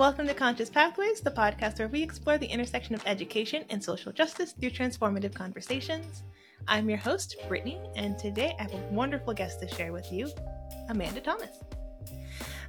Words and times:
welcome 0.00 0.26
to 0.26 0.32
Conscious 0.32 0.70
Pathways, 0.70 1.20
the 1.20 1.30
podcast 1.30 1.78
where 1.78 1.86
we 1.86 2.02
explore 2.02 2.38
the 2.38 2.46
intersection 2.46 2.94
of 2.94 3.02
education 3.04 3.66
and 3.68 3.84
social 3.84 4.10
justice 4.10 4.52
through 4.52 4.70
transformative 4.70 5.34
conversations. 5.34 6.22
I'm 6.66 6.88
your 6.88 6.96
host, 6.96 7.36
Brittney, 7.50 7.78
and 7.96 8.18
today 8.18 8.56
I 8.58 8.62
have 8.62 8.72
a 8.72 8.88
wonderful 8.90 9.34
guest 9.34 9.60
to 9.60 9.68
share 9.68 9.92
with 9.92 10.10
you, 10.10 10.30
Amanda 10.88 11.20
Thomas. 11.20 11.62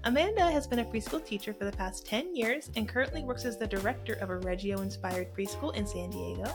Amanda 0.04 0.52
has 0.52 0.68
been 0.68 0.80
a 0.80 0.84
preschool 0.84 1.26
teacher 1.26 1.54
for 1.54 1.64
the 1.64 1.72
past 1.72 2.06
10 2.06 2.36
years 2.36 2.70
and 2.76 2.86
currently 2.90 3.24
works 3.24 3.46
as 3.46 3.58
the 3.58 3.66
director 3.66 4.16
of 4.16 4.30
a 4.30 4.40
Reggio 4.40 4.82
inspired 4.82 5.34
preschool 5.34 5.74
in 5.74 5.88
San 5.88 6.10
Diego. 6.10 6.52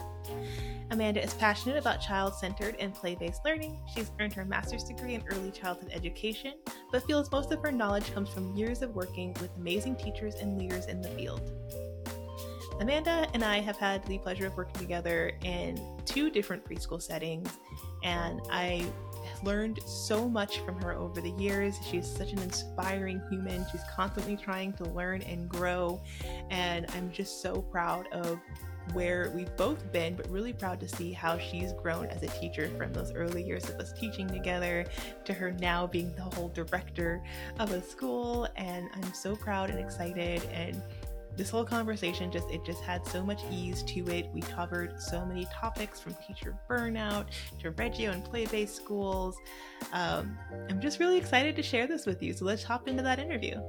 Amanda 0.91 1.23
is 1.23 1.33
passionate 1.33 1.77
about 1.77 2.01
child 2.01 2.35
centered 2.35 2.75
and 2.79 2.93
play 2.93 3.15
based 3.15 3.43
learning. 3.43 3.79
She's 3.95 4.11
earned 4.19 4.33
her 4.33 4.45
master's 4.45 4.83
degree 4.83 5.15
in 5.15 5.23
early 5.31 5.49
childhood 5.49 5.89
education, 5.91 6.53
but 6.91 7.05
feels 7.05 7.31
most 7.31 7.51
of 7.51 7.61
her 7.61 7.71
knowledge 7.71 8.13
comes 8.13 8.29
from 8.29 8.55
years 8.55 8.81
of 8.81 8.95
working 8.95 9.33
with 9.41 9.49
amazing 9.57 9.95
teachers 9.95 10.35
and 10.35 10.57
leaders 10.57 10.85
in 10.85 11.01
the 11.01 11.09
field. 11.09 11.41
Amanda 12.79 13.27
and 13.33 13.43
I 13.43 13.59
have 13.59 13.77
had 13.77 14.05
the 14.05 14.19
pleasure 14.19 14.45
of 14.47 14.55
working 14.55 14.79
together 14.79 15.31
in 15.43 15.79
two 16.05 16.29
different 16.29 16.63
preschool 16.63 17.01
settings, 17.01 17.49
and 18.03 18.39
I 18.51 18.85
learned 19.43 19.79
so 19.85 20.29
much 20.29 20.59
from 20.59 20.79
her 20.81 20.93
over 20.93 21.19
the 21.19 21.31
years. 21.31 21.77
She's 21.89 22.07
such 22.07 22.31
an 22.31 22.39
inspiring 22.39 23.21
human. 23.29 23.65
She's 23.71 23.81
constantly 23.95 24.37
trying 24.37 24.73
to 24.73 24.85
learn 24.85 25.21
and 25.23 25.49
grow, 25.49 26.01
and 26.49 26.85
I'm 26.95 27.11
just 27.11 27.41
so 27.41 27.61
proud 27.61 28.07
of 28.11 28.39
where 28.93 29.31
we've 29.35 29.55
both 29.57 29.91
been, 29.91 30.15
but 30.15 30.29
really 30.29 30.53
proud 30.53 30.79
to 30.79 30.87
see 30.87 31.11
how 31.11 31.37
she's 31.37 31.73
grown 31.73 32.05
as 32.07 32.23
a 32.23 32.27
teacher 32.27 32.69
from 32.77 32.93
those 32.93 33.11
early 33.13 33.43
years 33.43 33.69
of 33.69 33.75
us 33.75 33.93
teaching 33.93 34.27
together 34.27 34.85
to 35.25 35.33
her 35.33 35.51
now 35.51 35.87
being 35.87 36.13
the 36.15 36.21
whole 36.21 36.49
director 36.49 37.21
of 37.59 37.71
a 37.71 37.81
school. 37.81 38.47
And 38.55 38.89
I'm 38.93 39.13
so 39.13 39.35
proud 39.35 39.69
and 39.69 39.79
excited. 39.79 40.43
And 40.51 40.81
this 41.35 41.51
whole 41.51 41.63
conversation 41.63 42.31
just 42.31 42.49
it 42.49 42.65
just 42.65 42.81
had 42.81 43.05
so 43.05 43.23
much 43.23 43.41
ease 43.51 43.83
to 43.83 43.99
it. 44.07 44.27
We 44.33 44.41
covered 44.41 44.99
so 44.99 45.23
many 45.23 45.45
topics 45.53 45.99
from 45.99 46.15
teacher 46.15 46.57
burnout 46.67 47.27
to 47.59 47.71
Reggio 47.71 48.11
and 48.11 48.23
play-based 48.25 48.75
schools. 48.75 49.37
Um, 49.93 50.37
I'm 50.69 50.81
just 50.81 50.99
really 50.99 51.17
excited 51.17 51.55
to 51.55 51.61
share 51.61 51.85
this 51.85 52.07
with 52.07 52.23
you. 52.23 52.33
So 52.33 52.43
let's 52.45 52.63
hop 52.63 52.87
into 52.87 53.03
that 53.03 53.19
interview. 53.19 53.61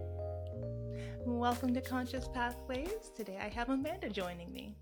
Welcome 1.27 1.75
to 1.75 1.83
Conscious 1.83 2.27
Pathways. 2.29 3.11
Today 3.15 3.39
I 3.39 3.49
have 3.49 3.69
Amanda 3.69 4.09
joining 4.09 4.51
me. 4.51 4.75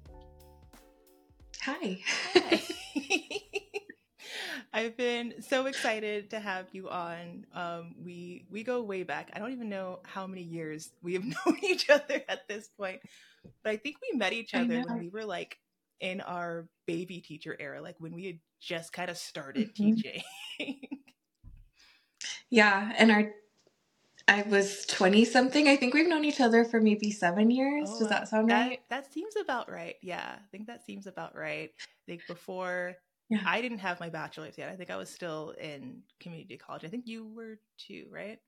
Hi. 1.66 1.98
Hi. 2.32 2.62
I've 4.72 4.96
been 4.96 5.42
so 5.42 5.66
excited 5.66 6.30
to 6.30 6.38
have 6.38 6.66
you 6.70 6.88
on. 6.88 7.44
Um, 7.52 7.96
we 8.04 8.46
we 8.48 8.62
go 8.62 8.82
way 8.82 9.02
back. 9.02 9.32
I 9.34 9.40
don't 9.40 9.50
even 9.50 9.68
know 9.68 9.98
how 10.04 10.28
many 10.28 10.42
years 10.42 10.92
we 11.02 11.14
have 11.14 11.24
known 11.46 11.58
each 11.64 11.90
other 11.90 12.22
at 12.28 12.46
this 12.46 12.68
point, 12.68 13.00
but 13.64 13.70
I 13.70 13.78
think 13.78 13.96
we 14.00 14.16
met 14.16 14.32
each 14.32 14.54
other 14.54 14.80
when 14.82 15.00
we 15.00 15.08
were 15.08 15.24
like 15.24 15.58
in 15.98 16.20
our 16.20 16.68
baby 16.86 17.20
teacher 17.20 17.56
era, 17.58 17.82
like 17.82 17.96
when 17.98 18.14
we 18.14 18.26
had 18.26 18.38
just 18.60 18.92
kind 18.92 19.10
of 19.10 19.16
started 19.16 19.74
mm-hmm. 19.74 19.94
teaching. 19.94 20.22
yeah, 22.48 22.92
and 22.96 23.10
our 23.10 23.32
I 24.28 24.42
was 24.42 24.84
20 24.86 25.24
something. 25.24 25.68
I 25.68 25.76
think 25.76 25.94
we've 25.94 26.08
known 26.08 26.24
each 26.24 26.40
other 26.40 26.64
for 26.64 26.80
maybe 26.80 27.12
seven 27.12 27.50
years. 27.50 27.88
Oh, 27.92 27.98
Does 28.00 28.08
that 28.08 28.28
sound 28.28 28.50
that, 28.50 28.68
right? 28.68 28.80
That 28.90 29.12
seems 29.12 29.36
about 29.36 29.70
right. 29.70 29.94
Yeah, 30.02 30.34
I 30.34 30.46
think 30.50 30.66
that 30.66 30.84
seems 30.84 31.06
about 31.06 31.36
right. 31.36 31.70
I 31.78 32.02
think 32.06 32.22
before 32.26 32.96
yeah. 33.28 33.40
I 33.46 33.60
didn't 33.60 33.78
have 33.78 34.00
my 34.00 34.08
bachelor's 34.08 34.58
yet. 34.58 34.68
I 34.68 34.76
think 34.76 34.90
I 34.90 34.96
was 34.96 35.10
still 35.10 35.54
in 35.60 36.02
community 36.20 36.56
college. 36.56 36.84
I 36.84 36.88
think 36.88 37.06
you 37.06 37.26
were 37.26 37.58
too, 37.78 38.06
right? 38.10 38.38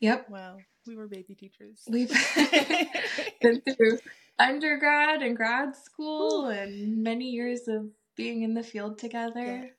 Yep. 0.00 0.30
Wow. 0.30 0.58
We 0.86 0.96
were 0.96 1.06
baby 1.06 1.34
teachers. 1.34 1.82
We've 1.88 2.08
been 3.42 3.60
through 3.60 3.98
undergrad 4.38 5.22
and 5.22 5.36
grad 5.36 5.76
school 5.76 6.46
Ooh. 6.46 6.50
and 6.50 7.02
many 7.02 7.26
years 7.26 7.68
of 7.68 7.86
being 8.16 8.42
in 8.42 8.54
the 8.54 8.62
field 8.62 8.98
together. 8.98 9.64
Yes. 9.64 9.70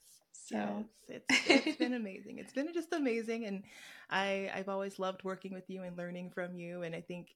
So 0.51 0.85
yes. 1.07 1.21
It's, 1.29 1.49
it's 1.67 1.77
been 1.77 1.93
amazing. 1.95 2.39
It's 2.39 2.53
been 2.53 2.73
just 2.73 2.93
amazing. 2.93 3.45
And 3.45 3.63
I, 4.09 4.51
I've 4.53 4.69
always 4.69 4.99
loved 4.99 5.23
working 5.23 5.53
with 5.53 5.69
you 5.69 5.83
and 5.83 5.97
learning 5.97 6.31
from 6.31 6.55
you. 6.55 6.83
And 6.83 6.95
I 6.95 7.01
think 7.01 7.29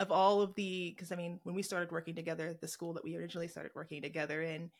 of 0.00 0.12
all 0.12 0.42
of 0.42 0.54
the, 0.54 0.90
because 0.90 1.12
I 1.12 1.16
mean, 1.16 1.40
when 1.44 1.54
we 1.54 1.62
started 1.62 1.90
working 1.92 2.14
together, 2.14 2.56
the 2.60 2.68
school 2.68 2.92
that 2.94 3.04
we 3.04 3.16
originally 3.16 3.48
started 3.48 3.72
working 3.74 4.02
together 4.02 4.42
in, 4.42 4.70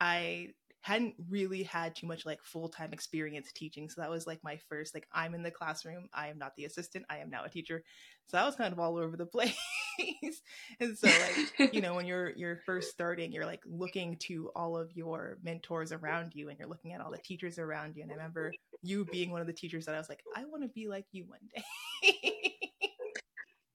I 0.00 0.50
hadn't 0.82 1.14
really 1.28 1.62
had 1.62 1.94
too 1.94 2.06
much 2.06 2.24
like 2.24 2.42
full-time 2.42 2.92
experience 2.92 3.52
teaching 3.52 3.88
so 3.88 4.00
that 4.00 4.10
was 4.10 4.26
like 4.26 4.42
my 4.42 4.58
first 4.68 4.94
like 4.94 5.06
i'm 5.12 5.34
in 5.34 5.42
the 5.42 5.50
classroom 5.50 6.08
i 6.14 6.28
am 6.28 6.38
not 6.38 6.54
the 6.56 6.64
assistant 6.64 7.04
i 7.10 7.18
am 7.18 7.28
now 7.28 7.44
a 7.44 7.48
teacher 7.50 7.84
so 8.26 8.38
i 8.38 8.44
was 8.44 8.56
kind 8.56 8.72
of 8.72 8.78
all 8.78 8.96
over 8.96 9.16
the 9.16 9.26
place 9.34 9.54
and 10.80 10.96
so 10.96 11.08
like 11.08 11.72
you 11.74 11.80
know 11.82 11.94
when 11.94 12.06
you're 12.06 12.30
you're 12.30 12.56
first 12.66 12.90
starting 12.90 13.32
you're 13.32 13.46
like 13.46 13.62
looking 13.66 14.16
to 14.16 14.50
all 14.54 14.76
of 14.76 14.94
your 14.96 15.38
mentors 15.42 15.92
around 15.92 16.32
you 16.34 16.48
and 16.48 16.58
you're 16.58 16.68
looking 16.68 16.92
at 16.92 17.00
all 17.00 17.10
the 17.10 17.18
teachers 17.18 17.58
around 17.58 17.96
you. 17.96 18.02
And 18.02 18.10
i 18.10 18.14
remember 18.14 18.52
you 18.82 19.04
being 19.06 19.30
one 19.30 19.40
of 19.40 19.46
the 19.46 19.52
teachers 19.52 19.86
that 19.86 19.94
i 19.94 19.98
was 19.98 20.08
like 20.08 20.22
i 20.36 20.44
want 20.44 20.62
to 20.62 20.68
be 20.68 20.88
like 20.88 21.06
you 21.12 21.24
one 21.26 21.40
day. 21.54 22.54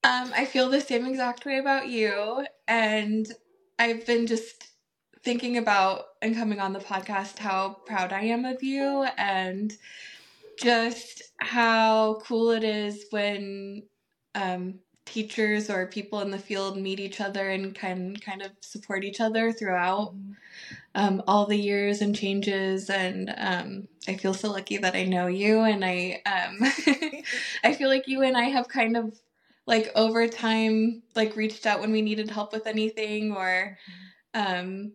Um 0.03 0.31
i 0.35 0.45
feel 0.45 0.69
the 0.69 0.81
same 0.81 1.07
exact 1.07 1.45
way 1.45 1.57
about 1.57 1.89
you. 1.89 2.45
And 2.67 3.27
i've 3.79 4.05
been 4.05 4.27
just 4.27 4.67
thinking 5.25 5.57
about 5.57 6.03
and 6.21 6.35
coming 6.35 6.59
on 6.59 6.71
the 6.71 6.79
podcast 6.79 7.39
how 7.39 7.77
proud 7.87 8.13
I 8.13 8.21
am 8.25 8.45
of 8.45 8.61
you 8.61 9.07
and 9.17 9.75
just 10.61 11.23
how 11.39 12.21
cool 12.23 12.51
it 12.51 12.63
is 12.63 13.05
when 13.09 13.83
um, 14.35 14.75
teachers 15.05 15.69
or 15.69 15.85
people 15.85 16.21
in 16.21 16.31
the 16.31 16.39
field 16.39 16.77
meet 16.77 16.99
each 16.99 17.21
other 17.21 17.49
and 17.49 17.75
can 17.75 18.15
kind 18.17 18.41
of 18.41 18.51
support 18.61 19.03
each 19.03 19.21
other 19.21 19.51
throughout 19.51 20.15
mm-hmm. 20.15 20.31
um, 20.95 21.23
all 21.27 21.45
the 21.45 21.57
years 21.57 22.01
and 22.01 22.15
changes. 22.15 22.89
And 22.89 23.33
um, 23.37 23.87
I 24.07 24.15
feel 24.15 24.33
so 24.33 24.51
lucky 24.51 24.77
that 24.77 24.95
I 24.95 25.05
know 25.05 25.27
you, 25.27 25.61
and 25.61 25.85
I 25.85 26.21
um, 26.25 26.59
I 27.63 27.73
feel 27.73 27.89
like 27.89 28.07
you 28.07 28.23
and 28.23 28.35
I 28.35 28.45
have 28.45 28.67
kind 28.67 28.97
of 28.97 29.19
like 29.67 29.91
over 29.95 30.27
time 30.27 31.01
like 31.15 31.35
reached 31.35 31.65
out 31.65 31.79
when 31.81 31.91
we 31.91 32.01
needed 32.01 32.29
help 32.29 32.53
with 32.53 32.67
anything 32.67 33.31
or 33.31 33.77
mm-hmm. 34.33 34.59
um 34.61 34.93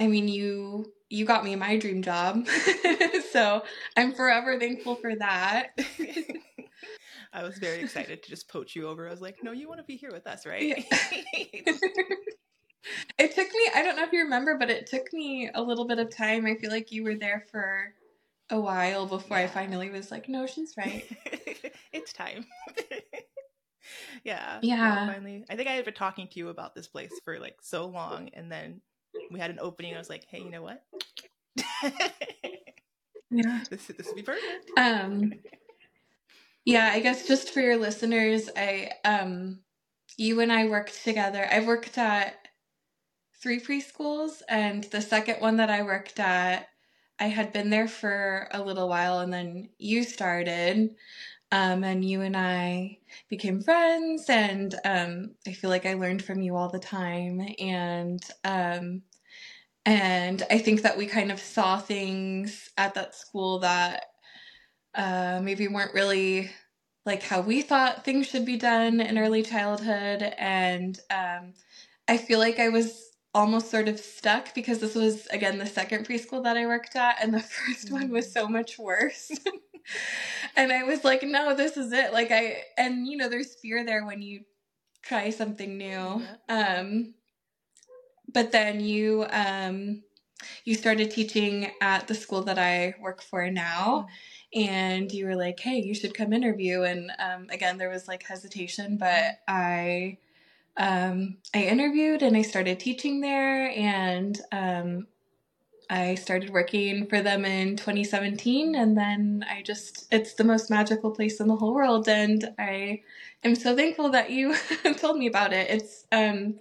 I 0.00 0.06
mean, 0.06 0.28
you 0.28 0.92
you 1.10 1.24
got 1.26 1.44
me 1.44 1.56
my 1.56 1.76
dream 1.76 2.02
job. 2.02 2.46
so 3.32 3.62
I'm 3.96 4.14
forever 4.14 4.58
thankful 4.58 4.94
for 4.94 5.14
that. 5.16 5.78
I 7.32 7.42
was 7.42 7.58
very 7.58 7.80
excited 7.80 8.22
to 8.22 8.28
just 8.30 8.48
poach 8.48 8.74
you 8.74 8.88
over. 8.88 9.06
I 9.06 9.10
was 9.10 9.20
like, 9.20 9.38
no, 9.42 9.52
you 9.52 9.68
want 9.68 9.80
to 9.80 9.84
be 9.84 9.96
here 9.96 10.10
with 10.12 10.26
us, 10.26 10.46
right? 10.46 10.62
Yeah. 10.62 10.82
it 13.18 13.34
took 13.34 13.48
me, 13.48 13.70
I 13.74 13.82
don't 13.82 13.96
know 13.96 14.04
if 14.04 14.12
you 14.12 14.20
remember, 14.20 14.56
but 14.58 14.70
it 14.70 14.86
took 14.86 15.12
me 15.12 15.50
a 15.54 15.62
little 15.62 15.86
bit 15.86 15.98
of 15.98 16.14
time. 16.14 16.46
I 16.46 16.56
feel 16.56 16.70
like 16.70 16.90
you 16.90 17.04
were 17.04 17.16
there 17.16 17.46
for 17.50 17.92
a 18.50 18.60
while 18.60 19.06
before 19.06 19.38
yeah. 19.38 19.44
I 19.44 19.46
finally 19.46 19.90
was 19.90 20.10
like, 20.10 20.28
no, 20.28 20.46
she's 20.46 20.74
right. 20.76 21.04
it's 21.92 22.12
time. 22.12 22.44
yeah. 24.24 24.58
Yeah. 24.62 25.06
Finally, 25.06 25.44
I 25.48 25.56
think 25.56 25.68
I 25.68 25.72
had 25.72 25.84
been 25.84 25.94
talking 25.94 26.28
to 26.28 26.38
you 26.38 26.48
about 26.48 26.74
this 26.74 26.88
place 26.88 27.12
for 27.24 27.38
like 27.38 27.58
so 27.62 27.86
long. 27.86 28.30
And 28.32 28.50
then 28.50 28.80
we 29.30 29.38
had 29.38 29.50
an 29.50 29.58
opening. 29.60 29.94
I 29.94 29.98
was 29.98 30.10
like, 30.10 30.24
hey, 30.28 30.40
you 30.40 30.50
know 30.50 30.62
what? 30.62 30.82
yeah, 33.30 33.60
this 33.70 33.86
this 33.86 34.06
would 34.06 34.16
be 34.16 34.22
perfect. 34.22 34.70
Um, 34.76 35.32
yeah, 36.70 36.90
I 36.92 37.00
guess 37.00 37.26
just 37.26 37.50
for 37.50 37.60
your 37.60 37.76
listeners, 37.76 38.48
I 38.56 38.92
um, 39.04 39.60
you 40.16 40.40
and 40.40 40.52
I 40.52 40.66
worked 40.68 41.04
together. 41.04 41.48
I've 41.50 41.66
worked 41.66 41.98
at 41.98 42.36
three 43.42 43.60
preschools, 43.60 44.42
and 44.48 44.84
the 44.84 45.00
second 45.02 45.40
one 45.40 45.56
that 45.58 45.70
I 45.70 45.82
worked 45.82 46.20
at, 46.20 46.68
I 47.18 47.26
had 47.26 47.52
been 47.52 47.70
there 47.70 47.88
for 47.88 48.48
a 48.52 48.62
little 48.62 48.88
while, 48.88 49.20
and 49.20 49.32
then 49.32 49.70
you 49.78 50.04
started. 50.04 50.96
Um, 51.52 51.84
and 51.84 52.04
you 52.04 52.22
and 52.22 52.36
I 52.36 52.98
became 53.30 53.62
friends, 53.62 54.26
and 54.28 54.74
um, 54.84 55.32
I 55.46 55.52
feel 55.52 55.70
like 55.70 55.86
I 55.86 55.94
learned 55.94 56.24
from 56.24 56.42
you 56.42 56.56
all 56.56 56.68
the 56.70 56.80
time. 56.80 57.40
And 57.60 58.22
um, 58.44 59.02
and 59.86 60.42
I 60.50 60.58
think 60.58 60.82
that 60.82 60.98
we 60.98 61.06
kind 61.06 61.32
of 61.32 61.40
saw 61.40 61.78
things 61.78 62.70
at 62.78 62.94
that 62.94 63.14
school 63.14 63.60
that 63.60 64.06
uh, 64.94 65.40
maybe 65.42 65.68
weren't 65.68 65.94
really 65.94 66.50
like 67.06 67.22
how 67.22 67.40
we 67.40 67.62
thought 67.62 68.04
things 68.04 68.26
should 68.26 68.44
be 68.44 68.56
done 68.56 69.00
in 69.00 69.18
early 69.18 69.42
childhood. 69.42 70.34
And 70.38 70.98
um, 71.10 71.54
I 72.08 72.16
feel 72.16 72.38
like 72.38 72.58
I 72.58 72.68
was 72.68 73.10
almost 73.32 73.70
sort 73.70 73.88
of 73.88 73.98
stuck 73.98 74.54
because 74.54 74.80
this 74.80 74.94
was, 74.94 75.26
again, 75.28 75.58
the 75.58 75.66
second 75.66 76.06
preschool 76.06 76.42
that 76.44 76.56
I 76.56 76.66
worked 76.66 76.96
at, 76.96 77.22
and 77.22 77.32
the 77.32 77.40
first 77.66 77.90
one 77.90 78.10
was 78.10 78.32
so 78.32 78.48
much 78.48 78.78
worse. 78.78 79.30
and 80.56 80.72
I 80.72 80.82
was 80.82 81.04
like, 81.04 81.22
no, 81.22 81.54
this 81.54 81.76
is 81.76 81.92
it. 81.92 82.12
Like, 82.12 82.30
I, 82.30 82.62
and 82.76 83.06
you 83.06 83.16
know, 83.16 83.28
there's 83.28 83.54
fear 83.54 83.84
there 83.84 84.04
when 84.04 84.20
you 84.22 84.42
try 85.02 85.30
something 85.30 85.78
new. 85.78 86.22
Um, 86.48 87.14
but 88.32 88.52
then 88.52 88.80
you 88.80 89.26
um, 89.30 90.02
you 90.64 90.74
started 90.74 91.10
teaching 91.10 91.70
at 91.80 92.06
the 92.08 92.14
school 92.14 92.42
that 92.42 92.58
I 92.58 92.94
work 93.00 93.22
for 93.22 93.50
now, 93.50 94.06
and 94.54 95.12
you 95.12 95.26
were 95.26 95.36
like, 95.36 95.60
"Hey, 95.60 95.78
you 95.78 95.94
should 95.94 96.14
come 96.14 96.32
interview." 96.32 96.82
And 96.82 97.10
um, 97.18 97.46
again, 97.50 97.78
there 97.78 97.90
was 97.90 98.08
like 98.08 98.22
hesitation, 98.22 98.96
but 98.96 99.40
I 99.46 100.18
um, 100.76 101.36
I 101.54 101.64
interviewed 101.64 102.22
and 102.22 102.36
I 102.36 102.42
started 102.42 102.80
teaching 102.80 103.20
there, 103.20 103.70
and 103.70 104.40
um, 104.52 105.06
I 105.90 106.14
started 106.14 106.50
working 106.50 107.06
for 107.08 107.20
them 107.20 107.44
in 107.44 107.76
2017, 107.76 108.76
and 108.76 108.96
then 108.96 109.44
I 109.50 109.62
just, 109.62 110.06
it's 110.12 110.34
the 110.34 110.44
most 110.44 110.70
magical 110.70 111.10
place 111.10 111.40
in 111.40 111.48
the 111.48 111.56
whole 111.56 111.74
world. 111.74 112.08
And 112.08 112.54
I 112.60 113.02
am 113.42 113.56
so 113.56 113.74
thankful 113.74 114.10
that 114.10 114.30
you 114.30 114.54
told 114.98 115.18
me 115.18 115.26
about 115.26 115.52
it. 115.52 115.68
It's 115.68 116.06
um, 116.12 116.60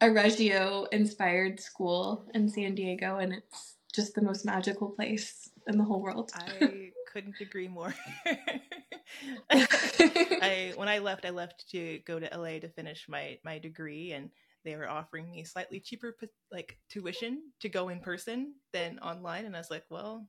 a 0.00 0.10
Reggio 0.10 0.86
inspired 0.90 1.60
school 1.60 2.24
in 2.32 2.48
San 2.48 2.74
Diego, 2.74 3.18
and 3.18 3.34
it's 3.34 3.74
just 3.92 4.14
the 4.14 4.22
most 4.22 4.46
magical 4.46 4.88
place 4.88 5.50
in 5.66 5.76
the 5.76 5.84
whole 5.84 6.00
world. 6.00 6.32
I 6.34 6.91
couldn't 7.12 7.40
agree 7.40 7.68
more. 7.68 7.94
I 9.50 10.72
when 10.76 10.88
I 10.88 10.98
left, 10.98 11.24
I 11.24 11.30
left 11.30 11.68
to 11.70 12.00
go 12.06 12.18
to 12.18 12.36
LA 12.36 12.58
to 12.60 12.68
finish 12.68 13.06
my 13.08 13.38
my 13.44 13.58
degree, 13.58 14.12
and 14.12 14.30
they 14.64 14.76
were 14.76 14.88
offering 14.88 15.30
me 15.30 15.44
slightly 15.44 15.80
cheaper 15.80 16.16
like 16.50 16.78
tuition 16.88 17.42
to 17.60 17.68
go 17.68 17.88
in 17.88 18.00
person 18.00 18.54
than 18.72 18.98
online 19.00 19.44
and 19.44 19.54
i 19.56 19.58
was 19.58 19.70
like 19.70 19.84
well 19.90 20.26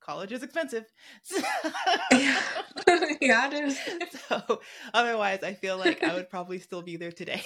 college 0.00 0.32
is 0.32 0.42
expensive 0.42 0.84
yeah. 2.12 2.42
yeah 3.20 3.48
it 3.48 3.54
is 3.54 3.78
so 4.28 4.60
otherwise 4.92 5.42
i 5.42 5.54
feel 5.54 5.78
like 5.78 6.02
i 6.02 6.14
would 6.14 6.28
probably 6.28 6.58
still 6.58 6.82
be 6.82 6.96
there 6.96 7.12
today 7.12 7.42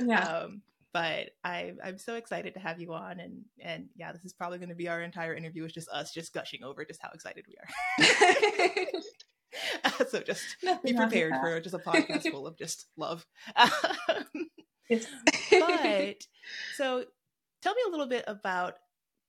yeah 0.00 0.20
um, 0.20 0.62
but 0.92 1.30
I, 1.42 1.72
I'm 1.82 1.98
so 1.98 2.16
excited 2.16 2.54
to 2.54 2.60
have 2.60 2.80
you 2.80 2.92
on, 2.92 3.20
and 3.20 3.44
and 3.60 3.88
yeah, 3.96 4.12
this 4.12 4.24
is 4.24 4.32
probably 4.32 4.58
going 4.58 4.68
to 4.68 4.74
be 4.74 4.88
our 4.88 5.00
entire 5.02 5.34
interview 5.34 5.64
is 5.64 5.72
just 5.72 5.88
us 5.88 6.12
just 6.12 6.34
gushing 6.34 6.62
over 6.62 6.84
just 6.84 7.00
how 7.02 7.10
excited 7.14 7.44
we 7.48 7.56
are. 7.56 8.86
so 10.10 10.20
just 10.20 10.42
Nothing 10.62 10.92
be 10.92 10.98
prepared 10.98 11.34
for 11.40 11.60
just 11.60 11.74
a 11.74 11.78
podcast 11.78 12.30
full 12.30 12.46
of 12.46 12.58
just 12.58 12.86
love. 12.96 13.26
But 15.50 16.24
so 16.76 17.04
tell 17.62 17.74
me 17.74 17.82
a 17.86 17.90
little 17.90 18.08
bit 18.08 18.24
about 18.26 18.74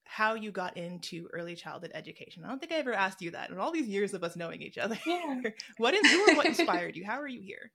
how 0.04 0.34
you 0.36 0.52
got 0.52 0.76
into 0.78 1.28
early 1.34 1.56
childhood 1.56 1.92
education. 1.94 2.44
I 2.44 2.50
don't 2.50 2.60
think 2.60 2.72
I 2.72 2.76
ever 2.76 2.94
asked 2.94 3.22
you 3.22 3.32
that 3.32 3.50
in 3.50 3.58
all 3.58 3.72
these 3.72 3.88
years 3.88 4.14
of 4.14 4.24
us 4.24 4.36
knowing 4.36 4.62
each 4.62 4.78
other. 4.78 4.98
Yeah. 5.06 5.42
what 5.78 5.94
is 5.94 6.12
who 6.12 6.32
or 6.32 6.36
what 6.36 6.46
inspired 6.46 6.96
you? 6.96 7.06
How 7.06 7.20
are 7.20 7.28
you 7.28 7.42
here? 7.42 7.72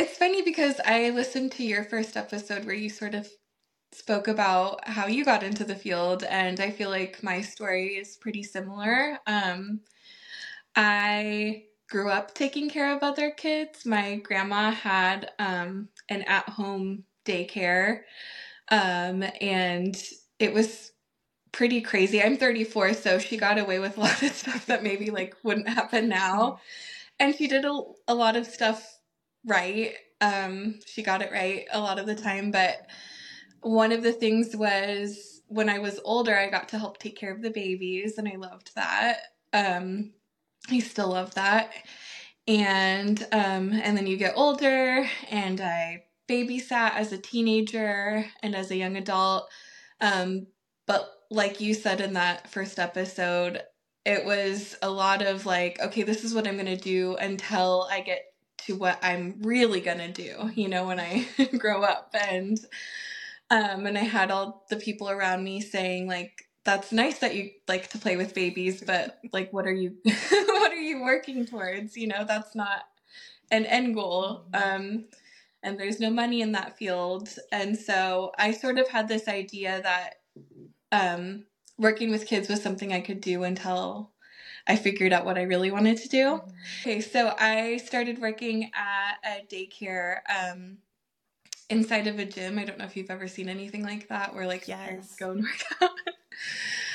It's 0.00 0.16
funny 0.16 0.40
because 0.40 0.80
I 0.86 1.10
listened 1.10 1.52
to 1.52 1.62
your 1.62 1.84
first 1.84 2.16
episode 2.16 2.64
where 2.64 2.74
you 2.74 2.88
sort 2.88 3.14
of 3.14 3.28
spoke 3.92 4.28
about 4.28 4.88
how 4.88 5.06
you 5.06 5.26
got 5.26 5.42
into 5.42 5.62
the 5.62 5.74
field 5.76 6.24
and 6.24 6.58
I 6.58 6.70
feel 6.70 6.88
like 6.88 7.22
my 7.22 7.42
story 7.42 7.96
is 7.96 8.16
pretty 8.16 8.42
similar. 8.42 9.18
Um 9.26 9.80
I 10.76 11.64
grew 11.90 12.10
up 12.10 12.34
taking 12.34 12.70
care 12.70 12.96
of 12.96 13.02
other 13.02 13.30
kids. 13.30 13.86
My 13.86 14.16
grandma 14.16 14.70
had 14.70 15.32
um, 15.38 15.88
an 16.08 16.22
at 16.22 16.48
home 16.48 17.04
daycare, 17.26 18.02
um, 18.70 19.24
and 19.40 19.96
it 20.38 20.54
was 20.54 20.92
pretty 21.52 21.82
crazy. 21.82 22.22
I'm 22.22 22.36
34, 22.38 22.94
so 22.94 23.18
she 23.18 23.36
got 23.38 23.58
away 23.58 23.80
with 23.80 23.98
a 23.98 24.00
lot 24.00 24.22
of 24.22 24.32
stuff 24.34 24.66
that 24.66 24.84
maybe 24.84 25.10
like 25.10 25.36
wouldn't 25.44 25.68
happen 25.68 26.08
now. 26.08 26.60
And 27.20 27.34
she 27.36 27.48
did 27.48 27.64
a, 27.66 27.82
a 28.08 28.14
lot 28.14 28.36
of 28.36 28.46
stuff 28.46 28.99
right. 29.44 29.94
Um, 30.20 30.80
she 30.86 31.02
got 31.02 31.22
it 31.22 31.32
right 31.32 31.66
a 31.72 31.80
lot 31.80 31.98
of 31.98 32.06
the 32.06 32.14
time, 32.14 32.50
but 32.50 32.86
one 33.62 33.92
of 33.92 34.02
the 34.02 34.12
things 34.12 34.54
was 34.56 35.42
when 35.48 35.68
I 35.68 35.78
was 35.78 36.00
older, 36.04 36.36
I 36.36 36.48
got 36.48 36.68
to 36.70 36.78
help 36.78 36.98
take 36.98 37.16
care 37.16 37.32
of 37.32 37.42
the 37.42 37.50
babies, 37.50 38.18
and 38.18 38.28
I 38.28 38.36
loved 38.36 38.74
that. 38.76 39.18
Um, 39.52 40.12
I 40.70 40.78
still 40.78 41.08
love 41.08 41.34
that. 41.34 41.72
And 42.46 43.20
um, 43.32 43.72
and 43.72 43.96
then 43.96 44.06
you 44.06 44.16
get 44.16 44.34
older, 44.36 45.06
and 45.30 45.60
I 45.60 46.04
babysat 46.28 46.94
as 46.94 47.12
a 47.12 47.18
teenager 47.18 48.24
and 48.42 48.54
as 48.54 48.70
a 48.70 48.76
young 48.76 48.96
adult. 48.96 49.48
Um, 50.00 50.46
but 50.86 51.10
like 51.30 51.60
you 51.60 51.74
said 51.74 52.00
in 52.00 52.14
that 52.14 52.50
first 52.50 52.78
episode, 52.78 53.62
it 54.04 54.24
was 54.24 54.76
a 54.82 54.90
lot 54.90 55.22
of 55.22 55.46
like, 55.46 55.80
okay, 55.80 56.02
this 56.02 56.24
is 56.24 56.34
what 56.34 56.46
I'm 56.46 56.56
gonna 56.56 56.76
do 56.76 57.16
until 57.16 57.88
I 57.90 58.00
get 58.00 58.22
to 58.70 58.76
what 58.76 58.98
I'm 59.02 59.34
really 59.42 59.80
gonna 59.80 60.12
do, 60.12 60.50
you 60.54 60.68
know, 60.68 60.86
when 60.86 61.00
I 61.00 61.26
grow 61.58 61.82
up. 61.82 62.14
And 62.14 62.58
um, 63.50 63.86
and 63.86 63.98
I 63.98 64.02
had 64.02 64.30
all 64.30 64.64
the 64.70 64.76
people 64.76 65.10
around 65.10 65.42
me 65.42 65.60
saying 65.60 66.06
like, 66.06 66.44
that's 66.64 66.92
nice 66.92 67.18
that 67.18 67.34
you 67.34 67.50
like 67.66 67.88
to 67.90 67.98
play 67.98 68.16
with 68.16 68.34
babies, 68.34 68.82
but 68.86 69.18
like, 69.32 69.52
what 69.52 69.66
are 69.66 69.72
you, 69.72 69.96
what 70.04 70.72
are 70.72 70.76
you 70.76 71.02
working 71.02 71.46
towards? 71.46 71.96
You 71.96 72.06
know, 72.06 72.24
that's 72.24 72.54
not 72.54 72.82
an 73.50 73.66
end 73.66 73.96
goal. 73.96 74.44
Mm-hmm. 74.52 74.82
Um, 74.82 75.04
and 75.62 75.78
there's 75.78 75.98
no 75.98 76.10
money 76.10 76.42
in 76.42 76.52
that 76.52 76.78
field. 76.78 77.28
And 77.50 77.76
so 77.76 78.30
I 78.38 78.52
sort 78.52 78.78
of 78.78 78.88
had 78.88 79.08
this 79.08 79.26
idea 79.26 79.82
that 79.82 80.20
um, 80.92 81.44
working 81.76 82.10
with 82.10 82.26
kids 82.26 82.48
was 82.48 82.62
something 82.62 82.92
I 82.92 83.00
could 83.00 83.20
do 83.20 83.42
until 83.42 84.12
I 84.66 84.76
figured 84.76 85.12
out 85.12 85.24
what 85.24 85.38
I 85.38 85.42
really 85.42 85.70
wanted 85.70 85.98
to 85.98 86.08
do. 86.08 86.24
Mm-hmm. 86.24 86.50
Okay, 86.82 87.00
so 87.00 87.34
I 87.38 87.78
started 87.78 88.20
working 88.20 88.70
at 88.74 89.14
a 89.24 89.46
daycare 89.46 90.18
um, 90.28 90.78
inside 91.68 92.06
of 92.06 92.18
a 92.18 92.24
gym. 92.24 92.58
I 92.58 92.64
don't 92.64 92.78
know 92.78 92.84
if 92.84 92.96
you've 92.96 93.10
ever 93.10 93.28
seen 93.28 93.48
anything 93.48 93.84
like 93.84 94.08
that 94.08 94.34
where 94.34 94.46
like 94.46 94.68
yes. 94.68 95.16
go 95.16 95.32
and 95.32 95.42
work 95.42 95.64
out. 95.82 95.90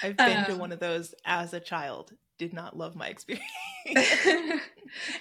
I've 0.04 0.18
been 0.18 0.38
um, 0.40 0.46
to 0.46 0.56
one 0.56 0.72
of 0.72 0.80
those 0.80 1.16
as 1.26 1.54
a 1.54 1.60
child. 1.60 2.14
Did 2.38 2.54
not 2.54 2.78
love 2.78 2.96
my 2.96 3.08
experience. 3.08 3.46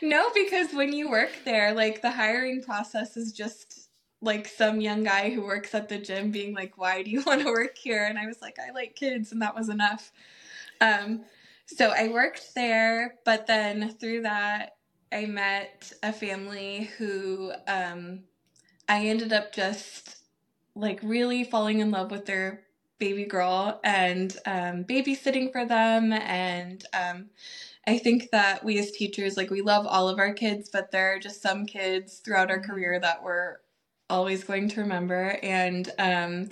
no, 0.02 0.30
because 0.34 0.72
when 0.72 0.92
you 0.92 1.08
work 1.08 1.30
there, 1.44 1.72
like 1.72 2.02
the 2.02 2.10
hiring 2.10 2.62
process 2.62 3.16
is 3.16 3.32
just 3.32 3.88
like 4.20 4.48
some 4.48 4.80
young 4.80 5.04
guy 5.04 5.30
who 5.30 5.42
works 5.42 5.74
at 5.74 5.88
the 5.88 5.98
gym 5.98 6.30
being 6.30 6.54
like, 6.54 6.76
"Why 6.76 7.02
do 7.02 7.10
you 7.10 7.22
want 7.26 7.42
to 7.42 7.48
work 7.48 7.78
here?" 7.78 8.04
And 8.04 8.18
I 8.18 8.26
was 8.26 8.40
like, 8.42 8.58
"I 8.58 8.72
like 8.72 8.96
kids," 8.96 9.30
and 9.32 9.42
that 9.42 9.54
was 9.54 9.68
enough. 9.68 10.12
Um, 10.80 11.24
so 11.66 11.90
I 11.90 12.08
worked 12.08 12.54
there, 12.54 13.16
but 13.24 13.46
then 13.46 13.94
through 14.00 14.22
that, 14.22 14.76
I 15.12 15.26
met 15.26 15.92
a 16.02 16.12
family 16.12 16.90
who 16.98 17.52
um, 17.66 18.24
I 18.88 19.06
ended 19.06 19.32
up 19.32 19.52
just 19.52 20.16
like 20.74 21.00
really 21.02 21.44
falling 21.44 21.80
in 21.80 21.90
love 21.90 22.10
with 22.10 22.26
their 22.26 22.64
baby 22.98 23.24
girl 23.24 23.80
and 23.84 24.36
um, 24.46 24.84
babysitting 24.84 25.52
for 25.52 25.64
them. 25.64 26.12
And 26.12 26.84
um, 26.92 27.30
I 27.86 27.98
think 27.98 28.30
that 28.30 28.64
we 28.64 28.78
as 28.78 28.90
teachers, 28.92 29.36
like, 29.36 29.50
we 29.50 29.62
love 29.62 29.86
all 29.86 30.08
of 30.08 30.18
our 30.18 30.32
kids, 30.32 30.70
but 30.72 30.90
there 30.90 31.14
are 31.14 31.18
just 31.18 31.42
some 31.42 31.66
kids 31.66 32.18
throughout 32.18 32.50
our 32.50 32.60
career 32.60 32.98
that 33.00 33.22
we're 33.22 33.56
always 34.10 34.44
going 34.44 34.68
to 34.70 34.80
remember. 34.80 35.38
And 35.42 35.90
um, 35.98 36.48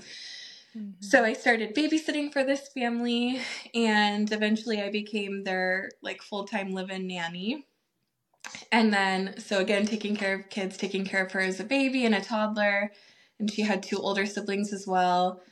mm-hmm. 0.77 0.91
so 1.01 1.25
I 1.25 1.33
started 1.33 1.75
babysitting 1.75 2.33
for 2.33 2.45
this 2.45 2.69
family, 2.69 3.41
and 3.75 4.31
eventually 4.33 4.83
I 4.83 4.91
became 4.91 5.45
their 5.45 5.91
like 6.03 6.23
full 6.23 6.47
time 6.47 6.73
live 6.73 6.91
in 6.91 7.07
nanny. 7.07 7.67
And 8.71 8.93
then, 8.93 9.39
so 9.39 9.61
again, 9.61 9.87
taking 9.87 10.17
care 10.17 10.35
of 10.35 10.51
kids, 10.51 10.77
taking 10.77 11.05
care 11.05 11.25
of 11.25 11.33
her 11.33 11.41
as 11.41 11.61
a 11.61 11.65
baby 11.65 12.05
and 12.05 12.15
a 12.15 12.21
toddler. 12.21 12.91
And 13.39 13.51
she 13.51 13.63
had 13.63 13.83
two 13.83 13.99
older 13.99 14.27
siblings 14.27 14.73
as 14.73 14.87
well. 14.87 15.43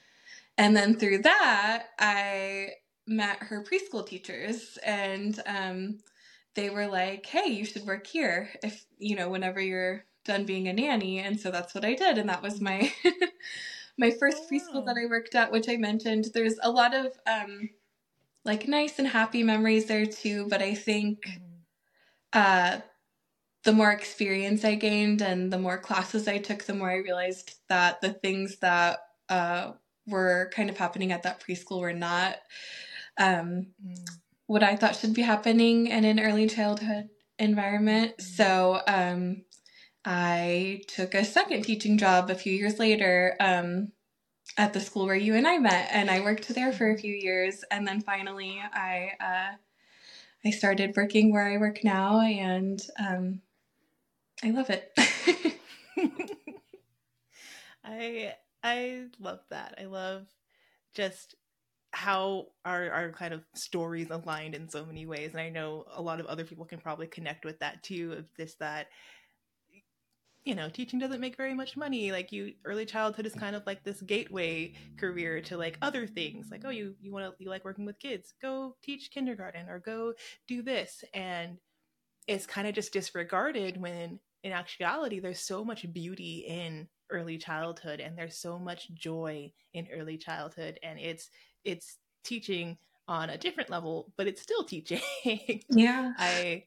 And 0.59 0.77
then 0.77 0.97
through 0.97 1.19
that, 1.23 1.87
I 1.99 2.71
met 3.07 3.39
her 3.39 3.65
preschool 3.65 4.07
teachers 4.07 4.79
and 4.85 5.41
um, 5.47 5.99
they 6.55 6.71
were 6.71 6.87
like, 6.87 7.27
hey, 7.27 7.47
you 7.47 7.65
should 7.65 7.87
work 7.87 8.07
here 8.07 8.51
if, 8.63 8.85
you 8.99 9.17
know, 9.17 9.29
whenever 9.29 9.61
you're 9.61 10.05
done 10.25 10.45
being 10.45 10.69
a 10.69 10.73
nanny. 10.73 11.19
And 11.19 11.41
so 11.41 11.51
that's 11.51 11.75
what 11.75 11.85
I 11.85 11.95
did. 11.95 12.19
And 12.19 12.29
that 12.29 12.43
was 12.43 12.61
my. 12.61 12.93
my 14.01 14.11
first 14.11 14.51
preschool 14.51 14.87
that 14.87 14.97
I 14.97 15.07
worked 15.07 15.35
at, 15.35 15.53
which 15.53 15.69
I 15.69 15.77
mentioned, 15.77 16.29
there's 16.33 16.57
a 16.63 16.71
lot 16.71 16.95
of 16.95 17.13
um, 17.31 17.69
like 18.47 18.67
nice 18.67 18.99
and 18.99 19.07
happy 19.07 19.43
memories 19.43 19.85
there 19.85 20.07
too. 20.07 20.49
But 20.49 20.63
I 20.63 20.75
think 20.75 21.19
mm-hmm. 21.27 21.45
uh, 22.33 22.81
the 23.65 23.73
more 23.73 23.93
experience 23.93 24.65
I 24.65 24.75
gained 24.77 25.21
and 25.21 25.53
the 25.53 25.59
more 25.59 25.77
classes 25.77 26.27
I 26.27 26.39
took, 26.39 26.65
the 26.65 26.75
more 26.75 26.91
I 26.91 26.97
realized 26.97 27.53
that 27.69 28.01
the 28.01 28.15
things 28.15 28.57
that 28.61 29.01
uh, 29.29 29.73
were 30.07 30.51
kind 30.55 30.71
of 30.71 30.79
happening 30.79 31.13
at 31.13 31.25
that 31.25 31.45
preschool 31.47 31.81
were 31.81 31.93
not 31.93 32.37
um, 33.19 33.67
mm. 33.87 33.99
what 34.47 34.63
I 34.63 34.77
thought 34.77 34.97
should 34.97 35.13
be 35.13 35.23
happening 35.23 35.89
in 35.89 36.07
an 36.07 36.19
early 36.19 36.49
childhood 36.49 37.11
environment. 37.39 38.15
Mm. 38.17 38.23
So 38.23 38.81
um, 38.89 39.43
I 40.05 40.83
took 40.89 41.15
a 41.15 41.25
second 41.25 41.63
teaching 41.63 41.99
job 41.99 42.31
a 42.31 42.35
few 42.35 42.53
years 42.53 42.79
later 42.79 43.37
um, 43.39 43.93
at 44.57 44.73
the 44.73 44.81
school 44.81 45.07
where 45.07 45.15
you 45.15 45.35
and 45.35 45.47
I 45.47 45.59
met, 45.59 45.89
and 45.93 46.11
I 46.11 46.21
worked 46.21 46.49
there 46.49 46.73
for 46.73 46.91
a 46.91 46.99
few 46.99 47.13
years, 47.13 47.65
and 47.71 47.87
then 47.87 48.01
finally 48.01 48.61
I 48.73 49.13
uh, 49.21 49.57
I 50.45 50.51
started 50.51 50.97
working 50.97 51.33
where 51.33 51.47
I 51.47 51.59
work 51.59 51.85
now, 51.85 52.21
and 52.21 52.81
um, 52.99 53.43
I 54.43 54.51
love 54.51 54.71
it. 54.71 54.93
I 57.85 58.35
I 58.63 59.07
love 59.19 59.41
that. 59.51 59.75
I 59.81 59.85
love 59.85 60.27
just 60.95 61.35
how 61.93 62.47
our 62.65 62.91
our 62.91 63.13
kind 63.13 63.35
of 63.35 63.45
stories 63.55 64.11
aligned 64.11 64.55
in 64.55 64.69
so 64.69 64.87
many 64.87 65.07
ways 65.07 65.33
and 65.33 65.41
i 65.41 65.49
know 65.49 65.85
a 65.95 66.01
lot 66.01 66.21
of 66.21 66.27
other 66.27 66.45
people 66.45 66.65
can 66.65 66.79
probably 66.79 67.07
connect 67.09 67.45
with 67.45 67.59
that 67.59 67.83
too 67.83 68.13
of 68.13 68.27
this 68.37 68.55
that 68.55 68.87
you 70.45 70.55
know 70.55 70.69
teaching 70.69 70.99
doesn't 70.99 71.21
make 71.21 71.37
very 71.37 71.55
much 71.55 71.77
money 71.77 72.13
like 72.13 72.33
you 72.33 72.53
early 72.65 72.87
childhood 72.87 73.27
is 73.27 73.35
kind 73.35 73.55
of 73.55 73.63
like 73.67 73.83
this 73.85 74.01
gateway 74.03 74.73
career 74.99 75.41
to 75.41 75.57
like 75.57 75.77
other 75.83 76.07
things 76.07 76.49
like 76.51 76.63
oh 76.65 76.71
you 76.71 76.95
you 77.01 77.13
want 77.13 77.25
to 77.25 77.43
you 77.43 77.51
like 77.51 77.65
working 77.65 77.85
with 77.85 77.99
kids 77.99 78.35
go 78.41 78.75
teach 78.83 79.11
kindergarten 79.11 79.69
or 79.69 79.79
go 79.79 80.13
do 80.49 80.63
this 80.63 81.05
and 81.15 81.59
it's 82.27 82.47
kind 82.47 82.67
of 82.67 82.75
just 82.75 82.93
disregarded 82.93 83.81
when 83.81 84.19
in 84.43 84.53
actuality 84.53 85.21
there's 85.21 85.41
so 85.41 85.65
much 85.65 85.91
beauty 85.93 86.45
in 86.49 86.89
early 87.11 87.37
childhood 87.37 88.01
and 88.01 88.17
there's 88.17 88.39
so 88.39 88.59
much 88.59 88.93
joy 88.95 89.53
in 89.75 89.87
early 89.93 90.17
childhood 90.17 90.79
and 90.83 90.99
it's 90.99 91.29
it's 91.65 91.99
teaching 92.25 92.79
on 93.09 93.31
a 93.31 93.39
different 93.39 93.69
level 93.69 94.13
but 94.17 94.27
it's 94.27 94.41
still 94.41 94.65
teaching. 94.65 95.01
Yeah. 95.69 96.13
I 96.19 96.65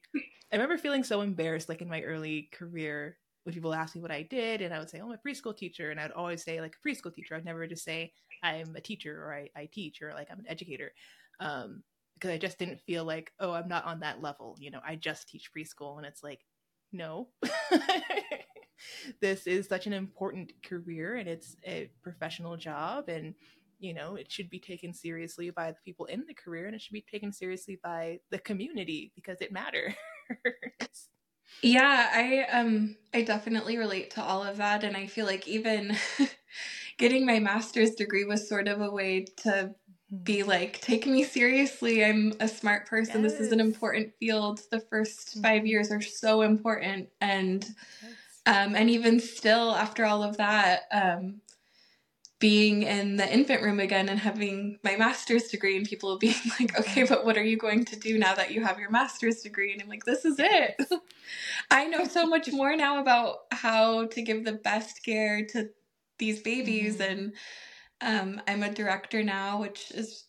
i 0.51 0.56
remember 0.56 0.77
feeling 0.77 1.03
so 1.03 1.22
embarrassed 1.22 1.70
like 1.70 1.82
in 1.82 1.89
my 1.89 2.01
early 2.01 2.50
career 2.51 3.18
when 3.44 3.54
people 3.54 3.74
ask 3.74 3.96
me 3.96 4.02
what 4.02 4.12
I 4.12 4.24
did, 4.24 4.62
and 4.62 4.74
I 4.74 4.80
would 4.80 4.90
say, 4.90 5.00
"Oh, 5.00 5.12
I'm 5.12 5.12
a 5.14 5.18
preschool 5.18 5.56
teacher," 5.56 5.92
and 5.92 6.00
I'd 6.00 6.12
always 6.12 6.44
say 6.44 6.62
like 6.62 6.76
a 6.76 6.88
preschool 6.88 7.14
teacher. 7.14 7.36
I'd 7.36 7.46
never 7.46 7.68
just 7.68 7.84
say 7.84 8.14
I'm 8.42 8.76
a 8.76 8.82
teacher 8.82 9.24
or 9.24 9.34
I, 9.34 9.50
I 9.56 9.70
teach 9.72 10.02
or 10.02 10.14
like 10.14 10.30
I'm 10.32 10.40
an 10.40 10.48
educator, 10.48 10.94
um, 11.40 11.84
because 12.16 12.32
I 12.32 12.38
just 12.38 12.60
didn't 12.60 12.82
feel 12.82 13.04
like, 13.06 13.32
oh, 13.40 13.52
I'm 13.52 13.68
not 13.68 13.86
on 13.86 14.00
that 14.02 14.22
level. 14.22 14.56
You 14.60 14.72
know, 14.72 14.82
I 14.86 14.96
just 14.96 15.28
teach 15.28 15.52
preschool, 15.56 15.98
and 15.98 16.06
it's 16.06 16.24
like, 16.24 16.42
no, 16.92 17.30
this 19.22 19.48
is 19.48 19.68
such 19.68 19.88
an 19.88 19.94
important 19.94 20.54
career, 20.64 21.16
and 21.16 21.28
it's 21.28 21.58
a 21.66 21.90
professional 22.02 22.58
job, 22.58 23.10
and 23.10 23.34
you 23.80 23.94
know, 23.94 24.16
it 24.16 24.32
should 24.32 24.50
be 24.50 24.60
taken 24.60 24.94
seriously 24.94 25.50
by 25.50 25.72
the 25.72 25.78
people 25.84 26.06
in 26.06 26.24
the 26.28 26.34
career, 26.34 26.68
and 26.68 26.76
it 26.76 26.82
should 26.82 26.94
be 26.94 27.06
taken 27.12 27.34
seriously 27.34 27.80
by 27.84 28.20
the 28.32 28.40
community 28.40 29.12
because 29.16 29.42
it 29.42 29.52
matters. 29.52 29.94
Yeah, 31.62 32.10
I 32.12 32.57
um 32.57 32.95
I 33.13 33.22
definitely 33.22 33.77
relate 33.77 34.12
to 34.12 34.24
all 34.24 34.43
of 34.43 34.57
that 34.57 34.83
and 34.83 34.98
I 34.98 35.07
feel 35.07 35.25
like 35.25 35.48
even 35.48 35.95
getting 36.98 37.25
my 37.25 37.39
master's 37.39 37.91
degree 37.91 38.25
was 38.25 38.48
sort 38.48 38.67
of 38.67 38.81
a 38.81 38.89
way 38.89 39.25
to 39.38 39.74
be 40.24 40.39
mm-hmm. 40.39 40.50
like 40.50 40.81
take 40.81 41.07
me 41.07 41.24
seriously. 41.24 42.03
I'm 42.03 42.33
a 42.39 42.48
smart 42.48 42.88
person. 42.88 43.24
Yes. 43.24 43.33
This 43.33 43.41
is 43.41 43.51
an 43.51 43.60
important 43.60 44.13
field. 44.19 44.62
The 44.72 44.79
1st 44.79 45.41
5 45.41 45.43
mm-hmm. 45.43 45.65
years 45.65 45.91
are 45.91 46.01
so 46.01 46.41
important 46.41 47.10
and 47.22 47.65
yes. 48.01 48.12
um 48.45 48.75
and 48.75 48.89
even 48.89 49.19
still 49.19 49.74
after 49.75 50.05
all 50.05 50.24
of 50.24 50.38
that 50.38 50.81
um 50.91 51.41
being 52.44 52.84
in 52.84 53.16
the 53.16 53.34
infant 53.34 53.64
room 53.64 53.80
again 53.80 54.10
and 54.10 54.20
having 54.20 54.78
my 54.84 54.98
master's 54.98 55.44
degree 55.44 55.78
and 55.78 55.88
people 55.88 56.18
being 56.18 56.36
like 56.60 56.78
okay 56.78 57.04
but 57.04 57.24
what 57.24 57.38
are 57.38 57.44
you 57.44 57.56
going 57.56 57.86
to 57.86 57.98
do 57.98 58.20
now 58.20 58.36
that 58.36 58.52
you 58.52 58.62
have 58.62 58.78
your 58.78 58.92
master's 58.92 59.40
degree 59.40 59.72
and 59.72 59.82
i'm 59.82 59.88
like 59.88 60.04
this 60.04 60.26
is 60.26 60.36
it 60.40 60.76
i 61.72 61.86
know 61.86 62.04
so 62.04 62.26
much 62.26 62.52
more 62.52 62.76
now 62.76 63.00
about 63.00 63.46
how 63.52 64.06
to 64.08 64.22
give 64.22 64.44
the 64.44 64.52
best 64.52 65.06
care 65.06 65.46
to 65.46 65.70
these 66.20 66.42
babies 66.42 66.98
mm-hmm. 66.98 67.14
and 67.14 67.34
um, 68.02 68.42
i'm 68.46 68.62
a 68.62 68.74
director 68.74 69.24
now 69.24 69.62
which 69.62 69.92
is 69.92 70.26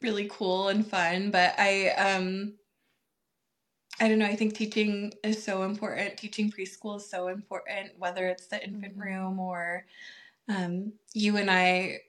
really 0.00 0.28
cool 0.30 0.68
and 0.68 0.86
fun 0.86 1.28
but 1.32 1.56
i 1.58 1.88
um 1.88 2.54
I 4.00 4.06
don't 4.06 4.20
know. 4.20 4.26
I 4.26 4.36
think 4.36 4.54
teaching 4.54 5.12
is 5.24 5.42
so 5.42 5.64
important. 5.64 6.18
Teaching 6.18 6.52
preschool 6.52 6.98
is 6.98 7.10
so 7.10 7.26
important, 7.26 7.98
whether 7.98 8.28
it's 8.28 8.46
the 8.46 8.62
infant 8.62 8.92
mm-hmm. 8.92 9.02
room 9.02 9.40
or 9.40 9.86
um, 10.48 10.92
you 11.14 11.36
and 11.36 11.50
I 11.50 12.00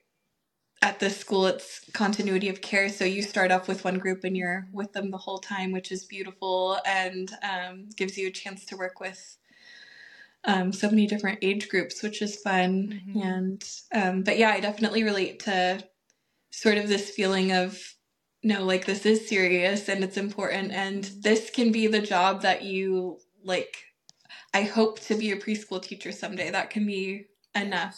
at 0.82 0.98
this 0.98 1.18
school 1.18 1.46
it's 1.46 1.80
continuity 1.92 2.48
of 2.48 2.62
care. 2.62 2.88
So 2.88 3.04
you 3.04 3.22
start 3.22 3.52
off 3.52 3.68
with 3.68 3.84
one 3.84 3.98
group 3.98 4.24
and 4.24 4.36
you're 4.36 4.66
with 4.72 4.92
them 4.92 5.10
the 5.10 5.18
whole 5.18 5.38
time 5.38 5.72
which 5.72 5.92
is 5.92 6.04
beautiful 6.04 6.78
and 6.86 7.30
um, 7.42 7.88
gives 7.96 8.16
you 8.16 8.28
a 8.28 8.32
chance 8.32 8.64
to 8.66 8.76
work 8.76 8.98
with 9.00 9.36
um, 10.44 10.72
so 10.72 10.88
many 10.88 11.06
different 11.06 11.38
age 11.42 11.68
groups 11.68 12.02
which 12.02 12.22
is 12.22 12.40
fun. 12.40 13.02
Mm-hmm. 13.06 13.22
and 13.22 13.70
um, 13.94 14.22
but 14.22 14.38
yeah 14.38 14.50
i 14.50 14.60
definitely 14.60 15.04
relate 15.04 15.40
to 15.40 15.84
sort 16.50 16.78
of 16.78 16.88
this 16.88 17.10
feeling 17.10 17.52
of 17.52 17.78
no 18.42 18.64
like 18.64 18.86
this 18.86 19.04
is 19.04 19.28
serious 19.28 19.88
and 19.88 20.02
it's 20.02 20.16
important 20.16 20.72
and 20.72 21.10
this 21.20 21.50
can 21.50 21.70
be 21.72 21.86
the 21.86 22.00
job 22.00 22.40
that 22.40 22.62
you 22.62 23.18
like 23.44 23.84
i 24.54 24.62
hope 24.62 24.98
to 25.00 25.14
be 25.14 25.30
a 25.30 25.36
preschool 25.36 25.82
teacher 25.82 26.10
someday. 26.10 26.50
That 26.50 26.70
can 26.70 26.86
be 26.86 27.26
enough. 27.54 27.94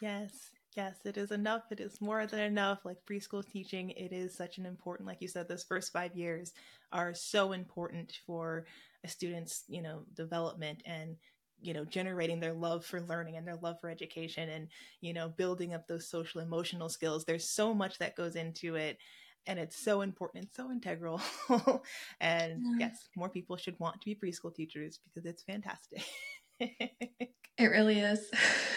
yes, 0.00 0.50
yes, 0.76 0.96
it 1.04 1.16
is 1.16 1.30
enough. 1.30 1.62
It 1.70 1.80
is 1.80 2.00
more 2.00 2.26
than 2.26 2.40
enough. 2.40 2.80
Like 2.84 2.98
preschool 3.08 3.46
teaching, 3.46 3.90
it 3.90 4.12
is 4.12 4.36
such 4.36 4.58
an 4.58 4.66
important, 4.66 5.08
like 5.08 5.20
you 5.20 5.28
said, 5.28 5.48
those 5.48 5.64
first 5.64 5.92
five 5.92 6.14
years 6.14 6.52
are 6.92 7.14
so 7.14 7.52
important 7.52 8.12
for 8.26 8.66
a 9.04 9.08
student's, 9.08 9.64
you 9.68 9.82
know, 9.82 10.04
development 10.14 10.82
and 10.84 11.16
you 11.62 11.74
know 11.74 11.84
generating 11.84 12.40
their 12.40 12.54
love 12.54 12.84
for 12.84 13.00
learning 13.02 13.36
and 13.36 13.46
their 13.46 13.56
love 13.56 13.78
for 13.80 13.90
education 13.90 14.48
and 14.48 14.68
you 15.00 15.12
know 15.12 15.28
building 15.28 15.74
up 15.74 15.86
those 15.86 16.08
social 16.08 16.40
emotional 16.40 16.88
skills 16.88 17.24
there's 17.24 17.48
so 17.48 17.74
much 17.74 17.98
that 17.98 18.16
goes 18.16 18.34
into 18.34 18.76
it 18.76 18.98
and 19.46 19.58
it's 19.58 19.76
so 19.76 20.00
important 20.00 20.44
and 20.44 20.52
so 20.54 20.70
integral 20.70 21.20
and 22.20 22.62
yes 22.78 23.08
more 23.16 23.28
people 23.28 23.56
should 23.56 23.78
want 23.78 24.00
to 24.00 24.06
be 24.06 24.14
preschool 24.14 24.54
teachers 24.54 25.00
because 25.04 25.26
it's 25.28 25.42
fantastic 25.42 26.02
it 26.60 27.66
really 27.66 28.00
is. 28.00 28.30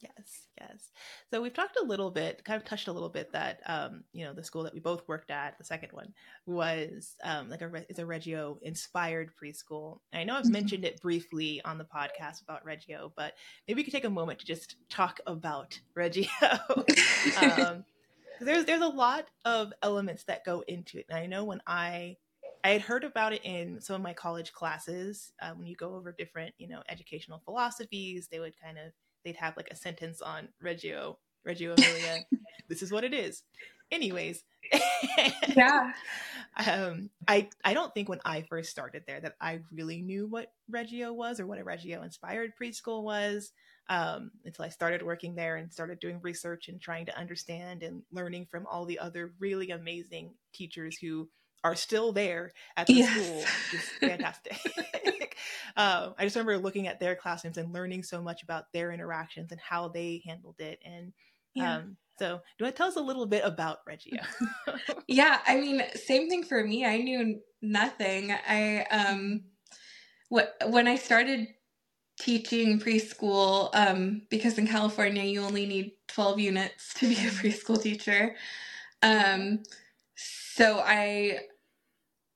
yes, 0.00 0.48
yes. 0.60 0.90
So 1.30 1.42
we've 1.42 1.54
talked 1.54 1.76
a 1.82 1.84
little 1.84 2.10
bit, 2.10 2.44
kind 2.44 2.60
of 2.60 2.66
touched 2.66 2.88
a 2.88 2.92
little 2.92 3.08
bit 3.08 3.32
that 3.32 3.60
um, 3.66 4.04
you 4.12 4.24
know 4.24 4.32
the 4.32 4.44
school 4.44 4.62
that 4.64 4.74
we 4.74 4.80
both 4.80 5.06
worked 5.08 5.30
at, 5.30 5.58
the 5.58 5.64
second 5.64 5.92
one, 5.92 6.12
was 6.46 7.16
um, 7.24 7.48
like 7.48 7.62
a 7.62 7.84
is 7.88 7.98
a 7.98 8.06
Reggio 8.06 8.58
inspired 8.62 9.30
preschool. 9.42 9.98
And 10.12 10.20
I 10.20 10.24
know 10.24 10.36
I've 10.36 10.44
mm-hmm. 10.44 10.52
mentioned 10.52 10.84
it 10.84 11.00
briefly 11.00 11.60
on 11.64 11.78
the 11.78 11.84
podcast 11.84 12.42
about 12.42 12.64
Reggio, 12.64 13.12
but 13.16 13.34
maybe 13.66 13.80
we 13.80 13.84
could 13.84 13.92
take 13.92 14.04
a 14.04 14.10
moment 14.10 14.38
to 14.40 14.46
just 14.46 14.76
talk 14.88 15.20
about 15.26 15.78
Reggio. 15.94 16.28
um, 17.40 17.84
there's 18.40 18.64
there's 18.64 18.82
a 18.82 18.88
lot 18.88 19.26
of 19.44 19.72
elements 19.82 20.24
that 20.24 20.44
go 20.44 20.62
into 20.66 20.98
it, 20.98 21.06
and 21.08 21.18
I 21.18 21.26
know 21.26 21.44
when 21.44 21.60
I 21.66 22.16
I 22.64 22.68
had 22.70 22.80
heard 22.80 23.04
about 23.04 23.34
it 23.34 23.42
in 23.44 23.78
some 23.82 23.96
of 23.96 24.02
my 24.02 24.14
college 24.14 24.52
classes. 24.54 25.32
Uh, 25.40 25.50
when 25.50 25.66
you 25.66 25.76
go 25.76 25.94
over 25.94 26.12
different, 26.12 26.54
you 26.56 26.66
know, 26.66 26.82
educational 26.88 27.42
philosophies, 27.44 28.28
they 28.32 28.40
would 28.40 28.54
kind 28.58 28.78
of 28.78 28.92
they'd 29.22 29.36
have 29.36 29.56
like 29.56 29.68
a 29.70 29.76
sentence 29.76 30.22
on 30.22 30.48
Reggio, 30.62 31.18
Reggio 31.44 31.74
Emilia. 31.74 32.24
this 32.68 32.82
is 32.82 32.90
what 32.90 33.04
it 33.04 33.12
is. 33.12 33.42
Anyways, 33.92 34.44
yeah. 35.54 35.92
um, 36.66 37.10
I 37.28 37.50
I 37.64 37.74
don't 37.74 37.92
think 37.92 38.08
when 38.08 38.20
I 38.24 38.46
first 38.48 38.70
started 38.70 39.04
there 39.06 39.20
that 39.20 39.34
I 39.42 39.60
really 39.70 40.00
knew 40.00 40.26
what 40.26 40.50
Reggio 40.70 41.12
was 41.12 41.40
or 41.40 41.46
what 41.46 41.58
a 41.58 41.64
Reggio 41.64 42.02
inspired 42.02 42.52
preschool 42.60 43.02
was 43.02 43.52
um, 43.90 44.30
until 44.46 44.64
I 44.64 44.70
started 44.70 45.02
working 45.02 45.34
there 45.34 45.56
and 45.56 45.70
started 45.70 46.00
doing 46.00 46.18
research 46.22 46.68
and 46.68 46.80
trying 46.80 47.04
to 47.06 47.18
understand 47.18 47.82
and 47.82 48.02
learning 48.10 48.46
from 48.50 48.66
all 48.66 48.86
the 48.86 48.98
other 48.98 49.34
really 49.38 49.70
amazing 49.70 50.32
teachers 50.54 50.96
who 50.96 51.28
are 51.64 51.74
still 51.74 52.12
there 52.12 52.52
at 52.76 52.86
the 52.86 52.92
yes. 52.92 53.10
school, 53.10 53.36
which 53.38 53.82
is 53.82 53.88
fantastic. 54.00 54.58
um, 55.76 56.14
I 56.18 56.24
just 56.24 56.36
remember 56.36 56.58
looking 56.58 56.86
at 56.86 57.00
their 57.00 57.16
classrooms 57.16 57.56
and 57.56 57.72
learning 57.72 58.02
so 58.02 58.22
much 58.22 58.42
about 58.42 58.70
their 58.72 58.92
interactions 58.92 59.50
and 59.50 59.60
how 59.60 59.88
they 59.88 60.22
handled 60.26 60.56
it. 60.60 60.78
And 60.84 61.12
yeah. 61.54 61.76
um, 61.76 61.96
so, 62.18 62.36
do 62.36 62.42
you 62.58 62.64
want 62.66 62.76
to 62.76 62.78
tell 62.78 62.88
us 62.88 62.96
a 62.96 63.00
little 63.00 63.26
bit 63.26 63.42
about 63.44 63.78
Reggio? 63.86 64.22
yeah, 65.08 65.40
I 65.46 65.56
mean, 65.56 65.82
same 65.94 66.28
thing 66.28 66.44
for 66.44 66.62
me. 66.62 66.84
I 66.84 66.98
knew 66.98 67.40
nothing. 67.60 68.32
I 68.32 68.84
um, 68.90 69.44
what 70.28 70.54
when 70.66 70.86
I 70.86 70.94
started 70.96 71.48
teaching 72.20 72.78
preschool, 72.78 73.70
um, 73.74 74.22
because 74.30 74.58
in 74.58 74.68
California 74.68 75.24
you 75.24 75.40
only 75.42 75.66
need 75.66 75.92
twelve 76.06 76.38
units 76.38 76.94
to 76.94 77.08
be 77.08 77.14
a 77.14 77.30
preschool 77.30 77.82
teacher. 77.82 78.36
Um, 79.02 79.64
so 80.14 80.78
I 80.78 81.40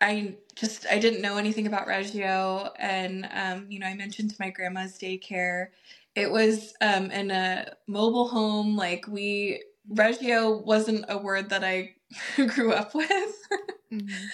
I 0.01 0.37
just 0.55 0.87
I 0.91 0.99
didn't 0.99 1.23
know 1.23 1.37
anything 1.37 1.67
about 1.67 1.87
Reggio, 1.87 2.73
and 2.79 3.29
um, 3.33 3.67
you 3.69 3.79
know 3.79 3.87
I 3.87 3.95
mentioned 3.95 4.31
to 4.31 4.37
my 4.39 4.51
grandma's 4.51 4.99
daycare. 4.99 5.69
It 6.15 6.31
was 6.31 6.75
um, 6.81 7.11
in 7.11 7.31
a 7.31 7.73
mobile 7.87 8.29
home. 8.29 8.77
Like 8.77 9.07
we 9.09 9.63
Reggio 9.89 10.59
wasn't 10.59 11.05
a 11.09 11.19
word 11.19 11.51
that 11.51 11.65
I 11.65 11.95
grew 12.37 12.73
up 12.73 12.95
with. 12.95 13.49
mm-hmm. 13.93 14.27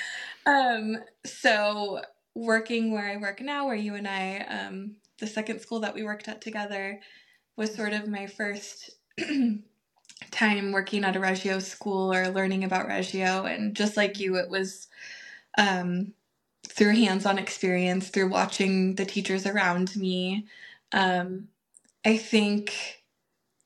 um, 0.47 0.99
so 1.25 2.03
working 2.35 2.93
where 2.93 3.11
I 3.11 3.17
work 3.17 3.41
now, 3.41 3.67
where 3.67 3.75
you 3.75 3.95
and 3.95 4.09
I, 4.09 4.39
um, 4.41 4.97
the 5.19 5.27
second 5.27 5.61
school 5.61 5.81
that 5.81 5.95
we 5.95 6.03
worked 6.03 6.29
at 6.29 6.41
together, 6.41 7.01
was 7.57 7.75
sort 7.75 7.93
of 7.93 8.09
my 8.09 8.27
first 8.27 8.91
time 10.31 10.73
working 10.73 11.05
at 11.05 11.17
a 11.17 11.21
Reggio 11.21 11.61
school 11.61 12.13
or 12.13 12.29
learning 12.29 12.65
about 12.65 12.89
Reggio. 12.89 13.45
And 13.45 13.75
just 13.77 13.97
like 13.97 14.19
you, 14.19 14.37
it 14.37 14.51
was 14.51 14.89
um, 15.59 16.13
through 16.67 16.97
hands 16.97 17.27
on 17.27 17.39
experience, 17.39 18.09
through 18.09 18.29
watching 18.29 18.95
the 18.95 19.05
teachers 19.05 19.47
around 19.47 19.95
me. 19.97 20.47
Um, 20.93 21.49
I 22.05 22.17
think 22.17 23.03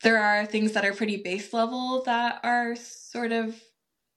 there 0.03 0.19
are 0.19 0.47
things 0.47 0.73
that 0.73 0.85
are 0.85 0.93
pretty 0.93 1.17
base 1.17 1.53
level 1.53 2.03
that 2.05 2.41
are 2.45 2.77
sort 2.77 3.33
of 3.33 3.61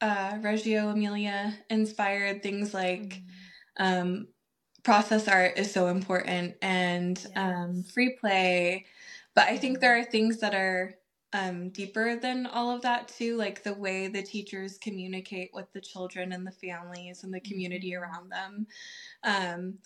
uh, 0.01 0.37
Reggio 0.41 0.89
Emilia 0.89 1.57
inspired. 1.69 2.43
Things 2.43 2.73
like 2.73 3.21
um, 3.77 4.27
process 4.83 5.27
art 5.27 5.57
is 5.57 5.71
so 5.71 5.87
important 5.87 6.55
and 6.61 7.17
yes. 7.17 7.31
um, 7.35 7.83
free 7.83 8.17
play. 8.19 8.85
But 9.35 9.47
I 9.47 9.57
think 9.57 9.79
there 9.79 9.97
are 9.97 10.03
things 10.03 10.37
that 10.39 10.53
are 10.53 10.95
um, 11.33 11.69
deeper 11.69 12.15
than 12.17 12.45
all 12.45 12.71
of 12.71 12.81
that 12.81 13.07
too, 13.07 13.37
like 13.37 13.63
the 13.63 13.73
way 13.73 14.07
the 14.07 14.21
teachers 14.21 14.77
communicate 14.77 15.51
with 15.53 15.71
the 15.73 15.81
children 15.81 16.31
and 16.33 16.45
the 16.45 16.51
families 16.51 17.23
and 17.23 17.33
the 17.33 17.39
community 17.39 17.91
mm-hmm. 17.91 18.03
around 18.03 18.31
them, 18.31 18.67
um, 19.23 19.77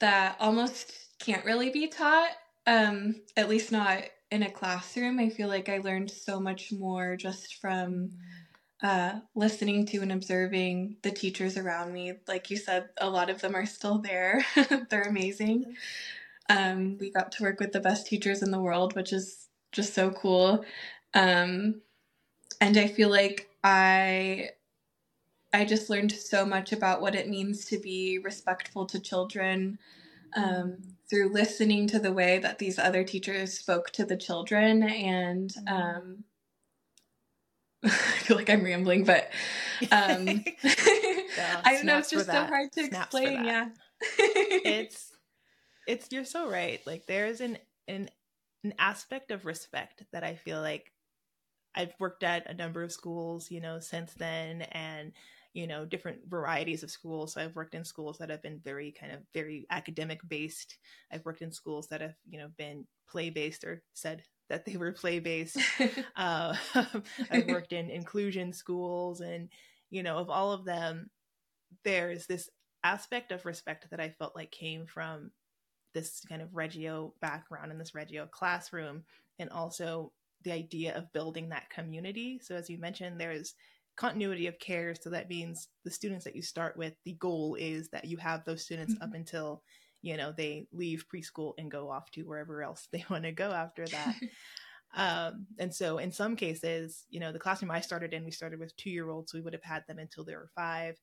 that 0.00 0.36
almost 0.40 1.18
can't 1.18 1.44
really 1.44 1.70
be 1.70 1.88
taught, 1.88 2.30
um, 2.66 3.16
at 3.36 3.48
least 3.48 3.70
not 3.70 4.02
in 4.30 4.42
a 4.42 4.50
classroom. 4.50 5.18
I 5.18 5.28
feel 5.28 5.48
like 5.48 5.68
I 5.68 5.78
learned 5.78 6.10
so 6.10 6.40
much 6.40 6.72
more 6.72 7.16
just 7.16 7.56
from 7.56 8.10
mm-hmm. 8.82 8.86
uh, 8.86 9.20
listening 9.34 9.86
to 9.86 9.98
and 9.98 10.12
observing 10.12 10.96
the 11.02 11.10
teachers 11.10 11.58
around 11.58 11.92
me. 11.92 12.14
Like 12.26 12.50
you 12.50 12.56
said, 12.56 12.88
a 12.98 13.10
lot 13.10 13.28
of 13.28 13.42
them 13.42 13.54
are 13.54 13.66
still 13.66 13.98
there. 13.98 14.44
They're 14.88 15.02
amazing. 15.02 15.76
Um, 16.48 16.98
we 16.98 17.10
got 17.10 17.32
to 17.32 17.42
work 17.42 17.60
with 17.60 17.72
the 17.72 17.80
best 17.80 18.06
teachers 18.06 18.42
in 18.42 18.50
the 18.50 18.60
world, 18.60 18.94
which 18.94 19.12
is 19.12 19.48
just 19.74 19.92
so 19.92 20.10
cool. 20.10 20.64
Um, 21.12 21.82
and 22.60 22.76
I 22.78 22.86
feel 22.86 23.10
like 23.10 23.50
I 23.62 24.50
I 25.52 25.64
just 25.64 25.88
learned 25.88 26.10
so 26.10 26.44
much 26.44 26.72
about 26.72 27.00
what 27.00 27.14
it 27.14 27.28
means 27.28 27.64
to 27.66 27.78
be 27.78 28.18
respectful 28.18 28.86
to 28.86 28.98
children 28.98 29.78
um, 30.34 30.78
through 31.08 31.32
listening 31.32 31.86
to 31.88 32.00
the 32.00 32.12
way 32.12 32.38
that 32.40 32.58
these 32.58 32.78
other 32.78 33.04
teachers 33.04 33.56
spoke 33.56 33.90
to 33.90 34.04
the 34.04 34.16
children. 34.16 34.82
And 34.82 35.54
um, 35.68 36.24
I 37.84 37.88
feel 37.88 38.36
like 38.36 38.50
I'm 38.50 38.64
rambling, 38.64 39.04
but 39.04 39.30
um, 39.92 40.26
yeah, 40.62 41.60
I 41.64 41.74
don't 41.74 41.84
know. 41.84 41.98
It's 41.98 42.10
just 42.10 42.26
so 42.26 42.44
hard 42.44 42.72
to 42.72 42.86
snaps 42.86 43.14
explain. 43.14 43.44
Yeah, 43.44 43.68
it's 44.18 45.12
it's 45.86 46.08
you're 46.10 46.24
so 46.24 46.50
right. 46.50 46.84
Like 46.86 47.06
there's 47.06 47.40
an 47.40 47.58
an 47.86 48.08
an 48.64 48.74
aspect 48.78 49.30
of 49.30 49.44
respect 49.44 50.04
that 50.12 50.24
I 50.24 50.34
feel 50.34 50.60
like 50.60 50.92
I've 51.74 51.94
worked 51.98 52.22
at 52.22 52.48
a 52.48 52.54
number 52.54 52.82
of 52.82 52.92
schools, 52.92 53.50
you 53.50 53.60
know, 53.60 53.78
since 53.80 54.14
then, 54.14 54.62
and 54.72 55.12
you 55.54 55.68
know, 55.68 55.84
different 55.84 56.18
varieties 56.28 56.82
of 56.82 56.90
schools. 56.90 57.32
So 57.32 57.40
I've 57.40 57.54
worked 57.54 57.76
in 57.76 57.84
schools 57.84 58.18
that 58.18 58.28
have 58.28 58.42
been 58.42 58.58
very 58.58 58.90
kind 58.90 59.12
of 59.12 59.20
very 59.32 59.66
academic 59.70 60.20
based. 60.28 60.78
I've 61.12 61.24
worked 61.24 61.42
in 61.42 61.52
schools 61.52 61.86
that 61.88 62.00
have, 62.00 62.16
you 62.28 62.40
know, 62.40 62.48
been 62.58 62.84
play 63.08 63.30
based 63.30 63.62
or 63.62 63.80
said 63.92 64.24
that 64.48 64.64
they 64.64 64.76
were 64.76 64.92
play 64.92 65.20
based. 65.20 65.58
uh, 66.16 66.56
I've 67.30 67.46
worked 67.46 67.72
in 67.72 67.88
inclusion 67.88 68.52
schools, 68.52 69.20
and 69.20 69.48
you 69.90 70.02
know, 70.02 70.18
of 70.18 70.28
all 70.28 70.52
of 70.52 70.64
them, 70.64 71.08
there's 71.84 72.26
this 72.26 72.50
aspect 72.82 73.30
of 73.30 73.46
respect 73.46 73.88
that 73.90 74.00
I 74.00 74.10
felt 74.10 74.34
like 74.34 74.50
came 74.50 74.86
from 74.86 75.30
this 75.94 76.20
kind 76.28 76.42
of 76.42 76.54
Reggio 76.54 77.14
background 77.20 77.72
in 77.72 77.78
this 77.78 77.94
Reggio 77.94 78.26
classroom, 78.26 79.04
and 79.38 79.50
also 79.50 80.12
the 80.42 80.52
idea 80.52 80.96
of 80.96 81.12
building 81.12 81.48
that 81.48 81.70
community. 81.70 82.40
So, 82.42 82.54
as 82.54 82.68
you 82.68 82.78
mentioned, 82.78 83.20
there's 83.20 83.54
continuity 83.96 84.46
of 84.46 84.58
care. 84.58 84.94
So 84.94 85.10
that 85.10 85.28
means 85.28 85.68
the 85.84 85.90
students 85.90 86.24
that 86.24 86.36
you 86.36 86.42
start 86.42 86.76
with, 86.76 86.94
the 87.04 87.14
goal 87.14 87.56
is 87.58 87.88
that 87.90 88.06
you 88.06 88.16
have 88.18 88.44
those 88.44 88.64
students 88.64 88.94
mm-hmm. 88.94 89.04
up 89.04 89.14
until 89.14 89.62
you 90.02 90.16
know 90.16 90.34
they 90.36 90.66
leave 90.72 91.06
preschool 91.12 91.54
and 91.56 91.70
go 91.70 91.90
off 91.90 92.10
to 92.10 92.22
wherever 92.22 92.62
else 92.62 92.88
they 92.92 93.04
want 93.10 93.24
to 93.24 93.32
go 93.32 93.50
after 93.50 93.86
that. 93.86 94.14
um, 94.96 95.46
and 95.58 95.74
so, 95.74 95.98
in 95.98 96.12
some 96.12 96.36
cases, 96.36 97.04
you 97.10 97.20
know, 97.20 97.32
the 97.32 97.38
classroom 97.38 97.70
I 97.70 97.80
started 97.80 98.12
in, 98.12 98.24
we 98.24 98.30
started 98.30 98.60
with 98.60 98.76
two 98.76 98.90
year 98.90 99.08
olds, 99.08 99.32
so 99.32 99.38
we 99.38 99.42
would 99.42 99.54
have 99.54 99.62
had 99.62 99.84
them 99.88 99.98
until 99.98 100.24
they 100.24 100.34
were 100.34 100.50
five. 100.54 100.96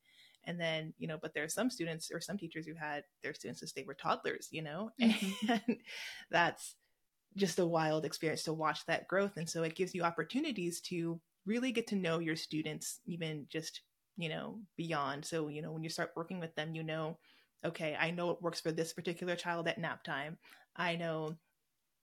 And 0.45 0.59
then, 0.59 0.93
you 0.97 1.07
know, 1.07 1.17
but 1.21 1.33
there 1.33 1.43
are 1.43 1.49
some 1.49 1.69
students 1.69 2.09
or 2.11 2.19
some 2.19 2.37
teachers 2.37 2.65
who 2.65 2.73
had 2.73 3.03
their 3.23 3.33
students 3.33 3.59
since 3.59 3.73
they 3.73 3.83
were 3.83 3.93
toddlers, 3.93 4.47
you 4.51 4.61
know, 4.61 4.91
mm-hmm. 5.01 5.51
and 5.51 5.77
that's 6.29 6.75
just 7.35 7.59
a 7.59 7.65
wild 7.65 8.05
experience 8.05 8.43
to 8.43 8.53
watch 8.53 8.85
that 8.85 9.07
growth. 9.07 9.37
And 9.37 9.49
so 9.49 9.63
it 9.63 9.75
gives 9.75 9.93
you 9.93 10.03
opportunities 10.03 10.81
to 10.81 11.19
really 11.45 11.71
get 11.71 11.87
to 11.87 11.95
know 11.95 12.19
your 12.19 12.35
students, 12.35 12.99
even 13.05 13.45
just, 13.49 13.81
you 14.17 14.29
know, 14.29 14.59
beyond. 14.77 15.25
So, 15.25 15.47
you 15.47 15.61
know, 15.61 15.71
when 15.71 15.83
you 15.83 15.89
start 15.89 16.11
working 16.15 16.39
with 16.39 16.53
them, 16.55 16.75
you 16.75 16.83
know, 16.83 17.17
okay, 17.65 17.95
I 17.99 18.11
know 18.11 18.31
it 18.31 18.41
works 18.41 18.59
for 18.59 18.71
this 18.71 18.93
particular 18.93 19.35
child 19.35 19.67
at 19.67 19.77
nap 19.77 20.03
time. 20.03 20.37
I 20.75 20.95
know 20.95 21.37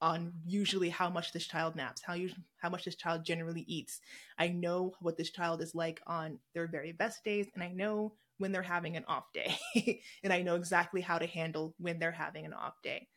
on 0.01 0.33
usually 0.46 0.88
how 0.88 1.11
much 1.11 1.33
this 1.33 1.46
child 1.46 1.74
naps, 1.74 2.03
how 2.03 2.14
you 2.14 2.31
how 2.59 2.68
much 2.68 2.85
this 2.85 2.94
child 2.94 3.24
generally 3.24 3.64
eats. 3.66 4.01
I 4.38 4.48
know 4.48 4.92
what 5.01 5.16
this 5.16 5.31
child 5.31 5.61
is 5.61 5.74
like 5.74 6.01
on 6.07 6.38
their 6.55 6.66
very 6.66 6.92
best 6.92 7.24
days, 7.24 7.48
and 7.55 7.62
I 7.62 7.72
know 7.72 8.14
when 8.38 8.53
they're 8.53 8.62
having 8.62 8.96
an 8.96 9.05
off 9.07 9.33
day, 9.33 9.57
and 10.24 10.33
I 10.33 10.42
know 10.42 10.55
exactly 10.55 11.01
how 11.01 11.18
to 11.18 11.27
handle 11.27 11.74
when 11.79 11.98
they're 11.98 12.12
having 12.12 12.46
an 12.46 12.53
off 12.53 12.74
day. 12.83 13.09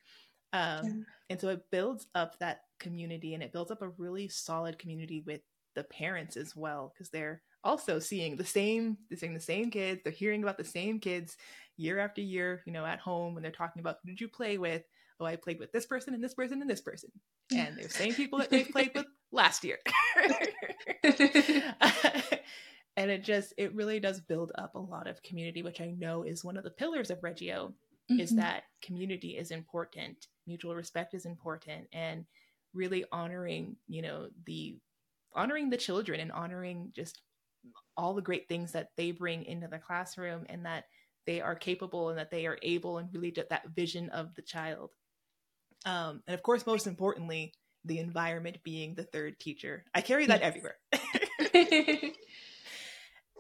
Um, 0.54 0.86
yeah. 0.86 0.92
And 1.30 1.42
so 1.42 1.50
it 1.50 1.62
builds 1.72 2.08
up 2.14 2.38
that 2.40 2.62
community 2.80 3.34
and 3.34 3.42
it 3.42 3.54
builds 3.54 3.72
up 3.72 3.82
a 3.82 3.90
really 3.90 4.28
solid 4.28 4.78
community 4.78 5.24
with 5.26 5.42
the 5.76 5.84
parents 5.86 6.36
as 6.36 6.56
well, 6.56 6.92
because 6.94 7.10
they're 7.10 7.42
also 7.64 8.00
seeing 8.00 8.36
the 8.36 8.46
same, 8.46 8.98
they're 9.10 9.18
seeing 9.18 9.34
the 9.34 9.40
same 9.40 9.72
kids, 9.72 10.02
they're 10.04 10.12
hearing 10.12 10.44
about 10.44 10.58
the 10.58 10.64
same 10.64 11.00
kids 11.00 11.38
year 11.78 12.00
after 12.00 12.22
year, 12.22 12.62
you 12.66 12.74
know, 12.74 12.86
at 12.86 13.00
home 13.00 13.34
when 13.34 13.44
they're 13.44 13.52
talking 13.52 13.80
about 13.80 13.98
who 14.04 14.10
did 14.10 14.22
you 14.22 14.28
play 14.28 14.58
with? 14.58 14.84
Oh, 15.20 15.26
I 15.26 15.36
played 15.36 15.60
with 15.60 15.72
this 15.72 15.86
person 15.86 16.14
and 16.14 16.24
this 16.24 16.34
person 16.34 16.62
and 16.62 16.70
this 16.70 16.82
person. 16.82 17.12
And 17.56 17.78
they're 17.78 17.88
the 17.88 17.94
same 17.94 18.14
people 18.14 18.40
that 18.40 18.50
they 18.50 18.64
played 18.64 18.92
with 18.96 19.06
last 19.32 19.64
year. 19.64 19.78
and 22.98 23.10
it 23.10 23.24
just 23.24 23.54
it 23.58 23.74
really 23.74 24.00
does 24.00 24.20
build 24.20 24.52
up 24.56 24.76
a 24.76 24.80
lot 24.80 25.08
of 25.08 25.24
community 25.24 25.64
which 25.64 25.82
i 25.82 25.92
know 25.98 26.24
is 26.24 26.44
one 26.44 26.58
of 26.58 26.64
the 26.64 26.70
pillars 26.70 27.10
of 27.10 27.24
reggio 27.24 27.74
mm-hmm. 28.12 28.20
is 28.20 28.32
that 28.36 28.64
community 28.82 29.38
is 29.38 29.52
important 29.52 30.28
mutual 30.48 30.76
respect 30.76 31.14
is 31.14 31.26
important 31.26 31.88
and 31.94 32.26
really 32.74 33.06
honoring 33.12 33.76
you 33.88 34.02
know 34.02 34.28
the 34.46 34.78
honoring 35.34 35.70
the 35.70 35.78
children 35.78 36.20
and 36.20 36.32
honoring 36.32 36.92
just 36.96 37.22
all 37.96 38.14
the 38.14 38.22
great 38.22 38.48
things 38.48 38.72
that 38.72 38.90
they 38.98 39.12
bring 39.12 39.46
into 39.46 39.68
the 39.68 39.78
classroom 39.78 40.46
and 40.50 40.66
that 40.66 40.86
they 41.28 41.40
are 41.40 41.56
capable 41.56 42.10
and 42.10 42.18
that 42.18 42.32
they 42.32 42.48
are 42.48 42.58
able 42.64 42.98
and 42.98 43.10
really 43.14 43.34
that 43.50 43.68
vision 43.76 44.10
of 44.10 44.34
the 44.36 44.42
child 44.42 44.92
um, 45.86 46.22
and 46.28 46.34
of 46.34 46.44
course 46.44 46.66
most 46.66 46.88
importantly 46.88 47.54
the 47.86 48.00
environment 48.00 48.58
being 48.64 48.96
the 48.96 49.04
third 49.04 49.40
teacher 49.40 49.86
i 49.94 50.02
carry 50.02 50.26
that 50.26 50.42
yes. 50.42 50.48
everywhere 50.48 50.76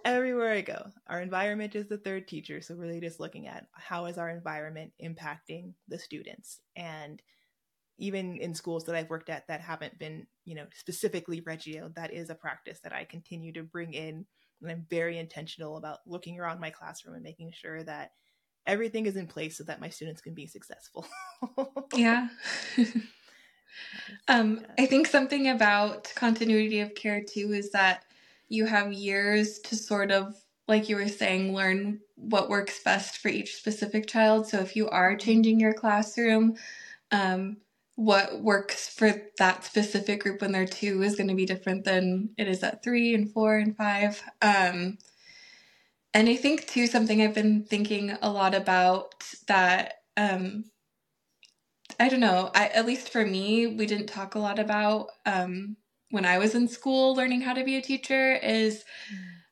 everywhere 0.05 0.51
I 0.51 0.61
go. 0.61 0.89
Our 1.07 1.21
environment 1.21 1.75
is 1.75 1.87
the 1.87 1.97
third 1.97 2.27
teacher. 2.27 2.61
So 2.61 2.75
really 2.75 2.99
just 2.99 3.19
looking 3.19 3.47
at 3.47 3.67
how 3.73 4.05
is 4.05 4.17
our 4.17 4.29
environment 4.29 4.91
impacting 5.03 5.73
the 5.87 5.99
students. 5.99 6.59
And 6.75 7.21
even 7.97 8.37
in 8.37 8.55
schools 8.55 8.85
that 8.85 8.95
I've 8.95 9.09
worked 9.09 9.29
at 9.29 9.47
that 9.47 9.61
haven't 9.61 9.99
been, 9.99 10.25
you 10.45 10.55
know, 10.55 10.65
specifically 10.73 11.41
Reggio, 11.41 11.91
that 11.95 12.13
is 12.13 12.29
a 12.29 12.35
practice 12.35 12.79
that 12.83 12.93
I 12.93 13.03
continue 13.03 13.53
to 13.53 13.63
bring 13.63 13.93
in. 13.93 14.25
And 14.61 14.71
I'm 14.71 14.85
very 14.89 15.17
intentional 15.17 15.77
about 15.77 15.99
looking 16.05 16.39
around 16.39 16.59
my 16.59 16.69
classroom 16.69 17.15
and 17.15 17.23
making 17.23 17.51
sure 17.53 17.83
that 17.83 18.11
everything 18.65 19.05
is 19.05 19.15
in 19.15 19.27
place 19.27 19.57
so 19.57 19.63
that 19.65 19.81
my 19.81 19.89
students 19.89 20.21
can 20.21 20.33
be 20.33 20.47
successful. 20.47 21.05
yeah. 21.95 22.29
um, 24.27 24.65
I 24.77 24.85
think 24.85 25.07
something 25.07 25.49
about 25.49 26.11
continuity 26.15 26.79
of 26.79 26.95
care 26.95 27.21
too 27.21 27.53
is 27.53 27.71
that 27.71 28.05
you 28.51 28.65
have 28.67 28.93
years 28.93 29.59
to 29.61 29.77
sort 29.77 30.11
of 30.11 30.35
like 30.67 30.89
you 30.89 30.97
were 30.97 31.09
saying 31.09 31.55
learn 31.55 32.01
what 32.15 32.49
works 32.49 32.83
best 32.83 33.19
for 33.19 33.29
each 33.29 33.55
specific 33.55 34.07
child. 34.07 34.47
So 34.47 34.59
if 34.59 34.75
you 34.75 34.89
are 34.89 35.17
changing 35.17 35.59
your 35.61 35.73
classroom 35.73 36.55
um, 37.11 37.57
what 37.95 38.41
works 38.41 38.89
for 38.89 39.13
that 39.39 39.65
specific 39.65 40.23
group 40.23 40.41
when 40.41 40.51
they're 40.53 40.65
two 40.65 41.03
is 41.03 41.15
going 41.15 41.29
to 41.29 41.35
be 41.35 41.45
different 41.45 41.85
than 41.85 42.31
it 42.37 42.47
is 42.47 42.63
at 42.63 42.83
three 42.83 43.15
and 43.15 43.31
four 43.31 43.57
and 43.57 43.77
five. 43.77 44.23
Um, 44.41 44.97
and 46.13 46.29
i 46.29 46.35
think 46.35 46.67
too 46.67 46.87
something 46.87 47.21
i've 47.21 47.35
been 47.35 47.63
thinking 47.63 48.17
a 48.23 48.31
lot 48.31 48.55
about 48.55 49.15
that 49.47 49.95
um, 50.17 50.65
i 51.99 52.09
don't 52.09 52.19
know 52.19 52.51
I, 52.55 52.67
at 52.69 52.85
least 52.85 53.09
for 53.09 53.25
me 53.25 53.67
we 53.67 53.87
didn't 53.87 54.07
talk 54.07 54.35
a 54.35 54.39
lot 54.39 54.59
about 54.59 55.09
um, 55.25 55.77
when 56.11 56.25
I 56.25 56.37
was 56.37 56.55
in 56.55 56.67
school 56.67 57.15
learning 57.15 57.41
how 57.41 57.53
to 57.53 57.63
be 57.63 57.77
a 57.77 57.81
teacher 57.81 58.33
is, 58.35 58.83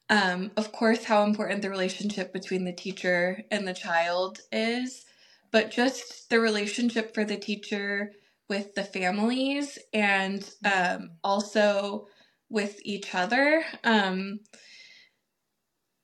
um, 0.09 0.51
of 0.57 0.71
course, 0.71 1.03
how 1.05 1.23
important 1.23 1.61
the 1.61 1.69
relationship 1.69 2.31
between 2.31 2.65
the 2.65 2.73
teacher 2.73 3.43
and 3.49 3.67
the 3.67 3.73
child 3.73 4.39
is, 4.51 5.05
but 5.51 5.71
just 5.71 6.29
the 6.29 6.39
relationship 6.39 7.13
for 7.13 7.25
the 7.25 7.37
teacher 7.37 8.11
with 8.49 8.75
the 8.75 8.83
families 8.83 9.77
and 9.93 10.49
um, 10.65 11.11
also 11.23 12.07
with 12.49 12.79
each 12.83 13.13
other. 13.15 13.63
Um, 13.83 14.39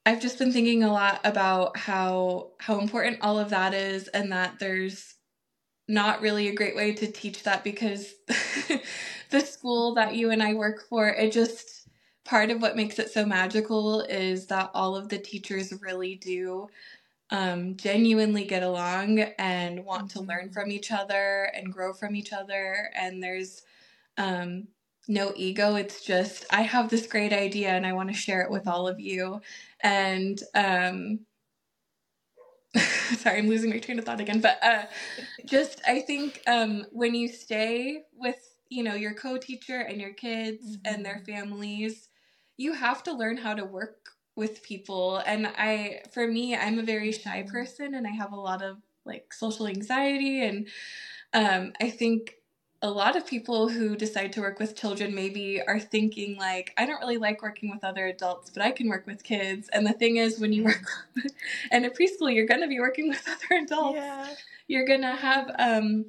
I've 0.05 0.21
just 0.21 0.37
been 0.37 0.51
thinking 0.51 0.83
a 0.83 0.93
lot 0.93 1.19
about 1.23 1.77
how 1.77 2.51
how 2.59 2.79
important 2.79 3.19
all 3.21 3.39
of 3.39 3.49
that 3.49 3.73
is, 3.73 4.07
and 4.09 4.31
that 4.31 4.59
there's 4.59 5.15
not 5.87 6.21
really 6.21 6.47
a 6.47 6.55
great 6.55 6.75
way 6.75 6.93
to 6.93 7.11
teach 7.11 7.43
that 7.43 7.63
because 7.63 8.13
the 9.29 9.41
school 9.41 9.93
that 9.95 10.15
you 10.15 10.31
and 10.31 10.43
I 10.43 10.53
work 10.53 10.87
for, 10.89 11.09
it 11.09 11.31
just 11.31 11.87
part 12.25 12.49
of 12.51 12.61
what 12.61 12.75
makes 12.75 12.99
it 12.99 13.11
so 13.11 13.25
magical 13.25 14.01
is 14.01 14.47
that 14.47 14.71
all 14.73 14.95
of 14.95 15.09
the 15.09 15.19
teachers 15.19 15.73
really 15.81 16.15
do 16.15 16.67
um, 17.31 17.75
genuinely 17.77 18.45
get 18.45 18.63
along 18.63 19.19
and 19.39 19.85
want 19.85 20.11
to 20.11 20.21
learn 20.21 20.51
from 20.51 20.71
each 20.71 20.91
other 20.91 21.51
and 21.55 21.73
grow 21.73 21.93
from 21.93 22.15
each 22.15 22.33
other. 22.33 22.91
And 22.95 23.21
there's 23.21 23.63
um, 24.17 24.67
no 25.07 25.33
ego. 25.35 25.75
It's 25.75 26.03
just, 26.03 26.45
I 26.51 26.61
have 26.63 26.89
this 26.89 27.07
great 27.07 27.33
idea 27.33 27.69
and 27.69 27.85
I 27.85 27.93
want 27.93 28.09
to 28.09 28.15
share 28.15 28.41
it 28.41 28.51
with 28.51 28.67
all 28.67 28.87
of 28.87 28.99
you. 28.99 29.41
And 29.81 30.41
um, 30.55 31.19
sorry, 33.17 33.39
I'm 33.39 33.47
losing 33.49 33.69
my 33.69 33.79
train 33.79 33.99
of 33.99 34.05
thought 34.05 34.21
again. 34.21 34.41
But 34.41 34.63
uh, 34.63 34.85
just, 35.45 35.81
I 35.87 36.01
think 36.01 36.41
um, 36.47 36.85
when 36.91 37.15
you 37.15 37.27
stay 37.27 38.03
with, 38.15 38.54
you 38.69 38.83
know, 38.83 38.95
your 38.95 39.13
co 39.13 39.37
teacher 39.37 39.79
and 39.79 39.99
your 39.99 40.13
kids 40.13 40.77
mm-hmm. 40.77 40.93
and 40.93 41.05
their 41.05 41.17
mm-hmm. 41.17 41.31
families, 41.31 42.09
you 42.57 42.73
have 42.73 43.03
to 43.03 43.13
learn 43.13 43.37
how 43.37 43.53
to 43.53 43.65
work 43.65 44.15
with 44.35 44.61
people 44.63 45.17
and 45.25 45.47
i 45.47 46.01
for 46.11 46.27
me 46.27 46.55
i'm 46.55 46.79
a 46.79 46.83
very 46.83 47.11
shy 47.11 47.41
mm-hmm. 47.41 47.51
person 47.51 47.95
and 47.95 48.05
i 48.05 48.11
have 48.11 48.33
a 48.33 48.39
lot 48.39 48.61
of 48.61 48.77
like 49.05 49.33
social 49.33 49.67
anxiety 49.67 50.43
and 50.43 50.67
um, 51.33 51.73
i 51.79 51.89
think 51.89 52.35
a 52.81 52.89
lot 52.89 53.15
of 53.15 53.25
people 53.25 53.69
who 53.69 53.95
decide 53.95 54.33
to 54.33 54.41
work 54.41 54.59
with 54.59 54.75
children 54.75 55.15
maybe 55.15 55.61
are 55.65 55.79
thinking 55.79 56.35
like 56.37 56.73
i 56.77 56.85
don't 56.85 56.99
really 56.99 57.17
like 57.17 57.41
working 57.41 57.69
with 57.71 57.83
other 57.83 58.07
adults 58.07 58.49
but 58.49 58.61
i 58.61 58.71
can 58.71 58.89
work 58.89 59.07
with 59.07 59.23
kids 59.23 59.69
and 59.71 59.87
the 59.87 59.93
thing 59.93 60.17
is 60.17 60.39
when 60.39 60.51
you 60.51 60.63
work 60.63 60.85
in 61.71 61.85
a 61.85 61.89
preschool 61.89 62.33
you're 62.33 62.45
going 62.45 62.61
to 62.61 62.67
be 62.67 62.79
working 62.79 63.07
with 63.07 63.25
other 63.27 63.63
adults 63.63 63.95
yeah. 63.95 64.27
you're 64.67 64.85
going 64.85 65.01
to 65.01 65.15
have 65.15 65.49
um, 65.59 66.05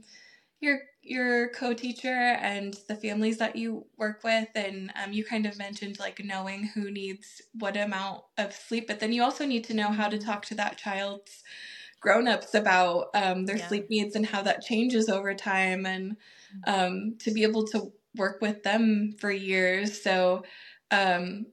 your 0.60 0.80
your 1.08 1.48
co-teacher 1.50 2.36
and 2.40 2.76
the 2.88 2.96
families 2.96 3.38
that 3.38 3.56
you 3.56 3.86
work 3.96 4.22
with 4.24 4.48
and 4.54 4.92
um, 5.02 5.12
you 5.12 5.24
kind 5.24 5.46
of 5.46 5.56
mentioned 5.58 5.98
like 5.98 6.20
knowing 6.24 6.64
who 6.64 6.90
needs 6.90 7.42
what 7.54 7.76
amount 7.76 8.22
of 8.38 8.52
sleep 8.52 8.86
but 8.86 8.98
then 8.98 9.12
you 9.12 9.22
also 9.22 9.46
need 9.46 9.64
to 9.64 9.74
know 9.74 9.90
how 9.90 10.08
to 10.08 10.18
talk 10.18 10.44
to 10.44 10.54
that 10.54 10.76
child's 10.76 11.42
grown-ups 12.00 12.54
about 12.54 13.08
um, 13.14 13.46
their 13.46 13.56
yeah. 13.56 13.68
sleep 13.68 13.88
needs 13.88 14.16
and 14.16 14.26
how 14.26 14.42
that 14.42 14.62
changes 14.62 15.08
over 15.08 15.34
time 15.34 15.86
and 15.86 16.16
mm-hmm. 16.66 16.74
um, 16.74 17.14
to 17.18 17.30
be 17.30 17.42
able 17.42 17.66
to 17.66 17.92
work 18.16 18.40
with 18.40 18.62
them 18.62 19.14
for 19.18 19.30
years 19.30 20.02
so 20.02 20.42
um, 20.90 21.46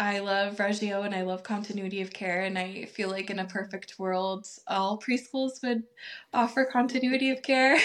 I 0.00 0.20
love 0.20 0.60
Reggio 0.60 1.02
and 1.02 1.14
I 1.14 1.22
love 1.22 1.42
continuity 1.42 2.00
of 2.02 2.12
care, 2.12 2.42
and 2.42 2.56
I 2.56 2.84
feel 2.84 3.10
like 3.10 3.30
in 3.30 3.40
a 3.40 3.44
perfect 3.44 3.98
world, 3.98 4.46
all 4.68 4.98
preschools 4.98 5.60
would 5.62 5.82
offer 6.32 6.64
continuity 6.64 7.30
of 7.30 7.42
care 7.42 7.78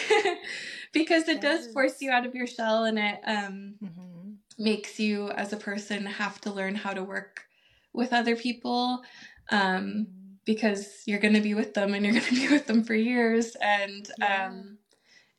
because 0.93 1.27
it 1.27 1.41
does 1.41 1.67
force 1.73 2.01
you 2.01 2.11
out 2.11 2.25
of 2.25 2.35
your 2.35 2.45
shell 2.45 2.83
and 2.83 2.99
it 2.99 3.19
um, 3.25 3.75
mm-hmm. 3.83 4.31
makes 4.59 4.99
you, 4.99 5.31
as 5.31 5.53
a 5.53 5.57
person, 5.57 6.05
have 6.05 6.39
to 6.41 6.53
learn 6.53 6.75
how 6.75 6.93
to 6.93 7.03
work 7.03 7.45
with 7.93 8.13
other 8.13 8.35
people 8.35 9.01
um, 9.49 9.59
mm-hmm. 9.59 10.03
because 10.45 11.01
you're 11.07 11.19
going 11.19 11.33
to 11.33 11.41
be 11.41 11.55
with 11.55 11.73
them 11.73 11.95
and 11.95 12.05
you're 12.05 12.13
going 12.19 12.25
to 12.25 12.35
be 12.35 12.49
with 12.49 12.67
them 12.67 12.83
for 12.83 12.93
years, 12.93 13.55
and 13.59 14.07
yeah. 14.19 14.49
um, 14.49 14.77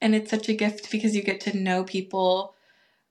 and 0.01 0.17
it's 0.17 0.31
such 0.31 0.49
a 0.49 0.55
gift 0.55 0.91
because 0.91 1.15
you 1.15 1.23
get 1.23 1.41
to 1.43 1.57
know 1.57 1.85
people. 1.85 2.57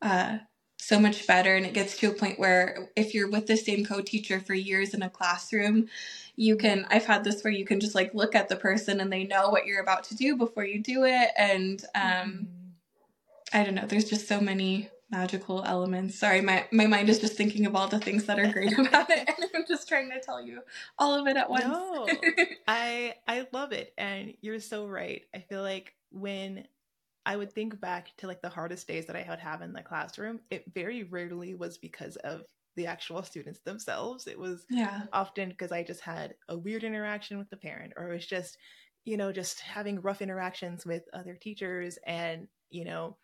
Uh, 0.02 0.40
so 0.84 1.00
much 1.00 1.26
better 1.26 1.56
and 1.56 1.66
it 1.66 1.74
gets 1.74 1.98
to 1.98 2.10
a 2.10 2.14
point 2.14 2.38
where 2.38 2.90
if 2.96 3.14
you're 3.14 3.30
with 3.30 3.48
the 3.48 3.56
same 3.56 3.86
co-teacher 3.86 4.40
for 4.40 4.54
years 4.54 4.94
in 4.94 5.02
a 5.02 5.10
classroom 5.10 5.88
you 6.36 6.58
can 6.58 6.86
i've 6.90 7.06
had 7.06 7.24
this 7.24 7.42
where 7.44 7.54
you 7.54 7.66
can 7.66 7.80
just 7.80 7.96
like 7.96 8.14
look 8.14 8.36
at 8.36 8.50
the 8.50 8.56
person 8.56 9.00
and 9.00 9.12
they 9.12 9.24
know 9.24 9.50
what 9.50 9.66
you're 9.66 9.82
about 9.82 10.04
to 10.04 10.16
do 10.16 10.36
before 10.36 10.66
you 10.66 10.82
do 10.82 11.06
it 11.06 11.30
and 11.38 11.86
um 11.96 12.04
mm-hmm. 12.04 12.48
i 13.54 13.64
don't 13.64 13.76
know 13.76 13.86
there's 13.88 14.10
just 14.10 14.28
so 14.28 14.42
many 14.42 14.90
magical 15.10 15.64
elements 15.64 16.20
sorry 16.20 16.42
my 16.42 16.66
my 16.72 16.86
mind 16.86 17.08
is 17.08 17.20
just 17.20 17.38
thinking 17.38 17.66
of 17.66 17.76
all 17.76 17.88
the 17.88 18.00
things 18.00 18.26
that 18.26 18.38
are 18.38 18.52
great 18.52 18.78
about 18.78 19.10
it 19.10 19.20
and 19.20 19.50
i'm 19.56 19.66
just 19.68 19.88
trying 19.88 20.10
to 20.10 20.20
tell 20.20 20.42
you 20.42 20.60
all 21.00 21.14
of 21.14 21.28
it 21.28 21.38
at 21.38 21.50
once 21.50 21.64
no, 21.64 22.08
i 22.68 23.14
i 23.28 23.48
love 23.54 23.72
it 23.72 23.94
and 23.98 24.34
you're 24.42 24.60
so 24.60 24.86
right 24.86 25.24
i 25.34 25.40
feel 25.40 25.62
like 25.62 25.94
when 26.12 26.66
I 27.26 27.38
would 27.38 27.54
think 27.54 27.80
back 27.80 28.10
to 28.18 28.28
like 28.28 28.42
the 28.42 28.50
hardest 28.50 28.88
days 28.88 29.06
that 29.06 29.16
I 29.16 29.26
would 29.30 29.40
have 29.40 29.62
in 29.62 29.74
the 29.74 29.82
classroom. 29.82 30.42
It 30.50 30.66
very 30.74 31.04
rarely 31.04 31.56
was 31.56 31.78
because 31.78 32.18
of 32.18 32.42
the 32.76 32.88
actual 32.88 33.24
students 33.24 33.60
themselves. 33.60 34.28
It 34.28 34.38
was 34.38 34.66
yeah. 34.70 35.04
often 35.14 35.50
because 35.50 35.72
I 35.72 35.84
just 35.84 36.02
had 36.02 36.36
a 36.50 36.58
weird 36.58 36.84
interaction 36.84 37.38
with 37.38 37.50
the 37.50 37.58
parent, 37.58 37.94
or 37.96 38.10
it 38.10 38.16
was 38.16 38.26
just, 38.26 38.58
you 39.06 39.16
know, 39.16 39.32
just 39.32 39.60
having 39.60 40.02
rough 40.02 40.22
interactions 40.22 40.86
with 40.86 41.04
other 41.14 41.36
teachers 41.36 41.98
and, 42.06 42.48
you 42.70 42.84
know, 42.84 43.18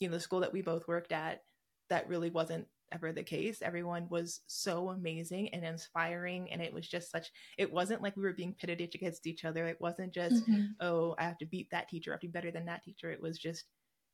you 0.00 0.08
know, 0.08 0.14
the 0.14 0.20
school 0.20 0.40
that 0.40 0.52
we 0.52 0.62
both 0.62 0.88
worked 0.88 1.12
at, 1.12 1.42
that 1.90 2.08
really 2.08 2.30
wasn't 2.30 2.66
ever 2.94 3.12
the 3.12 3.22
case. 3.22 3.60
Everyone 3.60 4.06
was 4.08 4.40
so 4.46 4.90
amazing 4.90 5.48
and 5.50 5.64
inspiring. 5.64 6.50
And 6.52 6.62
it 6.62 6.72
was 6.72 6.88
just 6.88 7.10
such, 7.10 7.30
it 7.58 7.72
wasn't 7.72 8.02
like 8.02 8.16
we 8.16 8.22
were 8.22 8.32
being 8.32 8.54
pitted 8.54 8.80
against 8.80 9.26
each 9.26 9.44
other. 9.44 9.66
It 9.66 9.80
wasn't 9.80 10.14
just, 10.14 10.36
mm-hmm. 10.36 10.66
oh, 10.80 11.14
I 11.18 11.24
have 11.24 11.38
to 11.38 11.46
beat 11.46 11.70
that 11.70 11.88
teacher, 11.88 12.12
I 12.12 12.14
have 12.14 12.20
to 12.20 12.28
be 12.28 12.32
better 12.32 12.50
than 12.50 12.66
that 12.66 12.84
teacher. 12.84 13.10
It 13.10 13.22
was 13.22 13.38
just 13.38 13.64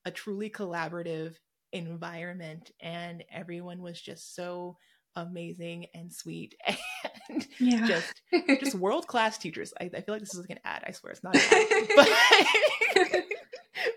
a 0.05 0.11
truly 0.11 0.51
collaborative 0.51 1.35
environment. 1.73 2.71
And 2.81 3.23
everyone 3.31 3.83
was 3.83 4.01
just 4.01 4.35
so 4.35 4.77
amazing 5.17 5.87
and 5.93 6.13
sweet 6.13 6.55
and 7.29 7.47
yeah. 7.59 7.87
just 7.87 8.23
just 8.61 8.75
world 8.77 9.07
class 9.07 9.39
teachers. 9.39 9.73
I, 9.81 9.85
I, 9.85 10.01
feel 10.01 10.15
like 10.15 10.21
this 10.21 10.35
is 10.35 10.41
like 10.41 10.51
an 10.51 10.61
ad. 10.65 10.85
I 10.87 10.93
swear 10.93 11.13
it's 11.13 11.23
not 11.23 11.35
an 11.35 11.43
ad, 11.43 11.89
but 11.97 13.25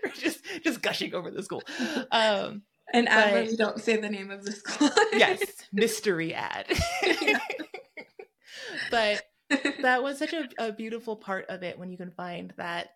we're 0.02 0.10
just 0.12 0.40
just 0.62 0.82
gushing 0.82 1.14
over 1.14 1.30
the 1.30 1.42
school. 1.42 1.62
Um, 2.10 2.62
an 2.92 3.08
ad 3.08 3.32
where 3.32 3.44
we 3.44 3.56
don't 3.56 3.80
say 3.80 3.96
the 3.96 4.08
name 4.08 4.30
of 4.30 4.44
the 4.44 4.52
school. 4.52 4.90
yes, 5.12 5.40
mystery 5.72 6.34
ad. 6.34 6.66
but 8.90 9.22
that 9.82 10.02
was 10.02 10.18
such 10.18 10.32
a, 10.32 10.48
a 10.58 10.72
beautiful 10.72 11.16
part 11.16 11.46
of 11.48 11.62
it 11.62 11.78
when 11.78 11.90
you 11.90 11.96
can 11.96 12.10
find 12.10 12.52
that 12.56 12.90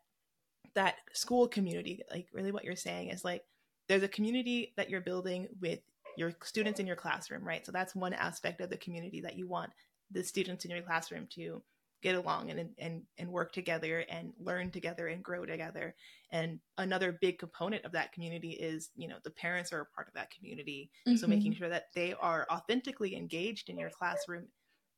that 0.74 0.96
school 1.12 1.48
community. 1.48 2.03
Like 2.11 2.27
really, 2.33 2.53
what 2.53 2.64
you're 2.64 2.77
saying 2.77 3.09
is 3.11 3.24
like 3.24 3.42
there's 3.88 4.03
a 4.03 4.09
community 4.09 4.74
that 4.77 4.90
you're 4.90 5.01
building 5.01 5.48
with 5.61 5.81
your 6.16 6.33
students 6.42 6.81
in 6.81 6.87
your 6.87 6.96
classroom, 6.96 7.44
right? 7.44 7.64
So 7.64 7.72
that's 7.72 7.94
one 7.94 8.12
aspect 8.12 8.61
of 8.61 8.70
the 8.70 8.77
community 8.77 9.20
that 9.22 9.37
you 9.37 9.48
want 9.48 9.70
the 10.11 10.24
students 10.24 10.64
in 10.64 10.70
your 10.70 10.83
classroom 10.83 11.27
to 11.35 11.62
get 12.02 12.14
along 12.14 12.50
and 12.50 12.70
and 12.78 13.02
and 13.18 13.28
work 13.30 13.52
together 13.52 14.04
and 14.08 14.32
learn 14.38 14.70
together 14.70 15.08
and 15.08 15.22
grow 15.22 15.44
together. 15.44 15.94
And 16.30 16.61
another 16.76 17.18
big 17.20 17.38
component 17.38 17.84
of 17.84 17.92
that 17.92 18.12
community 18.12 18.50
is 18.50 18.90
you 18.96 19.08
know 19.08 19.16
the 19.24 19.30
parents 19.30 19.72
are 19.72 19.80
a 19.80 19.87
part 19.87 20.08
of 20.08 20.14
that 20.14 20.30
community. 20.30 20.90
Mm-hmm. 21.06 21.16
so 21.16 21.26
making 21.26 21.54
sure 21.54 21.68
that 21.68 21.87
they 21.94 22.14
are 22.20 22.46
authentically 22.50 23.16
engaged 23.16 23.68
in 23.68 23.78
your 23.78 23.90
classroom 23.90 24.46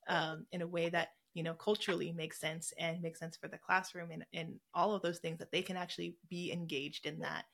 um, 0.09 0.47
in 0.53 0.63
a 0.63 0.67
way 0.67 0.89
that 0.91 1.09
you 1.35 1.43
know 1.43 1.55
culturally 1.55 2.13
makes 2.13 2.41
sense 2.41 2.73
and 2.79 3.01
makes 3.01 3.19
sense 3.19 3.37
for 3.37 3.49
the 3.49 3.59
classroom 3.59 4.11
and, 4.11 4.25
and 4.35 4.55
all 4.75 4.95
of 4.95 5.03
those 5.03 5.19
things 5.19 5.39
that 5.39 5.53
they 5.53 5.63
can 5.63 5.77
actually 5.77 6.17
be 6.29 6.53
engaged 6.53 7.07
in 7.07 7.19
that. 7.21 7.45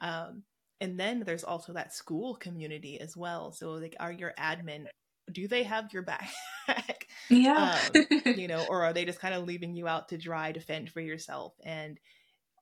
Um, 0.00 0.42
and 0.80 1.00
then 1.00 1.22
there's 1.24 1.44
also 1.44 1.72
that 1.72 1.94
school 1.94 2.34
community 2.34 3.00
as 3.00 3.16
well. 3.16 3.50
So 3.52 3.72
like 3.72 3.96
are 3.98 4.12
your 4.12 4.34
admin 4.38 4.86
do 5.32 5.48
they 5.48 5.62
have 5.62 5.92
your 5.92 6.02
back? 6.02 6.30
yeah. 7.30 7.78
um, 7.94 8.06
you 8.36 8.48
know, 8.48 8.64
or 8.68 8.84
are 8.84 8.92
they 8.92 9.04
just 9.04 9.20
kind 9.20 9.34
of 9.34 9.44
leaving 9.44 9.74
you 9.74 9.88
out 9.88 10.08
to 10.08 10.18
dry 10.18 10.52
to 10.52 10.60
fend 10.60 10.90
for 10.90 11.00
yourself? 11.00 11.54
And 11.64 11.98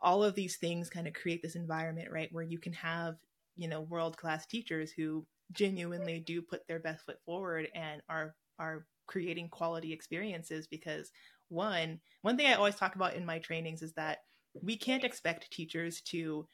all 0.01 0.23
of 0.23 0.35
these 0.35 0.57
things 0.57 0.91
kind 0.91 1.07
of 1.07 1.15
create 1.15 1.43
this 1.43 1.57
environment, 1.57 2.11
right, 2.11 2.29
where 2.33 2.45
you 2.45 2.59
can 2.59 2.73
have, 2.75 3.17
you 3.57 3.69
know, 3.69 3.81
world 3.81 4.17
class 4.17 4.47
teachers 4.47 4.91
who 4.91 5.27
genuinely 5.53 6.21
do 6.21 6.43
put 6.43 6.67
their 6.67 6.81
best 6.81 7.05
foot 7.05 7.19
forward 7.25 7.69
and 7.75 8.03
are 8.09 8.35
are 8.59 8.87
creating 9.07 9.49
quality 9.49 9.93
experiences 9.93 10.67
because 10.67 11.11
one 11.49 12.01
one 12.23 12.37
thing 12.37 12.47
I 12.47 12.55
always 12.55 12.77
talk 12.77 12.95
about 12.95 13.15
in 13.15 13.27
my 13.27 13.39
trainings 13.39 13.83
is 13.83 13.93
that 13.95 14.19
we 14.63 14.77
can't 14.77 15.05
expect 15.05 15.51
teachers 15.51 16.01
to 16.03 16.47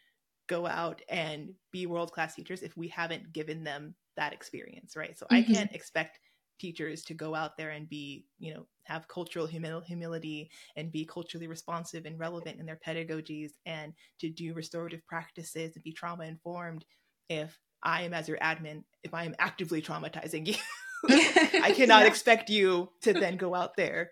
go 0.48 0.66
out 0.66 1.00
and 1.08 1.54
be 1.70 1.86
world 1.86 2.12
class 2.12 2.34
teachers 2.34 2.62
if 2.62 2.76
we 2.76 2.88
haven't 2.88 3.32
given 3.32 3.62
them 3.62 3.94
that 4.20 4.32
experience, 4.32 4.94
right? 4.94 5.18
So 5.18 5.26
mm-hmm. 5.26 5.36
I 5.36 5.42
can't 5.42 5.72
expect 5.72 6.20
teachers 6.60 7.02
to 7.04 7.14
go 7.14 7.34
out 7.34 7.56
there 7.56 7.70
and 7.70 7.88
be, 7.88 8.26
you 8.38 8.54
know, 8.54 8.66
have 8.84 9.08
cultural 9.08 9.48
humil- 9.48 9.84
humility 9.84 10.50
and 10.76 10.92
be 10.92 11.04
culturally 11.06 11.48
responsive 11.48 12.04
and 12.04 12.18
relevant 12.18 12.60
in 12.60 12.66
their 12.66 12.78
pedagogies 12.86 13.52
and 13.64 13.94
to 14.20 14.28
do 14.28 14.52
restorative 14.52 15.04
practices 15.06 15.74
and 15.74 15.82
be 15.82 15.92
trauma 15.92 16.24
informed 16.24 16.84
if 17.28 17.58
I 17.82 18.02
am 18.02 18.12
as 18.12 18.28
your 18.28 18.36
admin, 18.38 18.84
if 19.02 19.14
I 19.14 19.24
am 19.24 19.34
actively 19.38 19.80
traumatizing 19.80 20.46
you. 20.46 20.54
I 21.08 21.72
cannot 21.74 22.02
yeah. 22.02 22.08
expect 22.08 22.50
you 22.50 22.90
to 23.02 23.14
then 23.14 23.38
go 23.38 23.54
out 23.54 23.76
there 23.76 24.10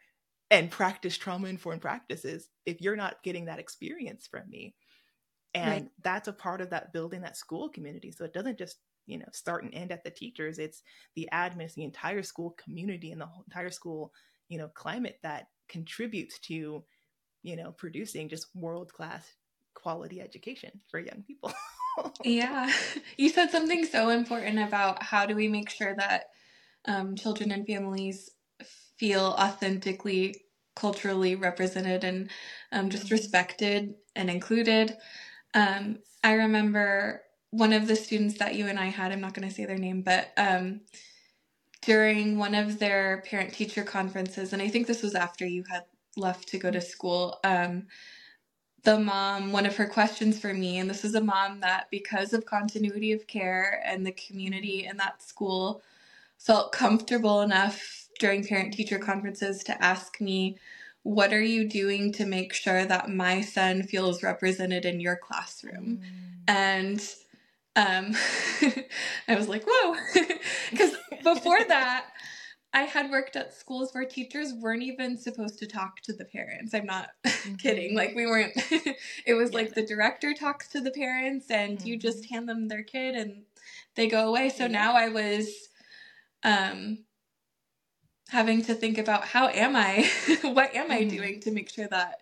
and 0.50 0.70
practice 0.70 1.18
trauma 1.18 1.48
informed 1.48 1.82
practices 1.82 2.48
if 2.64 2.80
you're 2.80 2.96
not 2.96 3.22
getting 3.22 3.44
that 3.44 3.58
experience 3.58 4.26
from 4.26 4.48
me. 4.48 4.74
And 5.52 5.82
right. 5.82 5.88
that's 6.02 6.28
a 6.28 6.32
part 6.32 6.62
of 6.62 6.70
that 6.70 6.94
building 6.94 7.20
that 7.22 7.36
school 7.36 7.68
community. 7.68 8.10
So 8.10 8.24
it 8.24 8.32
doesn't 8.32 8.58
just 8.58 8.78
you 9.08 9.18
know 9.18 9.26
start 9.32 9.64
and 9.64 9.74
end 9.74 9.90
at 9.90 10.04
the 10.04 10.10
teachers 10.10 10.58
it's 10.58 10.82
the 11.16 11.28
admins 11.32 11.74
the 11.74 11.84
entire 11.84 12.22
school 12.22 12.56
community 12.62 13.10
and 13.10 13.20
the 13.20 13.26
whole 13.26 13.42
entire 13.48 13.70
school 13.70 14.12
you 14.48 14.58
know 14.58 14.68
climate 14.68 15.18
that 15.22 15.48
contributes 15.68 16.38
to 16.38 16.84
you 17.42 17.56
know 17.56 17.72
producing 17.72 18.28
just 18.28 18.46
world 18.54 18.92
class 18.92 19.34
quality 19.74 20.20
education 20.20 20.70
for 20.90 21.00
young 21.00 21.24
people 21.26 21.52
yeah. 22.24 22.72
You 23.16 23.30
said 23.30 23.50
something 23.50 23.84
so 23.84 24.10
important 24.10 24.60
about 24.60 25.02
how 25.02 25.26
do 25.26 25.34
we 25.34 25.48
make 25.48 25.70
sure 25.70 25.94
that 25.96 26.26
um, 26.84 27.16
children 27.16 27.50
and 27.50 27.66
families 27.66 28.30
feel 28.96 29.34
authentically 29.36 30.36
culturally 30.76 31.34
represented 31.34 32.04
and 32.04 32.30
um, 32.70 32.90
just 32.90 33.06
mm-hmm. 33.06 33.14
respected 33.14 33.94
and 34.14 34.30
included. 34.30 34.96
Um, 35.54 35.98
I 36.22 36.34
remember 36.34 37.22
one 37.50 37.72
of 37.72 37.86
the 37.86 37.96
students 37.96 38.38
that 38.38 38.54
you 38.54 38.66
and 38.66 38.78
I 38.78 38.86
had, 38.86 39.12
I'm 39.12 39.20
not 39.20 39.34
going 39.34 39.48
to 39.48 39.54
say 39.54 39.64
their 39.64 39.78
name, 39.78 40.02
but 40.02 40.32
um, 40.36 40.80
during 41.82 42.38
one 42.38 42.54
of 42.54 42.78
their 42.78 43.22
parent 43.26 43.54
teacher 43.54 43.82
conferences, 43.82 44.52
and 44.52 44.60
I 44.60 44.68
think 44.68 44.86
this 44.86 45.02
was 45.02 45.14
after 45.14 45.46
you 45.46 45.64
had 45.70 45.84
left 46.16 46.48
to 46.48 46.58
go 46.58 46.70
to 46.70 46.80
school, 46.80 47.40
um, 47.44 47.86
the 48.84 48.98
mom, 48.98 49.52
one 49.52 49.66
of 49.66 49.76
her 49.76 49.86
questions 49.86 50.38
for 50.38 50.52
me, 50.52 50.78
and 50.78 50.88
this 50.88 51.04
is 51.04 51.14
a 51.14 51.20
mom 51.20 51.60
that, 51.60 51.88
because 51.90 52.32
of 52.32 52.46
continuity 52.46 53.12
of 53.12 53.26
care 53.26 53.82
and 53.84 54.06
the 54.06 54.12
community 54.12 54.86
in 54.86 54.96
that 54.98 55.22
school, 55.22 55.82
felt 56.38 56.72
comfortable 56.72 57.42
enough 57.42 58.08
during 58.20 58.46
parent 58.46 58.72
teacher 58.72 58.98
conferences 58.98 59.64
to 59.64 59.84
ask 59.84 60.20
me, 60.20 60.56
What 61.02 61.32
are 61.32 61.42
you 61.42 61.68
doing 61.68 62.12
to 62.12 62.26
make 62.26 62.52
sure 62.52 62.84
that 62.84 63.10
my 63.10 63.40
son 63.40 63.82
feels 63.82 64.22
represented 64.22 64.84
in 64.84 65.00
your 65.00 65.16
classroom? 65.16 66.00
Mm. 66.02 66.52
And 66.52 67.14
um, 67.78 68.12
I 69.28 69.36
was 69.36 69.48
like, 69.48 69.64
Whoa. 69.66 69.94
Because 70.70 70.94
before 71.22 71.62
that, 71.68 72.06
I 72.74 72.82
had 72.82 73.10
worked 73.10 73.36
at 73.36 73.54
schools 73.54 73.92
where 73.92 74.04
teachers 74.04 74.52
weren't 74.52 74.82
even 74.82 75.16
supposed 75.16 75.58
to 75.60 75.66
talk 75.66 76.00
to 76.02 76.12
the 76.12 76.24
parents. 76.24 76.74
I'm 76.74 76.86
not 76.86 77.10
mm-hmm. 77.24 77.54
kidding. 77.54 77.94
Like 77.94 78.14
we 78.14 78.26
weren't 78.26 78.52
it 79.26 79.34
was 79.34 79.50
yeah. 79.50 79.56
like 79.56 79.74
the 79.74 79.86
director 79.86 80.34
talks 80.34 80.68
to 80.68 80.80
the 80.80 80.90
parents 80.90 81.50
and 81.50 81.78
mm-hmm. 81.78 81.86
you 81.86 81.96
just 81.96 82.24
mm-hmm. 82.24 82.34
hand 82.34 82.48
them 82.48 82.68
their 82.68 82.82
kid 82.82 83.14
and 83.14 83.44
they 83.94 84.06
go 84.06 84.28
away. 84.28 84.50
So 84.50 84.64
yeah. 84.64 84.72
now 84.72 84.94
I 84.94 85.08
was 85.08 85.48
um 86.44 86.98
having 88.28 88.62
to 88.64 88.74
think 88.74 88.98
about 88.98 89.24
how 89.24 89.48
am 89.48 89.74
I 89.74 90.10
what 90.42 90.74
am 90.74 90.90
I 90.90 91.00
mm-hmm. 91.00 91.16
doing 91.16 91.40
to 91.40 91.50
make 91.50 91.70
sure 91.70 91.88
that 91.88 92.16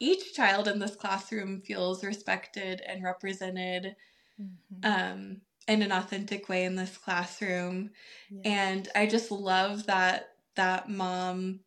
each 0.00 0.34
child 0.34 0.66
in 0.66 0.78
this 0.78 0.96
classroom 0.96 1.60
feels 1.60 2.02
respected 2.02 2.82
and 2.86 3.04
represented 3.04 3.94
mm-hmm. 4.40 4.84
um 4.84 5.40
in 5.68 5.82
an 5.82 5.92
authentic 5.92 6.48
way 6.48 6.64
in 6.64 6.74
this 6.74 6.96
classroom. 6.96 7.90
Yeah. 8.30 8.40
And 8.44 8.88
I 8.94 9.06
just 9.06 9.30
love 9.30 9.86
that 9.86 10.30
that 10.56 10.88
mom 10.88 11.60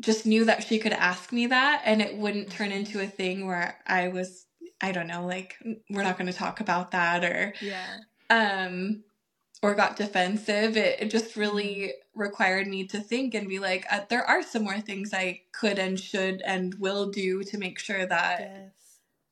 just 0.00 0.26
knew 0.26 0.44
that 0.44 0.64
she 0.64 0.78
could 0.78 0.92
ask 0.92 1.32
me 1.32 1.46
that 1.46 1.82
and 1.84 2.02
it 2.02 2.16
wouldn't 2.16 2.50
turn 2.50 2.70
mm-hmm. 2.70 2.78
into 2.78 3.00
a 3.00 3.06
thing 3.06 3.46
where 3.46 3.78
I 3.86 4.08
was 4.08 4.46
I 4.80 4.92
don't 4.92 5.06
know 5.06 5.24
like 5.24 5.56
we're 5.88 6.02
not 6.02 6.18
going 6.18 6.30
to 6.30 6.36
talk 6.36 6.60
about 6.60 6.90
that 6.90 7.24
or 7.24 7.54
yeah 7.60 7.98
um 8.28 9.04
or 9.62 9.74
got 9.74 9.96
defensive 9.96 10.76
it, 10.76 11.00
it 11.00 11.10
just 11.10 11.36
really 11.36 11.74
mm-hmm. 11.76 12.20
required 12.20 12.66
me 12.66 12.86
to 12.88 13.00
think 13.00 13.34
and 13.34 13.48
be 13.48 13.60
like 13.60 13.86
uh, 13.90 14.00
there 14.10 14.24
are 14.24 14.42
some 14.42 14.64
more 14.64 14.80
things 14.80 15.14
I 15.14 15.42
could 15.52 15.78
and 15.78 15.98
should 15.98 16.42
and 16.42 16.74
will 16.74 17.10
do 17.10 17.44
to 17.44 17.56
make 17.56 17.78
sure 17.78 18.04
that 18.04 18.40
yes. 18.40 18.72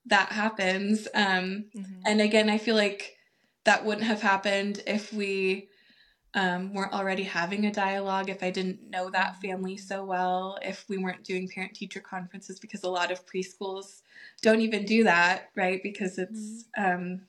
That 0.07 0.31
happens 0.31 1.07
um 1.15 1.67
mm-hmm. 1.77 2.01
and 2.07 2.21
again 2.21 2.49
I 2.51 2.59
feel 2.59 2.77
like 2.77 3.17
that 3.65 3.85
wouldn't 3.85 4.07
have 4.07 4.23
happened 4.23 4.83
if 4.87 5.13
we 5.13 5.69
um, 6.35 6.73
weren't 6.73 6.93
already 6.93 7.25
having 7.25 7.67
a 7.67 7.73
dialogue, 7.73 8.31
if 8.31 8.43
I 8.43 8.51
didn't 8.51 8.91
know 8.91 9.11
that 9.11 9.41
family 9.41 9.77
so 9.77 10.05
well, 10.05 10.59
if 10.63 10.85
we 10.89 10.97
weren't 10.97 11.25
doing 11.25 11.49
parent 11.49 11.75
teacher 11.75 12.01
conferences, 12.01 12.59
because 12.59 12.85
a 12.85 12.91
lot 12.91 13.11
of 13.11 13.27
preschools 13.27 14.01
don't 14.41 14.61
even 14.61 14.85
do 14.85 15.05
that, 15.05 15.51
right? 15.55 15.83
Because 15.83 16.19
it's, 16.19 16.65
mm-hmm. 16.79 16.85
um, 16.85 17.21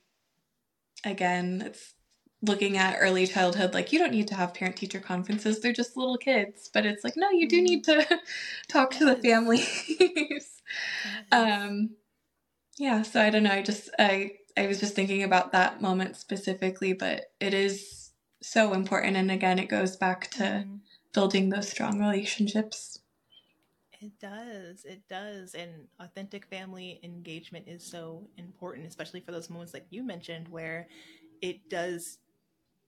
again, 1.04 1.64
it's 1.66 1.94
looking 2.42 2.78
at 2.78 2.98
early 3.00 3.26
childhood 3.26 3.74
like 3.74 3.94
you 3.94 4.00
don't 4.00 4.12
need 4.12 4.28
to 4.28 4.36
have 4.36 4.54
parent 4.54 4.76
teacher 4.76 5.00
conferences 5.00 5.62
they're 5.62 5.72
just 5.72 5.96
little 5.96 6.18
kids 6.18 6.70
but 6.74 6.86
it's 6.86 7.02
like 7.02 7.14
no 7.16 7.30
you 7.30 7.48
do 7.48 7.62
need 7.62 7.86
mm-hmm. 7.86 8.02
to 8.02 8.20
talk 8.68 8.92
to 8.92 9.06
the 9.06 9.16
families 9.16 10.62
um 11.32 11.92
yeah 12.78 13.02
so 13.02 13.22
i 13.22 13.30
don't 13.30 13.44
know 13.44 13.52
i 13.52 13.62
just 13.62 13.90
i 14.00 14.32
I 14.56 14.68
was 14.68 14.80
just 14.80 14.96
thinking 14.96 15.24
about 15.24 15.52
that 15.52 15.82
moment 15.82 16.16
specifically, 16.16 16.94
but 16.94 17.32
it 17.40 17.54
is 17.54 18.12
so 18.42 18.74
important. 18.74 19.18
And 19.18 19.32
again, 19.32 19.60
it 19.60 19.70
goes 19.70 19.96
back 19.96 20.30
to 20.32 20.44
mm-hmm. 20.44 20.76
building 21.14 21.50
those 21.50 21.70
strong 21.70 22.00
relationships. 22.00 23.00
It 24.00 24.12
does. 24.20 24.86
It 24.86 25.02
does. 25.10 25.56
And 25.56 25.88
authentic 26.00 26.46
family 26.48 27.00
engagement 27.04 27.68
is 27.68 27.84
so 27.84 28.28
important, 28.38 28.88
especially 28.88 29.22
for 29.22 29.32
those 29.32 29.50
moments 29.50 29.74
like 29.74 29.88
you 29.90 30.04
mentioned, 30.04 30.48
where 30.50 30.88
it 31.42 31.70
does 31.70 32.20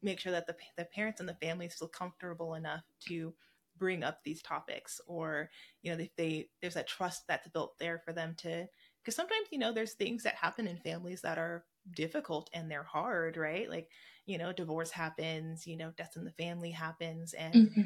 make 0.04 0.19
sure 0.19 0.34
that 0.34 0.45
the, 0.45 0.56
the 0.78 0.86
parents 0.86 1.19
and 1.19 1.28
the 1.28 1.38
families 1.41 1.74
feel 1.74 1.88
comfortable 1.88 2.56
enough 2.56 2.84
to 3.08 3.34
bring 3.78 4.04
up 4.04 4.19
these 4.24 4.41
topics 4.41 5.02
or 5.06 5.50
you 5.82 5.91
know 5.91 6.02
if 6.02 6.15
they 6.15 6.48
there's 6.62 6.76
that 6.76 6.88
trust 6.88 7.24
that's 7.28 7.50
built 7.50 7.78
there 7.78 8.02
for 8.06 8.13
them 8.13 8.34
to 8.38 8.65
because 9.05 9.15
sometimes 9.15 9.47
you 9.51 9.59
know 9.59 9.71
there's 9.71 9.93
things 9.93 10.23
that 10.23 10.35
happen 10.35 10.67
in 10.67 10.77
families 10.77 11.21
that 11.21 11.37
are 11.37 11.63
difficult 11.93 12.49
and 12.53 12.69
they're 12.69 12.83
hard 12.83 13.37
right 13.37 13.69
like 13.69 13.89
you 14.25 14.37
know 14.37 14.51
divorce 14.51 14.89
happens 14.89 15.67
you 15.67 15.77
know 15.77 15.91
death 15.95 16.13
in 16.15 16.25
the 16.25 16.31
family 16.31 16.71
happens 16.71 17.33
and 17.33 17.53
mm-hmm. 17.53 17.81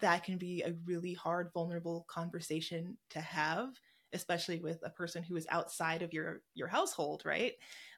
that 0.00 0.22
can 0.22 0.38
be 0.38 0.62
a 0.62 0.72
really 0.86 1.12
hard 1.12 1.50
vulnerable 1.52 2.06
conversation 2.08 2.96
to 3.08 3.20
have 3.20 3.70
especially 4.12 4.60
with 4.60 4.78
a 4.84 4.90
person 4.90 5.22
who 5.22 5.36
is 5.36 5.46
outside 5.50 6.02
of 6.02 6.12
your 6.12 6.42
your 6.54 6.68
household 6.68 7.22
right 7.24 7.54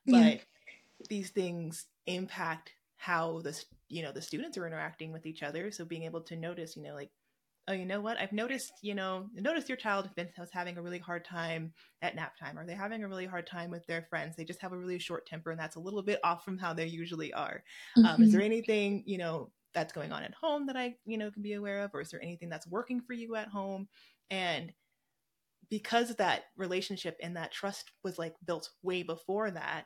yeah. 0.06 0.30
but 0.30 1.08
these 1.08 1.30
things 1.30 1.87
impact 2.06 2.72
how 2.96 3.40
the 3.40 3.64
you 3.88 4.02
know 4.02 4.12
the 4.12 4.22
students 4.22 4.56
are 4.56 4.66
interacting 4.66 5.12
with 5.12 5.26
each 5.26 5.42
other 5.42 5.70
so 5.70 5.85
being 5.85 6.04
able 6.04 6.20
to 6.20 6.37
notice 6.37 6.76
you 6.76 6.82
know 6.82 6.94
like 6.94 7.11
oh, 7.68 7.72
you 7.72 7.87
know 7.87 8.01
what? 8.01 8.18
I've 8.18 8.33
noticed, 8.33 8.72
you 8.83 8.94
know, 8.94 9.29
noticed 9.35 9.68
your 9.68 9.77
child 9.77 10.11
was 10.16 10.51
having 10.53 10.77
a 10.77 10.83
really 10.83 10.98
hard 10.98 11.25
time 11.25 11.72
at 12.03 12.16
nap 12.16 12.33
time. 12.37 12.59
Are 12.59 12.66
they 12.66 12.75
having 12.75 13.05
a 13.05 13.09
really 13.09 13.27
hard 13.27 13.46
time 13.46 13.70
with 13.70 13.87
their 13.87 14.03
friends? 14.11 14.35
They 14.35 14.44
just 14.44 14.61
have 14.61 14.72
a 14.72 14.77
really 14.77 14.98
short 14.98 15.27
temper, 15.27 15.51
and 15.51 15.61
that's 15.61 15.77
a 15.77 15.81
little 15.81 16.03
bit 16.03 16.18
off 16.25 16.44
from 16.44 16.59
how 16.59 16.72
they 16.72 16.87
usually 16.87 17.33
are. 17.33 17.62
Mm-hmm. 17.96 18.07
Um, 18.07 18.22
is 18.22 18.33
there 18.33 18.40
mm-hmm. 18.40 18.46
anything, 18.46 19.05
you 19.07 19.18
know, 19.18 19.51
that's 19.75 19.92
going 19.92 20.12
on 20.12 20.22
at 20.22 20.35
home 20.35 20.66
that 20.66 20.77
I, 20.77 20.96
you 21.07 21.16
know, 21.16 21.31
can 21.31 21.42
be 21.42 21.55
aware 21.55 21.83
of, 21.83 21.92
or 21.94 22.01
is 22.01 22.11
there 22.11 22.22
anything 22.22 22.48
that's 22.48 22.66
working 22.66 23.01
for 23.01 23.12
you 23.12 23.37
at 23.37 23.48
home? 23.48 23.88
And 24.31 24.72
because 25.70 26.14
that 26.16 26.44
relationship 26.57 27.16
and 27.22 27.37
that 27.37 27.53
trust 27.53 27.92
was 28.03 28.18
like 28.18 28.35
built 28.44 28.68
way 28.83 29.03
before 29.03 29.51
that, 29.53 29.85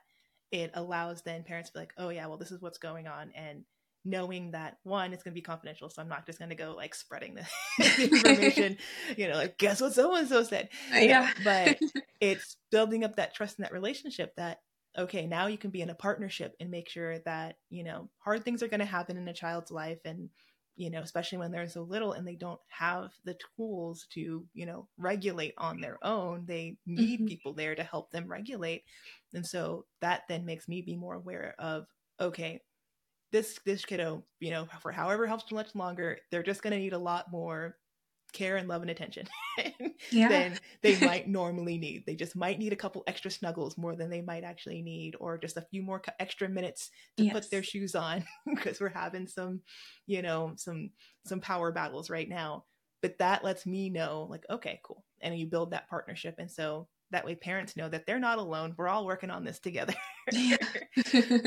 it 0.51 0.71
allows 0.75 1.23
then 1.23 1.45
parents 1.45 1.71
to 1.71 1.75
be 1.75 1.81
like, 1.81 1.93
oh 1.99 2.09
yeah, 2.09 2.27
well, 2.27 2.39
this 2.39 2.51
is 2.51 2.63
what's 2.63 2.79
going 2.79 3.07
on, 3.07 3.33
and 3.37 3.65
knowing 4.07 4.53
that 4.53 4.79
one 4.85 5.13
it's 5.13 5.23
going 5.23 5.33
to 5.33 5.39
be 5.39 5.43
confidential 5.43 5.89
so 5.89 6.01
i'm 6.01 6.09
not 6.09 6.25
just 6.25 6.39
going 6.39 6.49
to 6.49 6.55
go 6.55 6.75
like 6.77 6.95
spreading 6.95 7.35
the 7.35 7.45
information 8.03 8.77
you 9.17 9.29
know 9.29 9.35
like 9.35 9.59
guess 9.59 9.81
what 9.81 9.93
so 9.93 10.15
and 10.15 10.29
so 10.29 10.43
said 10.43 10.69
yeah 10.93 11.31
but 11.45 11.79
it's 12.21 12.57
building 12.71 13.05
up 13.05 13.17
that 13.17 13.35
trust 13.35 13.59
in 13.59 13.63
that 13.63 13.73
relationship 13.73 14.35
that 14.37 14.61
okay 14.97 15.27
now 15.27 15.47
you 15.47 15.59
can 15.59 15.71
be 15.71 15.83
in 15.83 15.91
a 15.91 15.95
partnership 15.95 16.55
and 16.61 16.71
make 16.71 16.89
sure 16.89 17.19
that 17.21 17.57
you 17.69 17.85
know 17.85 18.09
hard 18.19 18.45
things 18.45 18.63
are 18.63 18.69
going 18.69 18.81
to 18.81 18.87
happen 18.87 19.17
in 19.17 19.29
a 19.29 19.35
child's 19.35 19.71
life 19.71 19.99
and 20.05 20.31
you 20.77 20.91
know 20.91 21.01
especially 21.01 21.39
when 21.39 21.51
they're 21.51 21.69
so 21.69 21.83
little 21.83 22.13
and 22.13 22.27
they 22.27 22.37
don't 22.37 22.61
have 22.69 23.11
the 23.25 23.37
tools 23.57 24.07
to 24.13 24.47
you 24.55 24.67
know 24.67 24.87
regulate 24.99 25.55
on 25.59 25.81
their 25.81 25.99
own 26.03 26.45
they 26.47 26.77
need 26.87 27.21
mm-hmm. 27.21 27.27
people 27.27 27.55
there 27.55 27.75
to 27.75 27.83
help 27.83 28.11
them 28.11 28.29
regulate. 28.29 28.85
And 29.35 29.47
so 29.47 29.85
that 30.01 30.23
then 30.29 30.47
makes 30.47 30.69
me 30.69 30.83
be 30.83 30.97
more 30.97 31.15
aware 31.15 31.55
of 31.59 31.87
okay 32.21 32.61
this 33.33 33.59
this 33.65 33.85
kiddo, 33.85 34.25
you 34.41 34.51
know, 34.51 34.67
for 34.81 34.93
however 34.93 35.27
helps 35.27 35.51
much 35.53 35.75
longer, 35.75 36.19
they're 36.31 36.43
just 36.43 36.63
going 36.63 36.73
to 36.73 36.79
need 36.79 36.93
a 36.93 36.99
lot 36.99 37.31
more 37.31 37.77
care 38.33 38.57
and 38.57 38.69
love 38.69 38.83
and 38.83 38.91
attention 38.91 39.27
yeah. 40.11 40.29
than 40.29 40.59
they 40.83 40.99
might 41.01 41.29
normally 41.29 41.79
need. 41.79 42.05
They 42.07 42.15
just 42.15 42.37
might 42.37 42.59
need 42.59 42.73
a 42.73 42.77
couple 42.77 43.03
extra 43.07 43.31
snuggles 43.31 43.79
more 43.79 43.97
than 43.97 44.11
they 44.11 44.21
might 44.21 44.45
actually 44.45 44.83
need, 44.83 45.17
or 45.19 45.39
just 45.39 45.57
a 45.57 45.67
few 45.71 45.83
more 45.83 46.03
extra 46.21 46.49
minutes 46.49 46.91
to 47.17 47.25
yes. 47.25 47.33
put 47.33 47.51
their 47.51 47.63
shoes 47.63 47.95
on 47.95 48.25
because 48.55 48.81
we're 48.81 48.89
having 48.89 49.27
some, 49.27 49.61
you 50.07 50.23
know, 50.23 50.53
some 50.57 50.91
some 51.25 51.41
power 51.41 51.73
battles 51.73 52.11
right 52.11 52.29
now. 52.29 52.65
But 53.03 53.19
that 53.19 53.45
lets 53.45 53.67
me 53.67 53.91
know, 53.91 54.27
like, 54.31 54.45
okay, 54.51 54.81
cool, 54.83 55.05
and 55.21 55.39
you 55.39 55.47
build 55.47 55.71
that 55.71 55.89
partnership, 55.89 56.37
and 56.39 56.51
so 56.51 56.89
that 57.11 57.25
way 57.25 57.35
parents 57.35 57.77
know 57.77 57.89
that 57.89 58.07
they're 58.07 58.19
not 58.19 58.39
alone. 58.39 58.75
We're 58.77 58.89
all 58.89 59.07
working 59.07 59.31
on 59.31 59.45
this 59.45 59.59
together. 59.59 59.95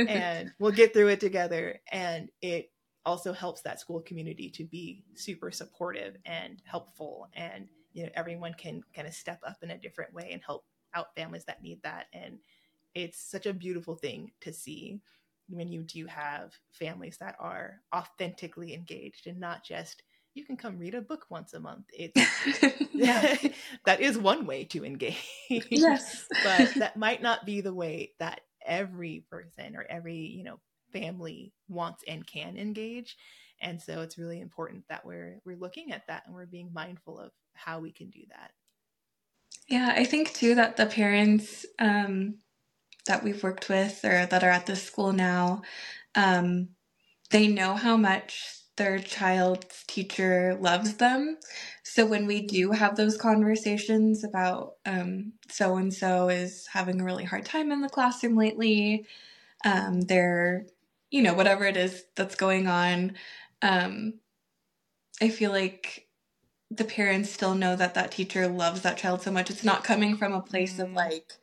And 0.07 0.51
we'll 0.59 0.71
get 0.71 0.93
through 0.93 1.09
it 1.09 1.19
together. 1.19 1.81
And 1.91 2.29
it 2.41 2.71
also 3.05 3.33
helps 3.33 3.61
that 3.63 3.79
school 3.79 3.99
community 4.01 4.49
to 4.51 4.63
be 4.63 5.03
super 5.15 5.51
supportive 5.51 6.15
and 6.25 6.61
helpful. 6.65 7.27
And 7.33 7.67
you 7.93 8.03
know 8.03 8.09
everyone 8.15 8.53
can 8.53 8.83
kind 8.95 9.07
of 9.07 9.13
step 9.13 9.39
up 9.45 9.57
in 9.61 9.71
a 9.71 9.77
different 9.77 10.13
way 10.13 10.29
and 10.31 10.41
help 10.45 10.63
out 10.93 11.15
families 11.15 11.45
that 11.45 11.61
need 11.61 11.81
that. 11.83 12.05
And 12.13 12.39
it's 12.95 13.19
such 13.19 13.45
a 13.45 13.53
beautiful 13.53 13.95
thing 13.95 14.31
to 14.41 14.53
see 14.53 15.01
when 15.49 15.67
you 15.67 15.83
do 15.83 16.05
have 16.05 16.53
families 16.71 17.17
that 17.17 17.35
are 17.39 17.81
authentically 17.93 18.73
engaged 18.73 19.27
and 19.27 19.39
not 19.39 19.63
just 19.63 20.03
you 20.39 20.45
can 20.45 20.57
come 20.57 20.79
read 20.79 20.95
a 20.95 21.01
book 21.01 21.25
once 21.29 21.53
a 21.53 21.59
month. 21.59 21.85
It's 21.93 22.15
that 23.85 23.99
is 23.99 24.17
one 24.17 24.45
way 24.45 24.63
to 24.65 24.85
engage. 24.85 25.15
Yes. 25.49 26.25
but 26.43 26.73
that 26.77 26.97
might 26.97 27.21
not 27.21 27.45
be 27.45 27.61
the 27.61 27.73
way 27.73 28.13
that 28.19 28.41
every 28.65 29.25
person 29.29 29.75
or 29.75 29.85
every 29.89 30.15
you 30.15 30.43
know 30.43 30.59
family 30.91 31.53
wants 31.67 32.03
and 32.07 32.25
can 32.25 32.57
engage 32.57 33.15
and 33.61 33.81
so 33.81 34.01
it's 34.01 34.17
really 34.17 34.41
important 34.41 34.83
that 34.89 35.05
we're 35.05 35.39
we're 35.45 35.55
looking 35.55 35.91
at 35.91 36.05
that 36.07 36.23
and 36.25 36.35
we're 36.35 36.45
being 36.45 36.69
mindful 36.73 37.17
of 37.19 37.31
how 37.53 37.79
we 37.79 37.91
can 37.91 38.09
do 38.09 38.19
that 38.29 38.51
yeah 39.69 39.93
i 39.95 40.03
think 40.03 40.33
too 40.33 40.55
that 40.55 40.75
the 40.75 40.85
parents 40.85 41.65
um, 41.79 42.35
that 43.05 43.23
we've 43.23 43.41
worked 43.43 43.69
with 43.69 44.03
or 44.03 44.25
that 44.25 44.43
are 44.43 44.49
at 44.49 44.65
the 44.65 44.75
school 44.75 45.13
now 45.13 45.61
um, 46.15 46.69
they 47.29 47.47
know 47.47 47.75
how 47.75 47.95
much 47.95 48.58
their 48.79 48.97
child's 48.97 49.83
teacher 49.87 50.57
loves 50.59 50.95
them. 50.95 51.37
So 51.83 52.05
when 52.05 52.25
we 52.25 52.41
do 52.41 52.71
have 52.71 52.95
those 52.95 53.17
conversations 53.17 54.23
about 54.23 54.75
so 55.49 55.75
and 55.75 55.93
so 55.93 56.29
is 56.29 56.65
having 56.65 57.01
a 57.01 57.03
really 57.03 57.25
hard 57.25 57.45
time 57.45 57.73
in 57.73 57.81
the 57.81 57.89
classroom 57.89 58.37
lately, 58.37 59.05
um, 59.65 60.01
they're, 60.01 60.65
you 61.11 61.21
know, 61.21 61.33
whatever 61.33 61.65
it 61.65 61.75
is 61.75 62.05
that's 62.15 62.35
going 62.35 62.67
on, 62.67 63.15
um, 63.61 64.13
I 65.21 65.27
feel 65.27 65.51
like 65.51 66.07
the 66.71 66.85
parents 66.85 67.29
still 67.29 67.55
know 67.55 67.75
that 67.75 67.95
that 67.95 68.11
teacher 68.11 68.47
loves 68.47 68.81
that 68.81 68.97
child 68.97 69.21
so 69.21 69.31
much. 69.31 69.49
It's 69.49 69.63
not 69.63 69.83
coming 69.83 70.15
from 70.15 70.31
a 70.31 70.41
place 70.41 70.77
mm. 70.77 70.85
of 70.85 70.93
like, 70.93 71.33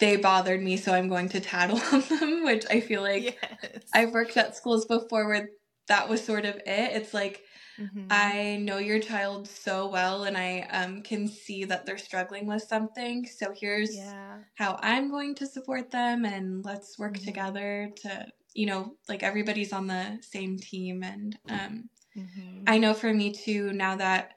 they 0.00 0.16
bothered 0.16 0.62
me, 0.62 0.76
so 0.76 0.92
I'm 0.92 1.08
going 1.08 1.28
to 1.28 1.40
tattle 1.40 1.80
on 1.92 2.00
them, 2.00 2.44
which 2.44 2.64
I 2.68 2.80
feel 2.80 3.02
like 3.02 3.38
yes. 3.62 3.84
I've 3.94 4.10
worked 4.10 4.36
at 4.36 4.56
schools 4.56 4.86
before 4.86 5.28
where 5.28 5.50
that 5.88 6.08
was 6.08 6.24
sort 6.24 6.44
of 6.44 6.56
it. 6.56 6.92
It's 6.92 7.12
like 7.12 7.42
mm-hmm. 7.78 8.06
I 8.10 8.58
know 8.60 8.78
your 8.78 9.00
child 9.00 9.48
so 9.48 9.88
well 9.88 10.24
and 10.24 10.36
I 10.36 10.66
um, 10.70 11.02
can 11.02 11.26
see 11.26 11.64
that 11.64 11.86
they're 11.86 11.98
struggling 11.98 12.46
with 12.46 12.62
something. 12.62 13.26
So 13.26 13.52
here's 13.54 13.96
yeah. 13.96 14.38
how 14.54 14.78
I'm 14.82 15.10
going 15.10 15.34
to 15.36 15.46
support 15.46 15.90
them 15.90 16.24
and 16.24 16.64
let's 16.64 16.98
work 16.98 17.14
mm-hmm. 17.14 17.24
together 17.24 17.90
to, 18.02 18.26
you 18.54 18.66
know, 18.66 18.94
like 19.08 19.22
everybody's 19.22 19.72
on 19.72 19.86
the 19.86 20.18
same 20.20 20.58
team. 20.58 21.02
And 21.02 21.38
um, 21.48 21.88
mm-hmm. 22.16 22.64
I 22.66 22.78
know 22.78 22.94
for 22.94 23.12
me 23.12 23.32
too, 23.32 23.72
now 23.72 23.96
that 23.96 24.32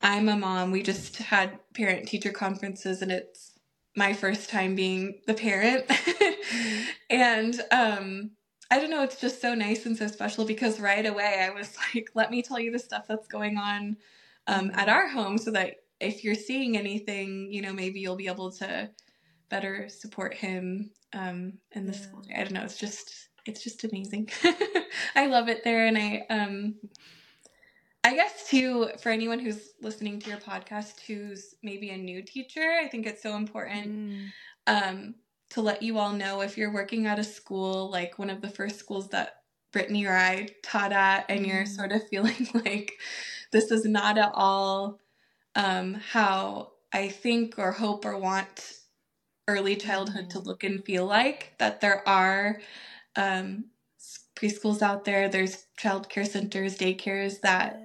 I'm 0.00 0.28
a 0.28 0.36
mom, 0.36 0.70
we 0.70 0.82
just 0.82 1.16
had 1.16 1.58
parent 1.74 2.06
teacher 2.06 2.30
conferences 2.30 3.02
and 3.02 3.10
it's 3.10 3.52
my 3.96 4.12
first 4.12 4.50
time 4.50 4.74
being 4.74 5.20
the 5.26 5.34
parent. 5.34 5.90
Mm-hmm. 6.44 6.82
and 7.10 7.60
um, 7.70 8.30
I 8.74 8.80
don't 8.80 8.90
know, 8.90 9.04
it's 9.04 9.20
just 9.20 9.40
so 9.40 9.54
nice 9.54 9.86
and 9.86 9.96
so 9.96 10.08
special 10.08 10.44
because 10.44 10.80
right 10.80 11.06
away 11.06 11.46
I 11.46 11.50
was 11.50 11.76
like, 11.94 12.10
let 12.14 12.32
me 12.32 12.42
tell 12.42 12.58
you 12.58 12.72
the 12.72 12.78
stuff 12.80 13.04
that's 13.06 13.28
going 13.28 13.56
on 13.56 13.96
um, 14.48 14.72
at 14.74 14.88
our 14.88 15.06
home 15.06 15.38
so 15.38 15.52
that 15.52 15.76
if 16.00 16.24
you're 16.24 16.34
seeing 16.34 16.76
anything, 16.76 17.52
you 17.52 17.62
know, 17.62 17.72
maybe 17.72 18.00
you'll 18.00 18.16
be 18.16 18.26
able 18.26 18.50
to 18.50 18.90
better 19.48 19.88
support 19.88 20.34
him 20.34 20.90
um, 21.12 21.52
in 21.70 21.86
the 21.86 21.92
yeah. 21.92 22.00
school. 22.00 22.22
I 22.36 22.42
don't 22.42 22.52
know, 22.52 22.64
it's 22.64 22.76
just 22.76 23.28
it's 23.46 23.62
just 23.62 23.84
amazing. 23.84 24.28
I 25.14 25.26
love 25.26 25.48
it 25.48 25.62
there 25.62 25.86
and 25.86 25.96
I 25.96 26.26
um 26.28 26.74
I 28.02 28.16
guess 28.16 28.48
too 28.48 28.88
for 29.00 29.10
anyone 29.10 29.38
who's 29.38 29.74
listening 29.80 30.18
to 30.18 30.30
your 30.30 30.40
podcast 30.40 30.98
who's 31.06 31.54
maybe 31.62 31.90
a 31.90 31.96
new 31.96 32.22
teacher, 32.22 32.76
I 32.82 32.88
think 32.88 33.06
it's 33.06 33.22
so 33.22 33.36
important 33.36 33.86
mm. 33.86 34.28
um 34.66 35.14
to 35.50 35.60
let 35.60 35.82
you 35.82 35.98
all 35.98 36.12
know 36.12 36.40
if 36.40 36.58
you're 36.58 36.72
working 36.72 37.06
at 37.06 37.18
a 37.18 37.24
school, 37.24 37.90
like 37.90 38.18
one 38.18 38.30
of 38.30 38.40
the 38.40 38.48
first 38.48 38.78
schools 38.78 39.08
that 39.10 39.36
Brittney 39.72 40.08
or 40.08 40.16
I 40.16 40.48
taught 40.62 40.92
at, 40.92 41.26
and 41.28 41.46
you're 41.46 41.64
mm. 41.64 41.68
sort 41.68 41.92
of 41.92 42.06
feeling 42.10 42.48
like 42.54 42.92
this 43.52 43.70
is 43.70 43.84
not 43.84 44.18
at 44.18 44.32
all 44.34 45.00
um, 45.54 45.94
how 45.94 46.72
I 46.92 47.08
think 47.08 47.54
or 47.58 47.72
hope 47.72 48.04
or 48.04 48.16
want 48.16 48.78
early 49.46 49.76
childhood 49.76 50.30
to 50.30 50.38
mm. 50.38 50.46
look 50.46 50.64
and 50.64 50.84
feel 50.84 51.06
like, 51.06 51.54
that 51.58 51.80
there 51.80 52.06
are 52.08 52.60
um, 53.16 53.66
preschools 54.36 54.82
out 54.82 55.04
there, 55.04 55.28
there's 55.28 55.66
childcare 55.78 56.26
centers, 56.26 56.76
daycares 56.78 57.40
that 57.40 57.80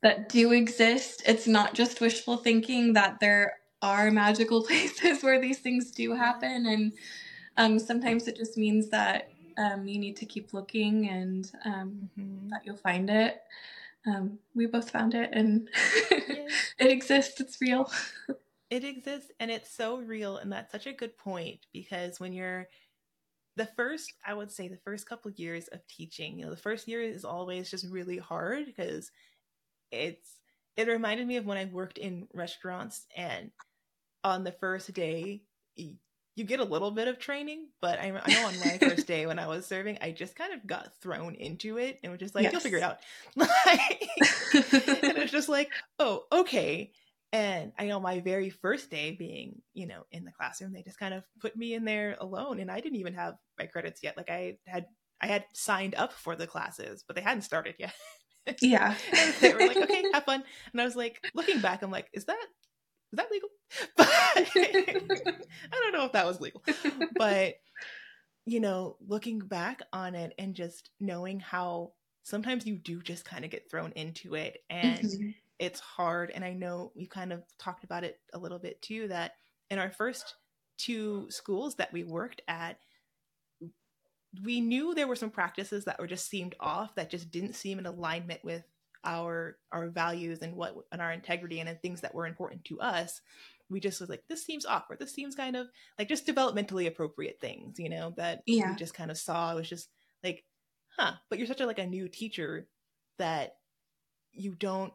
that 0.00 0.28
do 0.28 0.52
exist. 0.52 1.22
It's 1.26 1.48
not 1.48 1.74
just 1.74 2.00
wishful 2.00 2.36
thinking 2.36 2.92
that 2.92 3.18
there 3.20 3.57
are 3.82 4.10
magical 4.10 4.62
places 4.66 5.22
where 5.22 5.40
these 5.40 5.58
things 5.58 5.90
do 5.90 6.14
happen 6.14 6.66
and 6.66 6.92
um, 7.58 7.78
sometimes 7.78 8.28
it 8.28 8.36
just 8.36 8.56
means 8.56 8.88
that 8.90 9.30
um, 9.58 9.86
you 9.86 9.98
need 9.98 10.16
to 10.16 10.26
keep 10.26 10.54
looking 10.54 11.08
and 11.08 11.50
um, 11.64 12.08
mm-hmm. 12.18 12.48
that 12.50 12.62
you'll 12.64 12.76
find 12.76 13.10
it. 13.10 13.42
Um, 14.06 14.38
we 14.54 14.66
both 14.66 14.90
found 14.90 15.14
it 15.14 15.30
and 15.32 15.68
it 16.10 16.52
exists. 16.78 17.40
It's 17.40 17.60
real. 17.60 17.90
It 18.70 18.84
exists 18.84 19.30
and 19.40 19.50
it's 19.50 19.74
so 19.74 19.96
real 19.96 20.36
and 20.36 20.52
that's 20.52 20.72
such 20.72 20.86
a 20.86 20.92
good 20.92 21.16
point 21.16 21.60
because 21.72 22.20
when 22.20 22.34
you're 22.34 22.68
the 23.56 23.64
first 23.64 24.12
i 24.26 24.34
would 24.34 24.52
say 24.52 24.68
the 24.68 24.76
first 24.84 25.08
couple 25.08 25.30
years 25.30 25.68
of 25.68 25.80
teaching 25.86 26.38
you 26.38 26.44
know 26.44 26.50
the 26.50 26.56
first 26.58 26.86
year 26.86 27.00
is 27.00 27.24
always 27.24 27.70
just 27.70 27.86
really 27.86 28.18
hard 28.18 28.66
because 28.66 29.10
it's 29.90 30.36
it 30.76 30.86
reminded 30.86 31.26
me 31.26 31.38
of 31.38 31.46
when 31.46 31.56
i 31.56 31.64
worked 31.64 31.96
in 31.96 32.28
restaurants 32.34 33.06
and 33.16 33.50
on 34.24 34.44
the 34.44 34.52
first 34.52 34.92
day 34.92 35.42
you 36.38 36.44
get 36.44 36.60
a 36.60 36.64
little 36.64 36.92
bit 36.92 37.08
of 37.08 37.18
training, 37.18 37.66
but 37.82 37.98
I, 37.98 38.12
I 38.24 38.32
know 38.32 38.46
on 38.46 38.58
my 38.60 38.78
first 38.78 39.08
day 39.08 39.26
when 39.26 39.40
I 39.40 39.48
was 39.48 39.66
serving, 39.66 39.98
I 40.00 40.12
just 40.12 40.36
kind 40.36 40.54
of 40.54 40.64
got 40.64 40.92
thrown 41.02 41.34
into 41.34 41.78
it 41.78 41.98
and 42.02 42.12
was 42.12 42.20
just 42.20 42.34
like, 42.34 42.44
yes. 42.44 42.52
you'll 42.52 42.60
figure 42.60 42.78
it 42.78 42.84
out. 42.84 42.98
and 43.36 43.48
it 44.62 45.18
was 45.18 45.32
just 45.32 45.48
like, 45.48 45.68
oh, 45.98 46.22
okay. 46.30 46.92
And 47.32 47.72
I 47.76 47.86
know 47.86 47.98
my 47.98 48.20
very 48.20 48.50
first 48.50 48.88
day 48.88 49.16
being, 49.18 49.60
you 49.74 49.88
know, 49.88 50.06
in 50.12 50.24
the 50.24 50.30
classroom, 50.30 50.72
they 50.72 50.82
just 50.82 51.00
kind 51.00 51.12
of 51.12 51.24
put 51.40 51.56
me 51.56 51.74
in 51.74 51.84
there 51.84 52.16
alone 52.20 52.60
and 52.60 52.70
I 52.70 52.78
didn't 52.78 53.00
even 53.00 53.14
have 53.14 53.34
my 53.58 53.66
credits 53.66 54.00
yet. 54.04 54.16
Like 54.16 54.30
I 54.30 54.58
had 54.64 54.86
I 55.20 55.26
had 55.26 55.44
signed 55.52 55.96
up 55.96 56.12
for 56.12 56.36
the 56.36 56.46
classes, 56.46 57.02
but 57.04 57.16
they 57.16 57.22
hadn't 57.22 57.42
started 57.42 57.74
yet. 57.78 57.94
Yeah. 58.62 58.94
they 59.42 59.52
were 59.52 59.58
like, 59.58 59.76
okay, 59.76 60.04
have 60.14 60.24
fun. 60.24 60.42
And 60.72 60.80
I 60.80 60.84
was 60.86 60.96
like, 60.96 61.22
looking 61.34 61.60
back, 61.60 61.82
I'm 61.82 61.90
like, 61.90 62.08
is 62.14 62.24
that 62.24 62.46
is 63.12 63.16
that 63.16 63.30
legal? 63.30 63.48
But 63.96 64.08
I 65.72 65.80
don't 65.80 65.92
know 65.92 66.04
if 66.04 66.12
that 66.12 66.26
was 66.26 66.40
legal. 66.40 66.62
But 67.16 67.56
you 68.46 68.60
know, 68.60 68.96
looking 69.06 69.40
back 69.40 69.82
on 69.92 70.14
it 70.14 70.32
and 70.38 70.54
just 70.54 70.90
knowing 71.00 71.38
how 71.38 71.92
sometimes 72.22 72.66
you 72.66 72.76
do 72.76 73.02
just 73.02 73.24
kind 73.24 73.44
of 73.44 73.50
get 73.50 73.70
thrown 73.70 73.92
into 73.92 74.34
it 74.34 74.62
and 74.70 75.00
mm-hmm. 75.00 75.30
it's 75.58 75.80
hard 75.80 76.30
and 76.34 76.44
I 76.44 76.52
know 76.52 76.92
you 76.94 77.06
kind 77.06 77.32
of 77.32 77.42
talked 77.58 77.84
about 77.84 78.04
it 78.04 78.20
a 78.34 78.38
little 78.38 78.58
bit 78.58 78.80
too 78.82 79.08
that 79.08 79.32
in 79.70 79.78
our 79.78 79.90
first 79.90 80.34
two 80.76 81.26
schools 81.30 81.76
that 81.76 81.92
we 81.92 82.04
worked 82.04 82.42
at 82.46 82.78
we 84.44 84.60
knew 84.60 84.94
there 84.94 85.08
were 85.08 85.16
some 85.16 85.30
practices 85.30 85.84
that 85.86 85.98
were 85.98 86.06
just 86.06 86.28
seemed 86.28 86.54
off 86.60 86.94
that 86.94 87.10
just 87.10 87.30
didn't 87.30 87.54
seem 87.54 87.78
in 87.78 87.86
alignment 87.86 88.44
with 88.44 88.64
our 89.04 89.56
our 89.72 89.88
values 89.88 90.40
and 90.42 90.54
what 90.54 90.74
and 90.92 91.00
our 91.00 91.12
integrity 91.12 91.60
and, 91.60 91.68
and 91.68 91.80
things 91.80 92.00
that 92.00 92.14
were 92.14 92.26
important 92.26 92.64
to 92.64 92.80
us 92.80 93.20
we 93.70 93.80
just 93.80 94.00
was 94.00 94.10
like 94.10 94.22
this 94.28 94.44
seems 94.44 94.66
awkward 94.66 94.98
this 94.98 95.14
seems 95.14 95.34
kind 95.34 95.56
of 95.56 95.66
like 95.98 96.08
just 96.08 96.26
developmentally 96.26 96.86
appropriate 96.86 97.38
things 97.40 97.78
you 97.78 97.88
know 97.88 98.12
that 98.16 98.42
yeah. 98.46 98.70
we 98.70 98.76
just 98.76 98.94
kind 98.94 99.10
of 99.10 99.18
saw 99.18 99.52
it 99.52 99.56
was 99.56 99.68
just 99.68 99.88
like 100.24 100.44
huh 100.96 101.12
but 101.28 101.38
you're 101.38 101.46
such 101.46 101.60
a 101.60 101.66
like 101.66 101.78
a 101.78 101.86
new 101.86 102.08
teacher 102.08 102.66
that 103.18 103.56
you 104.32 104.54
don't 104.54 104.92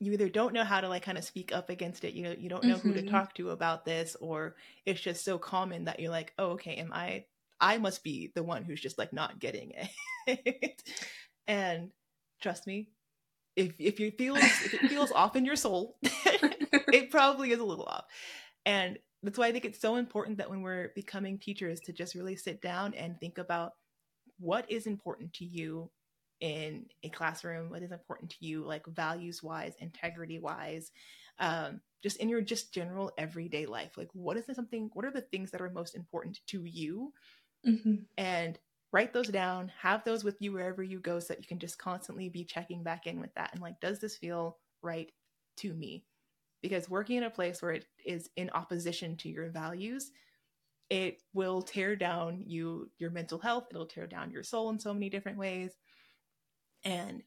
you 0.00 0.12
either 0.12 0.28
don't 0.28 0.54
know 0.54 0.64
how 0.64 0.80
to 0.80 0.88
like 0.88 1.02
kind 1.02 1.18
of 1.18 1.24
speak 1.24 1.52
up 1.52 1.70
against 1.70 2.04
it 2.04 2.14
you 2.14 2.22
know 2.22 2.34
you 2.36 2.48
don't 2.48 2.64
know 2.64 2.76
mm-hmm. 2.76 2.88
who 2.88 2.94
to 2.94 3.00
mm-hmm. 3.02 3.10
talk 3.10 3.34
to 3.34 3.50
about 3.50 3.84
this 3.84 4.16
or 4.20 4.56
it's 4.86 5.00
just 5.00 5.24
so 5.24 5.38
common 5.38 5.84
that 5.84 6.00
you're 6.00 6.10
like 6.10 6.32
oh 6.38 6.50
okay 6.52 6.74
am 6.74 6.92
i 6.92 7.24
i 7.60 7.78
must 7.78 8.02
be 8.02 8.32
the 8.34 8.42
one 8.42 8.64
who's 8.64 8.80
just 8.80 8.98
like 8.98 9.12
not 9.12 9.38
getting 9.38 9.72
it 10.26 10.82
and 11.46 11.90
trust 12.40 12.66
me. 12.66 12.88
If 13.56 13.74
if 13.78 14.00
you 14.00 14.10
feel 14.12 14.36
if 14.36 14.74
it 14.74 14.88
feels 14.88 15.12
off 15.12 15.36
in 15.36 15.44
your 15.44 15.56
soul 15.56 15.96
it 16.02 17.10
probably 17.10 17.50
is 17.50 17.58
a 17.58 17.64
little 17.64 17.84
off. 17.84 18.04
And 18.64 18.98
that's 19.22 19.36
why 19.36 19.48
i 19.48 19.52
think 19.52 19.66
it's 19.66 19.80
so 19.80 19.96
important 19.96 20.38
that 20.38 20.48
when 20.48 20.62
we're 20.62 20.92
becoming 20.94 21.38
teachers 21.38 21.78
to 21.80 21.92
just 21.92 22.14
really 22.14 22.36
sit 22.36 22.62
down 22.62 22.94
and 22.94 23.20
think 23.20 23.36
about 23.36 23.72
what 24.38 24.70
is 24.70 24.86
important 24.86 25.30
to 25.34 25.44
you 25.44 25.90
in 26.40 26.86
a 27.02 27.10
classroom 27.10 27.68
what 27.68 27.82
is 27.82 27.92
important 27.92 28.30
to 28.30 28.36
you 28.40 28.64
like 28.64 28.86
values 28.86 29.42
wise 29.42 29.74
integrity 29.78 30.38
wise 30.38 30.90
um, 31.40 31.80
just 32.02 32.18
in 32.18 32.28
your 32.28 32.40
just 32.40 32.72
general 32.72 33.12
everyday 33.18 33.66
life. 33.66 33.96
Like 33.96 34.10
what 34.12 34.36
is 34.36 34.44
something 34.54 34.90
what 34.92 35.04
are 35.04 35.10
the 35.10 35.22
things 35.22 35.50
that 35.50 35.60
are 35.60 35.70
most 35.70 35.96
important 35.96 36.40
to 36.48 36.64
you? 36.64 37.12
Mm-hmm. 37.66 37.96
and 38.16 38.58
write 38.92 39.12
those 39.12 39.28
down, 39.28 39.70
have 39.80 40.04
those 40.04 40.24
with 40.24 40.36
you 40.40 40.52
wherever 40.52 40.82
you 40.82 40.98
go 40.98 41.20
so 41.20 41.28
that 41.28 41.40
you 41.40 41.46
can 41.46 41.58
just 41.58 41.78
constantly 41.78 42.28
be 42.28 42.44
checking 42.44 42.82
back 42.82 43.06
in 43.06 43.20
with 43.20 43.32
that 43.34 43.50
and 43.52 43.62
like, 43.62 43.80
does 43.80 44.00
this 44.00 44.16
feel 44.16 44.58
right 44.82 45.10
to 45.58 45.72
me? 45.74 46.04
Because 46.62 46.90
working 46.90 47.16
in 47.18 47.24
a 47.24 47.30
place 47.30 47.62
where 47.62 47.72
it 47.72 47.86
is 48.04 48.28
in 48.36 48.50
opposition 48.50 49.16
to 49.18 49.28
your 49.28 49.50
values, 49.50 50.10
it 50.90 51.22
will 51.34 51.62
tear 51.62 51.96
down 51.96 52.42
you 52.46 52.90
your 52.98 53.10
mental 53.10 53.38
health, 53.38 53.68
it'll 53.70 53.86
tear 53.86 54.06
down 54.06 54.30
your 54.30 54.42
soul 54.42 54.70
in 54.70 54.78
so 54.78 54.92
many 54.94 55.08
different 55.10 55.38
ways. 55.38 55.72
And 56.84 57.22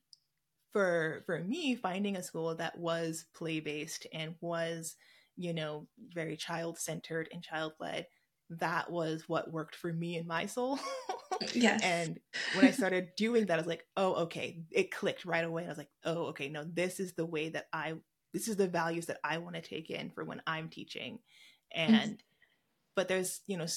for 0.71 1.23
for 1.25 1.39
me, 1.39 1.75
finding 1.75 2.17
a 2.17 2.23
school 2.23 2.55
that 2.55 2.77
was 2.77 3.25
play 3.35 3.59
based 3.59 4.07
and 4.13 4.35
was, 4.41 4.95
you 5.37 5.53
know, 5.53 5.87
very 6.13 6.37
child 6.37 6.79
centered 6.79 7.29
and 7.33 7.43
child 7.43 7.73
led 7.79 8.07
that 8.49 8.91
was 8.91 9.27
what 9.27 9.51
worked 9.51 9.75
for 9.75 9.91
me 9.93 10.17
and 10.17 10.27
my 10.27 10.45
soul. 10.45 10.79
yes. 11.53 11.81
And 11.83 12.19
when 12.55 12.65
I 12.65 12.71
started 12.71 13.09
doing 13.15 13.45
that, 13.45 13.55
I 13.55 13.57
was 13.57 13.67
like, 13.67 13.85
oh, 13.97 14.13
okay. 14.23 14.63
It 14.71 14.91
clicked 14.91 15.25
right 15.25 15.43
away. 15.43 15.65
I 15.65 15.69
was 15.69 15.77
like, 15.77 15.91
oh, 16.03 16.27
okay, 16.27 16.49
no, 16.49 16.63
this 16.63 16.99
is 16.99 17.13
the 17.13 17.25
way 17.25 17.49
that 17.49 17.67
I, 17.71 17.93
this 18.33 18.47
is 18.47 18.57
the 18.57 18.67
values 18.67 19.07
that 19.07 19.19
I 19.23 19.37
want 19.37 19.55
to 19.55 19.61
take 19.61 19.89
in 19.89 20.09
for 20.11 20.23
when 20.23 20.41
I'm 20.47 20.69
teaching. 20.69 21.19
And, 21.71 21.95
mm-hmm. 21.95 22.13
but 22.95 23.07
there's, 23.07 23.41
you 23.47 23.57
know, 23.57 23.67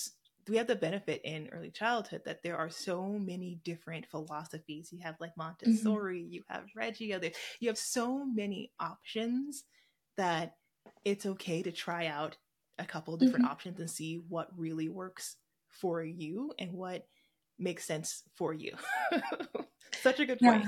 we 0.48 0.56
have 0.56 0.66
the 0.66 0.76
benefit 0.76 1.22
in 1.24 1.48
early 1.52 1.70
childhood 1.70 2.22
that 2.24 2.42
there 2.42 2.56
are 2.56 2.70
so 2.70 3.18
many 3.18 3.60
different 3.64 4.06
philosophies. 4.06 4.90
You 4.92 5.00
have 5.02 5.16
like 5.20 5.30
mm-hmm. 5.30 5.42
Montessori, 5.64 6.22
mm-hmm. 6.22 6.32
you 6.32 6.42
have 6.48 6.64
Reggio, 6.74 7.20
you 7.60 7.68
have 7.68 7.78
so 7.78 8.24
many 8.24 8.70
options 8.78 9.64
that 10.16 10.54
it's 11.04 11.26
okay 11.26 11.62
to 11.62 11.72
try 11.72 12.06
out 12.06 12.36
a 12.78 12.84
couple 12.84 13.16
different 13.16 13.44
mm-hmm. 13.44 13.52
options 13.52 13.80
and 13.80 13.90
see 13.90 14.22
what 14.28 14.48
really 14.56 14.88
works 14.88 15.36
for 15.68 16.02
you 16.02 16.52
and 16.58 16.72
what 16.72 17.06
makes 17.58 17.84
sense 17.84 18.22
for 18.34 18.52
you. 18.52 18.72
Such 20.02 20.20
a 20.20 20.26
good 20.26 20.38
point. 20.38 20.66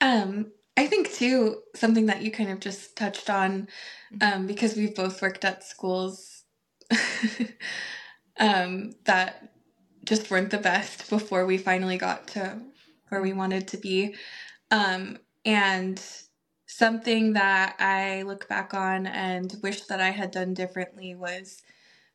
Um, 0.00 0.52
I 0.76 0.86
think 0.86 1.12
too 1.12 1.62
something 1.74 2.06
that 2.06 2.22
you 2.22 2.30
kind 2.30 2.50
of 2.50 2.60
just 2.60 2.96
touched 2.96 3.28
on, 3.30 3.68
mm-hmm. 4.14 4.40
um, 4.40 4.46
because 4.46 4.76
we've 4.76 4.94
both 4.94 5.20
worked 5.20 5.44
at 5.44 5.64
schools 5.64 6.44
um, 8.38 8.92
that 9.04 9.52
just 10.04 10.30
weren't 10.30 10.50
the 10.50 10.58
best 10.58 11.10
before 11.10 11.44
we 11.44 11.58
finally 11.58 11.98
got 11.98 12.28
to 12.28 12.60
where 13.08 13.20
we 13.20 13.32
wanted 13.32 13.68
to 13.68 13.76
be. 13.76 14.14
Um, 14.70 15.18
and 15.44 16.00
something 16.66 17.32
that 17.32 17.76
I 17.78 18.22
look 18.22 18.48
back 18.48 18.74
on 18.74 19.06
and 19.06 19.54
wish 19.62 19.82
that 19.82 20.00
I 20.00 20.10
had 20.10 20.30
done 20.30 20.54
differently 20.54 21.14
was 21.14 21.62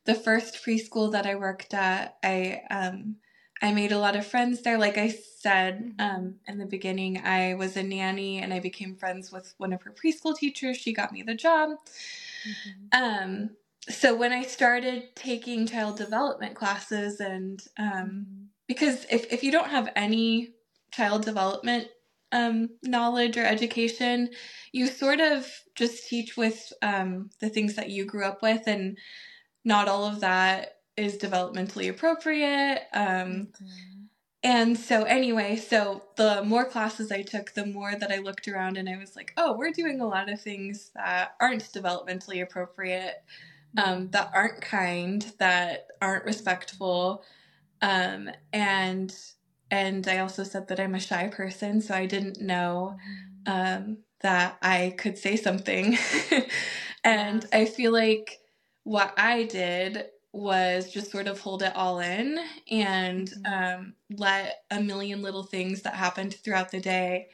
the 0.05 0.15
first 0.15 0.63
preschool 0.65 1.11
that 1.11 1.25
I 1.25 1.35
worked 1.35 1.73
at. 1.73 2.17
I 2.23 2.61
um, 2.69 3.17
I 3.61 3.71
made 3.71 3.93
a 3.93 3.99
lot 3.99 4.17
of 4.17 4.27
friends 4.27 4.61
there. 4.61 4.77
Like 4.77 4.97
I 4.97 5.07
said 5.09 5.95
mm-hmm. 5.97 6.01
um, 6.01 6.35
in 6.47 6.57
the 6.57 6.65
beginning, 6.65 7.21
I 7.23 7.53
was 7.53 7.77
a 7.77 7.83
nanny 7.83 8.39
and 8.39 8.53
I 8.53 8.59
became 8.59 8.95
friends 8.95 9.31
with 9.31 9.53
one 9.57 9.71
of 9.71 9.81
her 9.83 9.91
preschool 9.91 10.35
teachers. 10.35 10.77
She 10.77 10.93
got 10.93 11.13
me 11.13 11.23
the 11.23 11.35
job. 11.35 11.69
Mm-hmm. 12.45 13.03
Um, 13.03 13.49
so 13.89 14.15
when 14.15 14.33
I 14.33 14.43
started 14.43 15.15
taking 15.15 15.65
child 15.65 15.97
development 15.97 16.55
classes, 16.55 17.19
and 17.19 17.61
um, 17.77 17.87
mm-hmm. 17.87 18.43
because 18.67 19.05
if, 19.09 19.31
if 19.31 19.43
you 19.43 19.51
don't 19.51 19.69
have 19.69 19.89
any 19.95 20.55
child 20.91 21.23
development 21.23 21.87
um, 22.33 22.69
knowledge 22.81 23.37
or 23.37 23.45
education, 23.45 24.29
you 24.71 24.87
sort 24.87 25.21
of 25.21 25.49
just 25.75 26.07
teach 26.07 26.35
with 26.35 26.73
um, 26.81 27.29
the 27.39 27.49
things 27.49 27.75
that 27.75 27.89
you 27.89 28.05
grew 28.05 28.25
up 28.25 28.41
with, 28.41 28.67
and 28.67 28.97
not 29.63 29.87
all 29.87 30.05
of 30.05 30.19
that 30.21 30.77
is 30.97 31.17
developmentally 31.17 31.89
appropriate. 31.89 32.83
Um, 32.93 33.47
mm-hmm. 33.47 33.65
And 34.45 34.77
so, 34.77 35.03
anyway, 35.03 35.55
so 35.55 36.03
the 36.17 36.43
more 36.43 36.65
classes 36.65 37.11
I 37.11 37.21
took, 37.21 37.53
the 37.53 37.65
more 37.65 37.95
that 37.95 38.11
I 38.11 38.17
looked 38.17 38.47
around 38.49 38.77
and 38.77 38.89
I 38.89 38.97
was 38.97 39.15
like, 39.15 39.31
oh, 39.37 39.55
we're 39.57 39.71
doing 39.71 40.01
a 40.01 40.07
lot 40.07 40.29
of 40.29 40.41
things 40.41 40.91
that 40.95 41.35
aren't 41.39 41.63
developmentally 41.71 42.43
appropriate 42.43 43.23
um, 43.77 44.09
that 44.11 44.31
aren't 44.33 44.61
kind, 44.61 45.25
that 45.39 45.87
aren't 46.01 46.25
respectful. 46.25 47.23
Um, 47.81 48.29
and 48.51 49.15
and 49.71 50.07
I 50.07 50.19
also 50.19 50.43
said 50.43 50.67
that 50.67 50.79
I'm 50.79 50.93
a 50.93 50.99
shy 50.99 51.29
person, 51.29 51.81
so 51.81 51.95
I 51.95 52.05
didn't 52.05 52.39
know 52.39 52.97
um, 53.47 53.97
that 54.21 54.57
I 54.61 54.93
could 54.97 55.17
say 55.17 55.35
something. 55.35 55.97
and 57.03 57.45
I 57.51 57.65
feel 57.65 57.91
like 57.91 58.39
what 58.83 59.13
I 59.17 59.43
did 59.43 60.05
was 60.31 60.91
just 60.91 61.11
sort 61.11 61.27
of 61.27 61.39
hold 61.39 61.61
it 61.61 61.75
all 61.75 61.99
in 61.99 62.39
and 62.69 63.29
mm-hmm. 63.29 63.79
um, 63.81 63.93
let 64.09 64.63
a 64.71 64.81
million 64.81 65.21
little 65.21 65.43
things 65.43 65.83
that 65.83 65.93
happened 65.93 66.33
throughout 66.33 66.71
the 66.71 66.79
day 66.79 67.27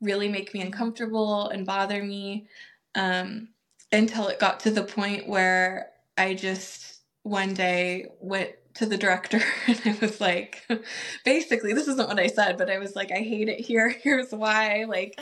really 0.00 0.28
make 0.28 0.54
me 0.54 0.62
uncomfortable 0.62 1.48
and 1.48 1.66
bother 1.66 2.02
me. 2.02 2.48
Um, 2.94 3.48
until 3.92 4.28
it 4.28 4.38
got 4.38 4.60
to 4.60 4.70
the 4.70 4.84
point 4.84 5.28
where 5.28 5.90
I 6.16 6.34
just 6.34 7.00
one 7.22 7.54
day 7.54 8.06
went 8.20 8.52
to 8.74 8.86
the 8.86 8.96
director 8.96 9.40
and 9.66 9.80
I 9.84 9.96
was 10.00 10.20
like, 10.20 10.66
basically, 11.24 11.72
this 11.72 11.88
isn't 11.88 12.08
what 12.08 12.20
I 12.20 12.28
said, 12.28 12.56
but 12.56 12.70
I 12.70 12.78
was 12.78 12.94
like, 12.94 13.10
I 13.10 13.18
hate 13.18 13.48
it 13.48 13.60
here. 13.60 13.88
Here's 14.02 14.32
why. 14.32 14.84
Like, 14.88 15.20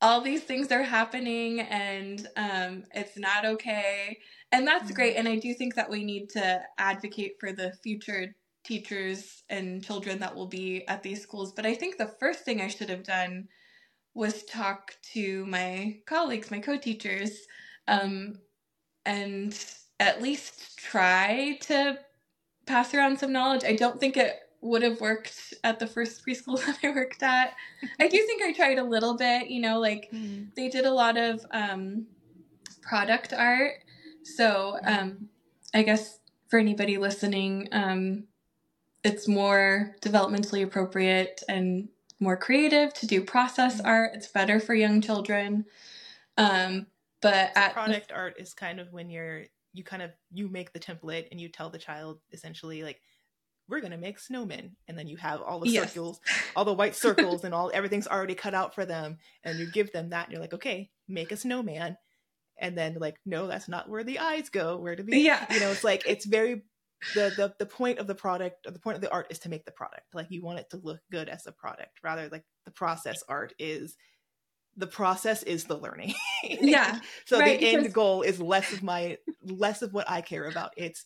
all 0.00 0.20
these 0.20 0.42
things 0.42 0.70
are 0.72 0.82
happening 0.82 1.60
and 1.60 2.26
um, 2.36 2.84
it's 2.92 3.16
not 3.16 3.44
okay. 3.44 4.18
And 4.52 4.66
that's 4.66 4.84
mm-hmm. 4.84 4.94
great. 4.94 5.16
And 5.16 5.26
I 5.26 5.36
do 5.36 5.54
think 5.54 5.74
that 5.74 5.90
we 5.90 6.04
need 6.04 6.28
to 6.30 6.62
advocate 6.78 7.36
for 7.40 7.52
the 7.52 7.72
future 7.82 8.34
teachers 8.64 9.42
and 9.48 9.84
children 9.84 10.20
that 10.20 10.34
will 10.34 10.46
be 10.46 10.86
at 10.86 11.02
these 11.02 11.22
schools. 11.22 11.52
But 11.52 11.66
I 11.66 11.74
think 11.74 11.96
the 11.96 12.14
first 12.20 12.44
thing 12.44 12.60
I 12.60 12.68
should 12.68 12.90
have 12.90 13.02
done 13.02 13.48
was 14.14 14.44
talk 14.44 14.94
to 15.14 15.46
my 15.46 15.96
colleagues, 16.06 16.50
my 16.50 16.60
co 16.60 16.76
teachers, 16.76 17.32
um, 17.88 18.34
and 19.06 19.58
at 19.98 20.22
least 20.22 20.78
try 20.78 21.58
to 21.62 21.98
pass 22.66 22.94
around 22.94 23.18
some 23.18 23.32
knowledge. 23.32 23.64
I 23.64 23.74
don't 23.74 23.98
think 23.98 24.16
it 24.16 24.38
would 24.60 24.82
have 24.82 25.00
worked 25.00 25.54
at 25.64 25.78
the 25.78 25.86
first 25.86 26.24
preschool 26.24 26.58
that 26.66 26.78
I 26.82 26.90
worked 26.90 27.22
at. 27.22 27.54
I 27.98 28.08
do 28.08 28.18
think 28.18 28.42
I 28.42 28.52
tried 28.52 28.78
a 28.78 28.84
little 28.84 29.16
bit, 29.16 29.48
you 29.48 29.60
know, 29.60 29.80
like 29.80 30.10
mm. 30.12 30.54
they 30.54 30.68
did 30.68 30.84
a 30.84 30.92
lot 30.92 31.16
of 31.16 31.44
um, 31.50 32.06
product 32.82 33.32
art. 33.32 33.82
So 34.24 34.78
um, 34.84 35.28
I 35.74 35.82
guess 35.82 36.18
for 36.48 36.58
anybody 36.58 36.98
listening, 36.98 37.68
um, 37.72 38.24
it's 39.04 39.26
more 39.26 39.96
developmentally 40.00 40.62
appropriate 40.62 41.42
and 41.48 41.88
more 42.20 42.36
creative 42.36 42.94
to 42.94 43.06
do 43.06 43.22
process 43.22 43.80
mm. 43.80 43.86
art. 43.86 44.12
It's 44.14 44.28
better 44.28 44.60
for 44.60 44.74
young 44.74 45.00
children. 45.00 45.64
Um, 46.36 46.86
but 47.20 47.52
at 47.56 47.72
product 47.72 48.08
the, 48.08 48.14
art 48.14 48.34
is 48.38 48.52
kind 48.52 48.80
of 48.80 48.92
when 48.92 49.10
you're 49.10 49.44
you 49.72 49.84
kind 49.84 50.02
of 50.02 50.10
you 50.30 50.48
make 50.48 50.72
the 50.72 50.78
template 50.78 51.28
and 51.30 51.40
you 51.40 51.48
tell 51.48 51.70
the 51.70 51.78
child 51.78 52.18
essentially 52.32 52.82
like 52.82 53.00
we're 53.68 53.80
gonna 53.80 53.96
make 53.96 54.18
snowmen 54.18 54.72
and 54.88 54.98
then 54.98 55.06
you 55.06 55.16
have 55.16 55.40
all 55.40 55.60
the 55.60 55.68
yes. 55.68 55.92
circles 55.92 56.20
all 56.56 56.64
the 56.64 56.72
white 56.72 56.94
circles 56.94 57.44
and 57.44 57.54
all 57.54 57.70
everything's 57.72 58.08
already 58.08 58.34
cut 58.34 58.54
out 58.54 58.74
for 58.74 58.84
them 58.84 59.16
and 59.44 59.58
you 59.58 59.70
give 59.70 59.92
them 59.92 60.10
that 60.10 60.24
and 60.24 60.32
you're 60.32 60.42
like 60.42 60.52
okay 60.52 60.90
make 61.08 61.32
a 61.32 61.36
snowman 61.36 61.96
and 62.62 62.76
then 62.76 62.96
like 62.98 63.16
no 63.26 63.46
that's 63.46 63.68
not 63.68 63.88
where 63.88 64.04
the 64.04 64.18
eyes 64.18 64.48
go 64.48 64.76
where 64.78 64.96
do 64.96 65.02
the 65.02 65.18
yeah 65.18 65.44
you 65.52 65.60
know 65.60 65.70
it's 65.70 65.84
like 65.84 66.02
it's 66.06 66.24
very 66.24 66.62
the, 67.14 67.32
the 67.36 67.52
the 67.58 67.66
point 67.66 67.98
of 67.98 68.06
the 68.06 68.14
product 68.14 68.66
or 68.66 68.70
the 68.70 68.78
point 68.78 68.94
of 68.94 69.02
the 69.02 69.12
art 69.12 69.26
is 69.28 69.40
to 69.40 69.48
make 69.48 69.64
the 69.64 69.72
product 69.72 70.06
like 70.14 70.28
you 70.30 70.40
want 70.40 70.58
it 70.58 70.70
to 70.70 70.78
look 70.78 71.00
good 71.10 71.28
as 71.28 71.46
a 71.46 71.52
product 71.52 71.98
rather 72.02 72.28
like 72.30 72.44
the 72.64 72.70
process 72.70 73.22
art 73.28 73.52
is 73.58 73.96
the 74.76 74.86
process 74.86 75.42
is 75.42 75.64
the 75.64 75.76
learning. 75.76 76.14
yeah. 76.44 77.00
so 77.26 77.38
right, 77.38 77.58
the 77.58 77.66
because... 77.66 77.84
end 77.84 77.94
goal 77.94 78.22
is 78.22 78.40
less 78.40 78.72
of 78.72 78.82
my 78.82 79.18
less 79.44 79.82
of 79.82 79.92
what 79.92 80.08
I 80.08 80.20
care 80.20 80.48
about. 80.48 80.72
It's 80.76 81.04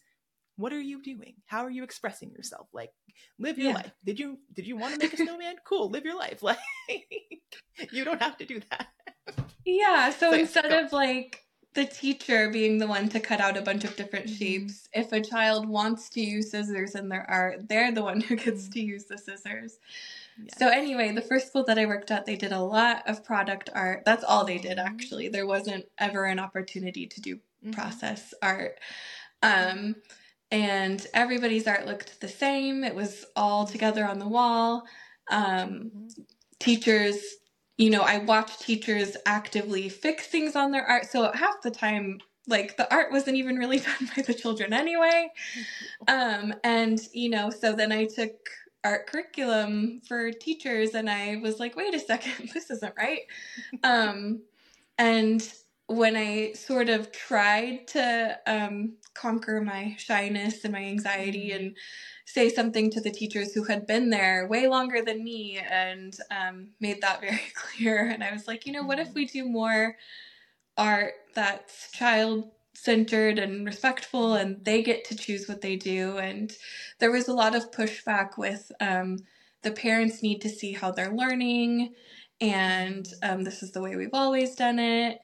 what 0.57 0.73
are 0.73 0.81
you 0.81 1.03
doing? 1.03 1.35
How 1.47 1.65
are 1.65 1.71
you 1.71 1.85
expressing 1.85 2.31
yourself? 2.31 2.69
Like 2.73 2.91
live 3.39 3.59
your 3.59 3.69
yeah. 3.69 3.75
life. 3.75 3.93
Did 4.05 4.19
you 4.19 4.39
did 4.55 4.67
you 4.67 4.77
want 4.77 4.95
to 4.95 4.99
make 4.99 5.13
a 5.13 5.17
snowman? 5.17 5.57
cool, 5.67 5.91
live 5.91 6.05
your 6.05 6.17
life. 6.17 6.43
Like 6.43 6.63
you 7.93 8.05
don't 8.05 8.23
have 8.23 8.39
to 8.39 8.47
do 8.47 8.61
that. 8.71 8.87
Yeah, 9.65 10.11
so, 10.11 10.31
so 10.31 10.39
instead 10.39 10.73
of 10.73 10.93
like 10.93 11.43
the 11.77 11.85
teacher 11.85 12.51
being 12.51 12.79
the 12.79 12.87
one 12.87 13.09
to 13.11 13.21
cut 13.21 13.39
out 13.39 13.57
a 13.57 13.63
bunch 13.63 13.85
of 13.85 13.95
different 13.97 14.27
mm-hmm. 14.27 14.37
shapes, 14.37 14.89
if 14.95 15.13
a 15.13 15.21
child 15.21 15.69
wants 15.69 16.09
to 16.09 16.21
use 16.21 16.51
scissors 16.51 16.95
in 16.95 17.09
their 17.09 17.31
art, 17.31 17.69
they're 17.69 17.93
the 17.93 18.03
one 18.03 18.21
who 18.21 18.35
gets 18.35 18.63
mm-hmm. 18.63 18.73
to 18.73 18.81
use 18.81 19.05
the 19.05 19.19
scissors. 19.19 19.79
So 20.59 20.69
anyway, 20.69 21.13
the 21.13 21.21
first 21.21 21.49
school 21.49 21.65
that 21.65 21.79
I 21.79 21.87
worked 21.87 22.11
at, 22.11 22.27
they 22.27 22.37
did 22.37 22.53
a 22.53 22.61
lot 22.61 23.03
of 23.07 23.25
product 23.25 23.71
art. 23.75 24.05
That's 24.05 24.25
all 24.25 24.45
they 24.45 24.59
did 24.59 24.79
mm-hmm. 24.79 24.87
actually. 24.87 25.29
There 25.29 25.47
wasn't 25.47 25.85
ever 25.99 26.25
an 26.25 26.39
opportunity 26.39 27.07
to 27.07 27.21
do 27.21 27.37
mm-hmm. 27.37 27.73
process 27.73 28.35
art. 28.43 28.81
Um, 29.43 29.97
and 30.51 31.07
everybody's 31.13 31.67
art 31.67 31.87
looked 31.87 32.21
the 32.21 32.29
same. 32.29 32.85
It 32.85 32.95
was 32.95 33.27
all 33.37 33.67
together 33.67 34.07
on 34.07 34.19
the 34.19 34.29
wall. 34.29 34.85
Um, 35.31 35.45
mm-hmm. 35.47 36.07
teachers, 36.59 37.19
you 37.77 37.91
know, 37.91 38.03
I 38.03 38.19
watched 38.19 38.63
teachers 38.63 39.17
actively 39.27 39.89
fix 39.89 40.27
things 40.27 40.57
on 40.57 40.71
their 40.71 40.85
art. 40.85 41.07
So 41.07 41.31
half 41.33 41.63
the 41.63 41.71
time, 41.71 42.21
like 42.47 42.77
the 42.77 42.93
art 42.93 43.13
wasn't 43.13 43.37
even 43.37 43.57
really 43.57 43.79
done 43.81 44.11
by 44.17 44.23
the 44.23 44.35
children 44.35 44.73
anyway. 44.73 45.31
Um, 46.09 46.55
and 46.63 47.01
you 47.13 47.31
know, 47.31 47.51
so 47.51 47.73
then 47.73 47.91
I 47.91 48.05
took 48.05 48.37
art 48.85 49.09
curriculum 49.09 50.01
for 50.07 50.31
teachers 50.31 50.95
and 50.95 51.11
I 51.11 51.37
was 51.43 51.59
like, 51.59 51.75
wait 51.75 51.95
a 51.95 51.99
second, 51.99 52.51
this 52.55 52.71
isn't 52.71 52.95
right. 52.97 53.23
um, 53.83 54.43
and 54.99 55.43
when 55.89 56.17
I 56.17 56.53
sort 56.53 56.89
of 56.89 57.11
tried 57.13 57.89
to 57.89 58.39
um, 58.47 58.95
conquer 59.15 59.61
my 59.61 59.97
shyness 59.99 60.65
and 60.65 60.73
my 60.73 60.85
anxiety 60.85 61.51
mm-hmm. 61.51 61.65
and 61.67 61.77
say 62.27 62.49
something 62.49 62.91
to 62.91 63.01
the 63.01 63.11
teachers 63.11 63.55
who 63.55 63.65
had 63.65 63.87
been 63.87 64.11
there 64.11 64.47
way 64.49 64.67
longer 64.67 65.01
than 65.01 65.25
me 65.25 65.59
and 65.59 66.19
um, 66.31 66.69
made 66.81 67.01
that 67.01 67.21
very 67.21 67.41
clear. 67.55 68.09
And 68.09 68.23
I 68.23 68.33
was 68.33 68.47
like, 68.47 68.67
you 68.67 68.73
know, 68.73 68.83
what 68.83 68.99
if 68.99 69.09
mm-hmm. 69.09 69.15
we 69.15 69.27
do 69.27 69.49
more 69.49 69.97
art 70.77 71.15
that's 71.35 71.91
child 71.93 72.51
centered 72.75 73.39
and 73.39 73.65
respectful 73.65 74.35
and 74.35 74.63
they 74.65 74.83
get 74.83 75.05
to 75.05 75.17
choose 75.17 75.49
what 75.49 75.63
they 75.63 75.77
do 75.77 76.19
and 76.19 76.53
there 76.99 77.11
was 77.11 77.27
a 77.27 77.33
lot 77.33 77.55
of 77.55 77.71
pushback 77.71 78.37
with 78.37 78.71
um, 78.81 79.17
the 79.63 79.71
parents 79.71 80.23
need 80.23 80.43
to 80.43 80.49
see 80.51 80.73
how 80.73 80.91
they're 80.91 81.15
learning 81.15 81.95
and 82.41 83.07
um, 83.23 83.45
this 83.45 83.63
is 83.63 83.73
the 83.73 83.81
way 83.81 83.97
we've 83.97 84.11
always 84.13 84.55
done 84.55 84.79
it 84.79 85.19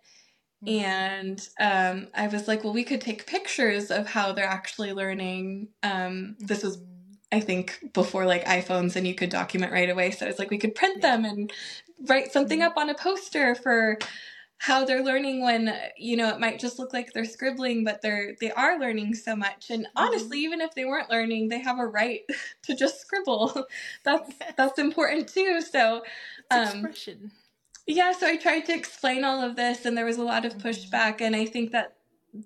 mm-hmm. 0.64 0.82
and 0.82 1.48
um, 1.60 2.08
i 2.14 2.26
was 2.26 2.48
like 2.48 2.64
well 2.64 2.72
we 2.72 2.84
could 2.84 3.02
take 3.02 3.26
pictures 3.26 3.90
of 3.90 4.06
how 4.06 4.32
they're 4.32 4.46
actually 4.46 4.94
learning 4.94 5.68
um, 5.82 6.34
this 6.40 6.62
was 6.62 6.78
i 7.32 7.40
think 7.40 7.92
before 7.92 8.26
like 8.26 8.44
iphones 8.44 8.94
and 8.96 9.06
you 9.06 9.14
could 9.14 9.30
document 9.30 9.72
right 9.72 9.90
away. 9.90 10.10
So 10.10 10.26
it's 10.26 10.38
like 10.38 10.50
we 10.50 10.58
could 10.58 10.74
print 10.74 11.02
them 11.02 11.24
and 11.24 11.52
write 12.08 12.32
something 12.32 12.60
mm-hmm. 12.60 12.68
up 12.68 12.76
on 12.76 12.90
a 12.90 12.94
poster 12.94 13.54
for 13.54 13.98
how 14.58 14.84
they're 14.84 15.02
learning 15.02 15.42
when 15.42 15.76
you 15.96 16.16
know 16.16 16.28
it 16.28 16.38
might 16.38 16.60
just 16.60 16.78
look 16.78 16.92
like 16.92 17.12
they're 17.12 17.24
scribbling 17.24 17.82
but 17.82 18.00
they're 18.00 18.34
they 18.40 18.52
are 18.52 18.78
learning 18.78 19.14
so 19.14 19.34
much. 19.34 19.70
And 19.70 19.84
mm-hmm. 19.84 19.98
honestly 19.98 20.38
even 20.40 20.60
if 20.60 20.74
they 20.74 20.84
weren't 20.84 21.10
learning 21.10 21.48
they 21.48 21.60
have 21.60 21.78
a 21.78 21.86
right 21.86 22.20
to 22.62 22.74
just 22.74 23.00
scribble. 23.00 23.66
That's 24.04 24.32
that's 24.56 24.78
important 24.78 25.28
too. 25.28 25.60
So 25.62 26.02
um, 26.50 26.62
expression. 26.62 27.32
yeah 27.86 28.12
so 28.12 28.26
i 28.26 28.36
tried 28.36 28.66
to 28.66 28.74
explain 28.74 29.24
all 29.24 29.40
of 29.40 29.56
this 29.56 29.86
and 29.86 29.96
there 29.96 30.04
was 30.04 30.18
a 30.18 30.24
lot 30.24 30.44
of 30.44 30.54
mm-hmm. 30.54 30.68
pushback. 30.68 31.20
And 31.20 31.34
i 31.34 31.46
think 31.46 31.72
that 31.72 31.96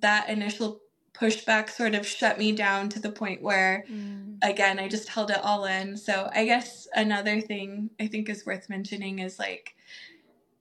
that 0.00 0.28
initial 0.28 0.80
pushback 1.18 1.70
sort 1.70 1.94
of 1.94 2.06
shut 2.06 2.38
me 2.38 2.52
down 2.52 2.88
to 2.88 3.00
the 3.00 3.10
point 3.10 3.42
where 3.42 3.84
mm. 3.90 4.36
again 4.42 4.78
i 4.78 4.86
just 4.86 5.08
held 5.08 5.30
it 5.30 5.42
all 5.42 5.64
in 5.64 5.96
so 5.96 6.28
i 6.34 6.44
guess 6.44 6.86
another 6.94 7.40
thing 7.40 7.88
i 8.00 8.06
think 8.06 8.28
is 8.28 8.44
worth 8.44 8.68
mentioning 8.68 9.18
is 9.18 9.38
like 9.38 9.76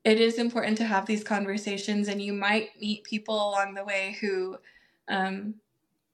it 0.06 0.22
is 0.22 0.38
important 0.38 0.78
to 0.78 0.86
have 0.86 1.08
these 1.08 1.24
conversations, 1.24 2.08
and 2.08 2.22
you 2.22 2.32
might 2.32 2.80
meet 2.80 3.04
people 3.04 3.36
along 3.36 3.74
the 3.74 3.84
way 3.84 4.16
who 4.22 4.58
um, 5.08 5.56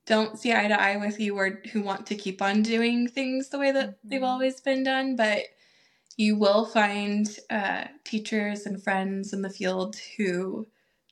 don't 0.06 0.40
see 0.40 0.54
eye 0.54 0.70
to 0.70 0.82
eye 0.82 0.96
with 0.96 1.20
you 1.20 1.38
or 1.38 1.60
who 1.74 1.82
want 1.82 2.08
to 2.08 2.16
keep 2.16 2.42
on 2.42 2.62
doing 2.62 3.10
things 3.10 3.50
the 3.50 3.60
way 3.60 3.74
that 3.74 3.90
mm-hmm. 3.90 4.10
they've 4.10 4.24
always 4.24 4.62
been 4.62 4.84
done. 4.84 5.18
But 5.18 5.42
you 6.16 6.38
will 6.38 6.66
find 6.66 7.28
uh, 7.50 7.86
teachers 8.06 8.66
and 8.66 8.82
friends 8.82 9.34
in 9.34 9.42
the 9.42 9.50
field 9.50 9.98
who 10.16 10.68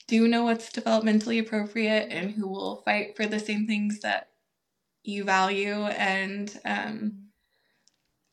do 0.09 0.27
know 0.27 0.43
what's 0.43 0.71
developmentally 0.71 1.39
appropriate 1.39 2.07
and 2.09 2.31
who 2.31 2.47
will 2.47 2.81
fight 2.83 3.15
for 3.15 3.27
the 3.27 3.39
same 3.39 3.67
things 3.67 3.99
that 3.99 4.29
you 5.03 5.23
value 5.23 5.85
and 5.85 6.59
um, 6.65 7.27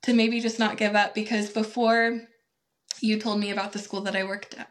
to 0.02 0.14
maybe 0.14 0.40
just 0.40 0.58
not 0.58 0.78
give 0.78 0.94
up 0.94 1.14
because 1.14 1.50
before 1.50 2.22
you 3.00 3.20
told 3.20 3.38
me 3.38 3.50
about 3.50 3.74
the 3.74 3.78
school 3.78 4.00
that 4.00 4.16
I 4.16 4.24
worked 4.24 4.54
at, 4.54 4.70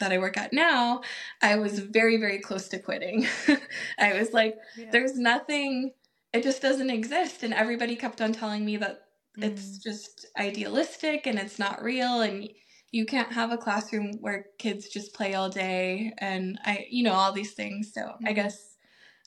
that 0.00 0.12
I 0.12 0.18
work 0.18 0.38
at 0.38 0.54
now, 0.54 1.02
I 1.42 1.56
was 1.56 1.78
very 1.78 2.16
very 2.16 2.38
close 2.38 2.68
to 2.68 2.78
quitting. 2.78 3.26
I 3.98 4.14
was 4.14 4.32
like 4.32 4.56
yeah. 4.78 4.90
there's 4.90 5.18
nothing 5.18 5.92
it 6.32 6.42
just 6.42 6.62
doesn't 6.62 6.90
exist 6.90 7.42
and 7.42 7.52
everybody 7.52 7.96
kept 7.96 8.22
on 8.22 8.32
telling 8.32 8.64
me 8.64 8.78
that 8.78 9.02
mm. 9.38 9.44
it's 9.44 9.76
just 9.78 10.24
idealistic 10.38 11.26
and 11.26 11.38
it's 11.38 11.58
not 11.58 11.82
real 11.82 12.22
and 12.22 12.48
you 12.92 13.04
can't 13.06 13.32
have 13.32 13.52
a 13.52 13.58
classroom 13.58 14.12
where 14.20 14.46
kids 14.58 14.88
just 14.88 15.14
play 15.14 15.34
all 15.34 15.48
day 15.48 16.12
and 16.18 16.58
I 16.64 16.86
you 16.90 17.02
know 17.02 17.12
all 17.12 17.32
these 17.32 17.52
things. 17.52 17.92
So. 17.92 18.14
I 18.24 18.32
guess 18.32 18.76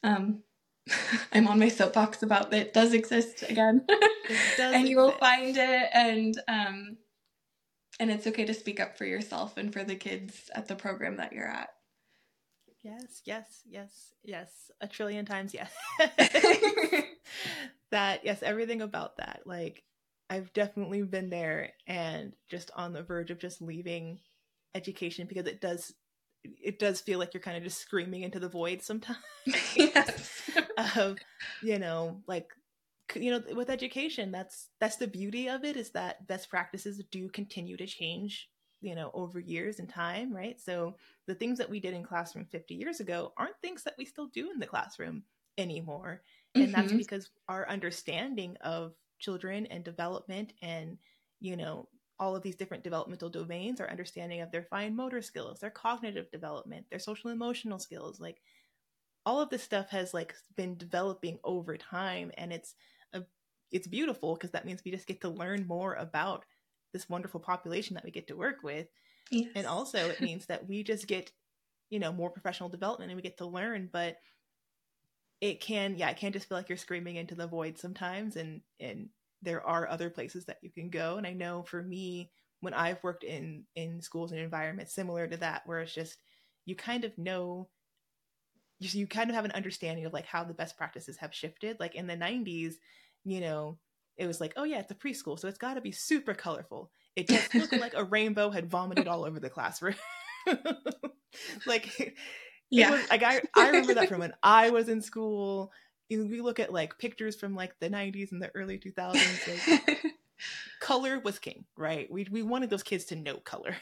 um 0.04 0.44
I'm 1.34 1.48
on 1.48 1.60
my 1.60 1.70
soapbox 1.70 2.24
about 2.24 2.52
that 2.52 2.60
it 2.60 2.74
does 2.74 2.94
exist 2.94 3.44
again. 3.48 3.86
Does 4.58 4.76
and 4.76 4.88
you 4.88 4.98
will 4.98 5.12
find 5.14 5.58
it 5.58 5.90
and 5.92 6.40
um 6.48 6.98
and 8.00 8.12
it's 8.12 8.28
okay 8.28 8.46
to 8.46 8.54
speak 8.54 8.80
up 8.80 8.98
for 8.98 9.06
yourself 9.06 9.58
and 9.58 9.74
for 9.74 9.84
the 9.84 9.96
kids 9.96 10.50
at 10.56 10.68
the 10.68 10.76
program 10.76 11.18
that 11.18 11.34
you're 11.34 11.48
at. 11.48 11.70
Yes, 12.82 13.22
yes, 13.26 13.62
yes, 13.66 14.14
yes. 14.24 14.72
A 14.80 14.88
trillion 14.88 15.26
times 15.26 15.54
yes. 15.54 15.72
that, 17.92 18.24
yes, 18.24 18.42
everything 18.42 18.82
about 18.82 19.18
that. 19.18 19.42
Like, 19.46 19.84
I've 20.30 20.54
definitely 20.54 21.02
been 21.04 21.30
there 21.30 21.72
and 21.88 22.34
just 22.48 22.72
on 22.76 22.94
the 22.94 23.04
verge 23.04 23.32
of 23.32 23.40
just 23.40 23.62
leaving 23.62 24.20
education 24.76 25.28
because 25.28 25.48
it 25.48 25.62
does 25.62 25.94
it 26.44 26.80
does 26.80 27.02
feel 27.02 27.20
like 27.20 27.34
you're 27.34 27.42
kind 27.42 27.58
of 27.58 27.64
just 27.64 27.80
screaming 27.80 28.24
into 28.24 28.40
the 28.40 28.48
void 28.48 28.82
sometimes. 28.82 29.18
yes. 29.76 30.50
of, 30.96 31.18
you 31.62 31.78
know, 31.80 32.22
like 32.28 32.54
you 33.16 33.32
know 33.32 33.42
with 33.56 33.70
education 33.70 34.32
that's 34.32 34.68
that's 34.80 34.98
the 34.98 35.08
beauty 35.08 35.50
of 35.50 35.64
it 35.64 35.76
is 35.76 35.90
that 35.90 36.28
best 36.28 36.50
practices 36.50 37.02
do 37.12 37.28
continue 37.30 37.76
to 37.76 37.88
change 37.88 38.50
you 38.82 38.94
know 38.94 39.10
over 39.14 39.40
years 39.40 39.80
and 39.80 39.90
time 39.90 40.32
right 40.32 40.60
so 40.60 40.96
the 41.26 41.34
things 41.34 41.58
that 41.58 41.70
we 41.70 41.80
did 41.80 41.94
in 41.94 42.04
classroom 42.04 42.46
50 42.46 42.76
years 42.76 43.00
ago 43.00 43.34
aren't 43.38 43.60
things 43.62 43.84
that 43.84 43.96
we 43.98 44.06
still 44.06 44.28
do 44.28 44.52
in 44.52 44.60
the 44.60 44.68
classroom 44.68 45.24
anymore 45.58 46.22
and 46.56 46.66
mm-hmm. 46.66 46.74
that's 46.74 46.94
because 46.94 47.30
our 47.48 47.68
understanding 47.68 48.56
of 48.62 48.94
children 49.20 49.66
and 49.68 49.84
development 49.84 50.54
and 50.62 50.98
you 51.40 51.56
know 51.56 51.88
all 52.20 52.36
of 52.36 52.44
these 52.44 52.56
different 52.56 52.84
developmental 52.84 53.30
domains 53.30 53.80
our 53.80 53.90
understanding 53.90 54.42
of 54.42 54.52
their 54.52 54.64
fine 54.64 54.96
motor 54.96 55.22
skills 55.22 55.60
their 55.60 55.70
cognitive 55.70 56.30
development 56.32 56.86
their 56.90 57.00
social 57.00 57.30
emotional 57.30 57.80
skills 57.80 58.20
like 58.20 58.42
all 59.26 59.42
of 59.42 59.50
this 59.50 59.64
stuff 59.64 59.90
has 59.90 60.14
like 60.14 60.34
been 60.56 60.78
developing 60.78 61.38
over 61.44 61.78
time 61.78 62.32
and 62.38 62.52
it's 62.52 62.76
it's 63.72 63.88
beautiful 63.88 64.36
because 64.36 64.52
that 64.52 64.66
means 64.66 64.82
we 64.84 64.92
just 64.92 65.08
get 65.08 65.22
to 65.22 65.30
learn 65.30 65.66
more 65.68 65.94
about 65.96 66.46
this 66.94 67.10
wonderful 67.10 67.40
population 67.40 67.94
that 67.94 68.04
we 68.04 68.12
get 68.12 68.28
to 68.28 68.36
work 68.36 68.64
with. 68.64 68.88
Yes. 69.32 69.50
And 69.56 69.68
also 69.68 70.10
it 70.10 70.22
means 70.22 70.48
that 70.48 70.68
we 70.68 70.84
just 70.84 71.08
get, 71.08 71.32
you 71.90 72.00
know, 72.00 72.12
more 72.12 72.32
professional 72.32 72.70
development 72.70 73.12
and 73.12 73.16
we 73.16 73.22
get 73.22 73.38
to 73.38 73.46
learn, 73.46 73.90
but 73.92 74.18
it 75.42 75.62
can 75.62 75.96
yeah, 75.98 76.10
it 76.10 76.18
can 76.18 76.32
just 76.32 76.48
feel 76.48 76.58
like 76.58 76.70
you're 76.70 76.78
screaming 76.78 77.16
into 77.16 77.36
the 77.36 77.48
void 77.48 77.78
sometimes 77.78 78.36
and 78.36 78.62
and 78.80 79.10
there 79.42 79.66
are 79.66 79.90
other 79.90 80.10
places 80.10 80.46
that 80.46 80.58
you 80.62 80.70
can 80.70 80.90
go. 80.90 81.18
And 81.18 81.26
I 81.26 81.34
know 81.34 81.64
for 81.64 81.82
me, 81.82 82.30
when 82.60 82.74
I've 82.74 83.04
worked 83.04 83.24
in 83.24 83.64
in 83.76 84.02
schools 84.02 84.32
and 84.32 84.42
environments 84.42 84.94
similar 84.94 85.28
to 85.28 85.38
that, 85.38 85.64
where 85.66 85.80
it's 85.80 85.94
just 85.94 86.18
you 86.66 86.76
kind 86.76 87.06
of 87.06 87.18
know 87.18 87.70
you, 88.80 89.02
you 89.02 89.08
kind 89.08 89.30
of 89.30 89.36
have 89.36 89.46
an 89.46 89.52
understanding 89.52 90.06
of 90.06 90.14
like 90.14 90.26
how 90.26 90.44
the 90.44 90.54
best 90.54 90.78
practices 90.78 91.18
have 91.18 91.34
shifted. 91.34 91.80
Like 91.80 91.96
in 91.96 92.08
the 92.08 92.16
90s, 92.16 92.74
you 93.26 93.42
know, 93.42 93.78
it 94.18 94.28
was 94.28 94.42
like, 94.42 94.54
oh 94.58 94.64
yeah, 94.64 94.80
it's 94.80 94.92
a 94.92 94.96
preschool, 94.96 95.40
so 95.40 95.48
it's 95.48 95.58
got 95.58 95.76
to 95.76 95.82
be 95.82 95.92
super 95.92 96.34
colorful. 96.34 96.92
It 97.16 97.28
just 97.28 97.54
looked 97.56 97.74
like 97.74 97.94
a 97.96 98.04
rainbow 98.06 98.50
had 98.50 98.70
vomited 98.70 99.08
all 99.08 99.26
over 99.26 99.40
the 99.40 99.50
classroom. 99.50 99.96
like, 101.66 102.16
yeah, 102.70 102.92
was, 102.92 103.10
like 103.10 103.24
I, 103.24 103.42
I 103.56 103.68
remember 103.68 103.94
that 103.96 104.10
from 104.10 104.20
when 104.20 104.34
I 104.44 104.70
was 104.70 104.90
in 104.90 105.02
school. 105.02 105.72
You 106.10 106.24
know, 106.24 106.30
we 106.30 106.42
look 106.42 106.60
at 106.60 106.74
like 106.74 106.98
pictures 106.98 107.36
from 107.36 107.56
like 107.56 107.78
the 107.80 107.90
90s 107.90 108.32
and 108.32 108.42
the 108.42 108.52
early 108.56 108.80
2000s. 108.80 109.88
Like, 109.88 110.04
color 110.80 111.20
was 111.20 111.38
king, 111.38 111.66
right? 111.78 112.10
We 112.12 112.28
we 112.32 112.42
wanted 112.42 112.70
those 112.70 112.84
kids 112.84 113.06
to 113.06 113.16
know 113.16 113.38
color. 113.38 113.76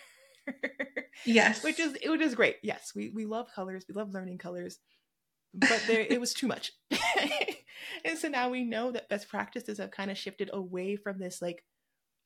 yes, 1.26 1.64
which 1.64 1.80
is 1.80 1.98
which 2.06 2.22
is 2.22 2.36
great. 2.36 2.58
Yes, 2.64 2.92
we 2.96 3.10
we 3.10 3.26
love 3.26 3.48
colors. 3.54 3.86
We 3.88 3.96
love 3.96 4.14
learning 4.14 4.40
colors 4.40 4.80
but 5.54 5.84
there 5.88 6.06
it 6.10 6.20
was 6.20 6.34
too 6.34 6.48
much 6.48 6.74
and 8.06 8.18
so 8.18 8.28
now 8.28 8.50
we 8.50 8.64
know 8.64 8.92
that 8.92 9.10
best 9.10 9.30
practices 9.30 9.78
have 9.78 9.92
kind 9.92 10.12
of 10.12 10.18
shifted 10.18 10.50
away 10.54 10.96
from 10.96 11.20
this 11.20 11.42
like 11.42 11.64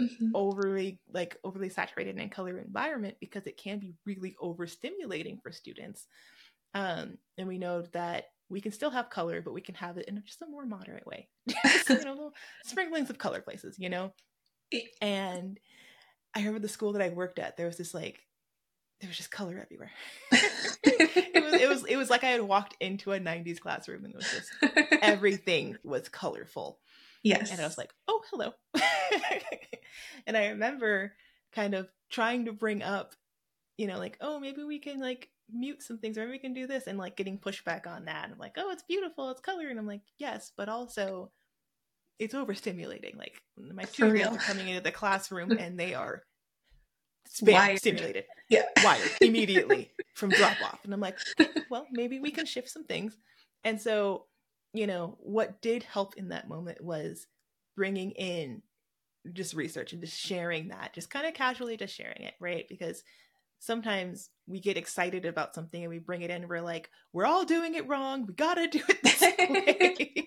mm-hmm. 0.02 0.30
overly 0.34 1.00
like 1.14 1.38
overly 1.44 1.70
saturated 1.70 2.18
and 2.18 2.32
color 2.32 2.58
environment 2.58 3.16
because 3.20 3.46
it 3.46 3.58
can 3.58 3.80
be 3.80 3.94
really 4.06 4.36
overstimulating 4.42 5.42
for 5.42 5.52
students 5.52 6.08
um 6.74 7.18
and 7.38 7.48
we 7.48 7.58
know 7.58 7.82
that 7.94 8.26
we 8.50 8.62
can 8.62 8.72
still 8.72 8.92
have 8.92 9.10
color 9.10 9.42
but 9.42 9.54
we 9.54 9.62
can 9.62 9.76
have 9.76 9.98
it 9.98 10.08
in 10.08 10.22
just 10.26 10.42
a 10.42 10.48
more 10.48 10.66
moderate 10.66 11.06
way 11.08 11.28
just, 11.64 11.90
you 11.90 12.06
know 12.06 12.12
little 12.12 12.34
sprinklings 12.66 13.10
of 13.10 13.18
color 13.18 13.42
places 13.42 13.78
you 13.80 13.90
know 13.90 14.14
and 15.02 15.60
i 16.36 16.40
remember 16.40 16.60
the 16.60 16.68
school 16.68 16.94
that 16.94 17.02
i 17.02 17.10
worked 17.10 17.40
at 17.40 17.58
there 17.58 17.68
was 17.68 17.78
this 17.78 17.94
like 17.94 18.26
there 19.00 19.08
was 19.08 19.18
just 19.18 19.32
color 19.32 19.60
everywhere 19.60 19.92
it 20.84 21.44
was 21.44 21.54
it 21.62 21.70
was 21.70 21.86
it 21.86 21.96
was 21.96 22.10
like 22.10 22.24
I 22.24 22.30
had 22.30 22.42
walked 22.42 22.76
into 22.80 23.12
a 23.12 23.20
90s 23.20 23.60
classroom 23.60 24.06
and 24.06 24.14
it 24.14 24.18
was 24.18 24.32
just 24.32 25.02
everything 25.02 25.78
was 25.84 26.10
colorful. 26.10 26.80
Yes. 27.24 27.52
And 27.52 27.62
I 27.62 27.66
was 27.66 27.78
like, 27.78 27.94
"Oh, 28.08 28.22
hello." 28.32 28.54
and 30.26 30.36
I 30.36 30.50
remember 30.50 31.14
kind 31.52 31.76
of 31.76 31.88
trying 32.10 32.46
to 32.46 32.54
bring 32.54 32.82
up, 32.82 33.14
you 33.78 33.88
know, 33.88 34.00
like, 34.00 34.18
"Oh, 34.22 34.40
maybe 34.40 34.64
we 34.64 34.80
can 34.80 35.00
like 35.00 35.30
mute 35.54 35.84
some 35.84 35.98
things 35.98 36.18
or 36.18 36.22
maybe 36.22 36.32
we 36.32 36.40
can 36.40 36.54
do 36.54 36.68
this." 36.68 36.88
And 36.88 36.98
like 36.98 37.16
getting 37.16 37.38
pushback 37.38 37.88
on 37.88 38.06
that. 38.06 38.30
I'm 38.32 38.38
like, 38.38 38.56
"Oh, 38.58 38.72
it's 38.72 38.84
beautiful. 38.84 39.30
It's 39.32 39.42
color." 39.42 39.68
And 39.70 39.80
I'm 39.80 39.88
like, 39.88 40.02
"Yes, 40.18 40.52
but 40.56 40.70
also 40.70 41.32
it's 42.22 42.36
overstimulating. 42.36 43.18
Like 43.18 43.42
my 43.58 43.84
two 43.84 44.16
year 44.16 44.28
olds 44.28 44.38
are 44.38 44.54
coming 44.54 44.68
into 44.68 44.82
the 44.82 44.92
classroom 44.92 45.52
and 45.60 45.80
they 45.80 45.96
are 45.96 46.24
spam 47.28 47.78
stimulated. 47.80 48.26
Yeah. 48.48 48.64
Wired 48.84 49.10
immediately 49.22 49.92
from 50.14 50.30
drop 50.30 50.62
off. 50.62 50.80
And 50.84 50.94
I'm 50.94 51.00
like, 51.00 51.18
well, 51.72 51.88
maybe 51.92 52.20
we 52.20 52.30
can 52.30 52.46
shift 52.46 52.70
some 52.70 52.84
things. 52.84 53.18
And 53.64 53.82
so, 53.82 54.26
you 54.74 54.86
know, 54.86 55.18
what 55.20 55.62
did 55.62 55.82
help 55.82 56.16
in 56.16 56.30
that 56.30 56.48
moment 56.48 56.82
was 56.82 57.26
bringing 57.76 58.12
in 58.12 58.62
just 59.34 59.56
research 59.56 59.92
and 59.94 60.02
just 60.02 60.20
sharing 60.20 60.68
that, 60.70 60.94
just 60.94 61.10
kind 61.10 61.26
of 61.26 61.34
casually 61.34 61.76
just 61.76 61.96
sharing 61.96 62.22
it, 62.22 62.36
right? 62.40 62.66
Because 62.70 63.04
sometimes 63.60 64.30
we 64.52 64.60
get 64.60 64.78
excited 64.78 65.26
about 65.26 65.56
something 65.56 65.82
and 65.82 65.90
we 65.90 66.00
bring 66.00 66.22
it 66.22 66.30
in 66.30 66.48
we're 66.48 66.62
like, 66.62 66.90
we're 67.14 67.26
all 67.26 67.46
doing 67.46 67.76
it 67.76 67.88
wrong. 67.88 68.26
We 68.28 68.34
gotta 68.34 68.68
do 68.68 68.82
it 68.88 69.02
this 69.02 69.22
way. 69.40 70.26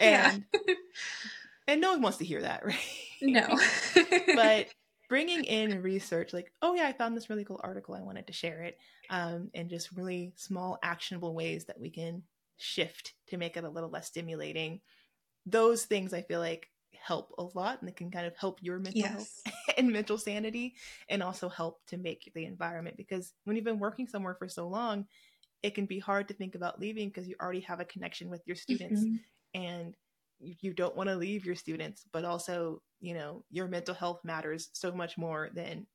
and 0.00 0.44
and 1.66 1.80
no 1.80 1.92
one 1.92 2.02
wants 2.02 2.18
to 2.18 2.24
hear 2.24 2.42
that, 2.42 2.64
right? 2.66 2.76
No. 3.22 3.58
but 4.34 4.66
bringing 5.08 5.44
in 5.44 5.82
research 5.82 6.32
like, 6.32 6.50
oh 6.62 6.74
yeah, 6.74 6.86
I 6.86 6.92
found 6.92 7.16
this 7.16 7.30
really 7.30 7.44
cool 7.44 7.60
article. 7.62 7.94
I 7.94 8.02
wanted 8.02 8.26
to 8.26 8.32
share 8.32 8.62
it. 8.62 8.78
Um, 9.10 9.50
and 9.54 9.70
just 9.70 9.92
really 9.92 10.32
small 10.36 10.78
actionable 10.82 11.34
ways 11.34 11.66
that 11.66 11.80
we 11.80 11.90
can 11.90 12.22
shift 12.56 13.14
to 13.28 13.36
make 13.36 13.56
it 13.56 13.64
a 13.64 13.68
little 13.68 13.90
less 13.90 14.06
stimulating. 14.06 14.80
Those 15.46 15.84
things 15.84 16.14
I 16.14 16.22
feel 16.22 16.40
like 16.40 16.68
help 17.06 17.34
a 17.38 17.44
lot 17.54 17.80
and 17.80 17.88
it 17.88 17.96
can 17.96 18.10
kind 18.10 18.26
of 18.26 18.36
help 18.36 18.58
your 18.62 18.78
mental 18.78 19.00
yes. 19.00 19.42
health 19.44 19.56
and 19.78 19.92
mental 19.92 20.16
sanity 20.16 20.74
and 21.08 21.22
also 21.22 21.48
help 21.48 21.80
to 21.86 21.96
make 21.98 22.30
the 22.34 22.44
environment 22.44 22.96
because 22.96 23.34
when 23.44 23.56
you've 23.56 23.64
been 23.64 23.78
working 23.78 24.06
somewhere 24.06 24.34
for 24.34 24.48
so 24.48 24.66
long 24.66 25.04
it 25.62 25.74
can 25.74 25.86
be 25.86 25.98
hard 25.98 26.28
to 26.28 26.34
think 26.34 26.54
about 26.54 26.80
leaving 26.80 27.08
because 27.08 27.28
you 27.28 27.34
already 27.40 27.60
have 27.60 27.80
a 27.80 27.84
connection 27.84 28.30
with 28.30 28.42
your 28.46 28.56
students 28.56 29.02
mm-hmm. 29.02 29.60
and 29.60 29.94
you, 30.40 30.74
don't 30.74 30.96
want 30.96 31.08
to 31.08 31.16
leave 31.16 31.46
your 31.46 31.54
students 31.54 32.04
but 32.12 32.24
also 32.24 32.80
you 33.00 33.14
know 33.14 33.44
your 33.50 33.68
mental 33.68 33.94
health 33.94 34.20
matters 34.24 34.70
so 34.72 34.90
much 34.92 35.16
more 35.16 35.50
than 35.54 35.86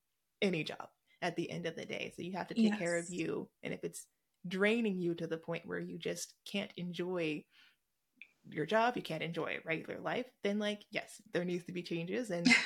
any 0.41 0.64
job 0.64 0.88
at 1.22 1.36
the 1.36 1.49
end 1.51 1.66
of 1.66 1.76
the 1.76 1.86
day 1.86 2.14
so 2.16 2.22
you 2.22 2.34
have 2.34 2.47
to 2.47 2.53
take 2.53 2.66
yes. 2.66 2.80
care 2.80 2.97
of 2.97 3.05
you 3.10 3.47
and 3.64 3.74
if 3.74 3.84
it's 3.84 4.07
draining 4.47 4.97
you 4.97 5.14
to 5.14 5.28
the 5.28 5.38
point 5.38 5.66
where 5.66 5.80
you 5.80 5.97
just 5.97 6.34
can't 6.45 6.72
enjoy 6.78 7.43
your 8.49 8.65
job, 8.65 8.95
you 8.95 9.01
can't 9.01 9.23
enjoy 9.23 9.57
regular 9.65 9.99
life, 9.99 10.25
then 10.43 10.59
like 10.59 10.83
yes, 10.91 11.21
there 11.33 11.45
needs 11.45 11.65
to 11.65 11.71
be 11.71 11.83
changes 11.83 12.29
and 12.29 12.47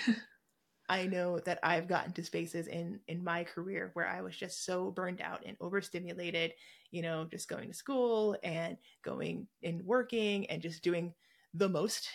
I 0.89 1.05
know 1.05 1.39
that 1.39 1.59
I've 1.63 1.87
gotten 1.87 2.11
to 2.13 2.23
spaces 2.23 2.67
in 2.67 2.99
in 3.07 3.23
my 3.23 3.43
career 3.45 3.91
where 3.93 4.07
I 4.07 4.21
was 4.21 4.35
just 4.35 4.65
so 4.65 4.91
burned 4.91 5.21
out 5.21 5.43
and 5.45 5.55
overstimulated, 5.61 6.53
you 6.91 7.01
know, 7.01 7.25
just 7.29 7.47
going 7.47 7.69
to 7.69 7.73
school 7.73 8.37
and 8.43 8.77
going 9.03 9.47
and 9.63 9.81
working 9.83 10.49
and 10.49 10.61
just 10.61 10.83
doing 10.83 11.13
the 11.53 11.69
most 11.69 12.09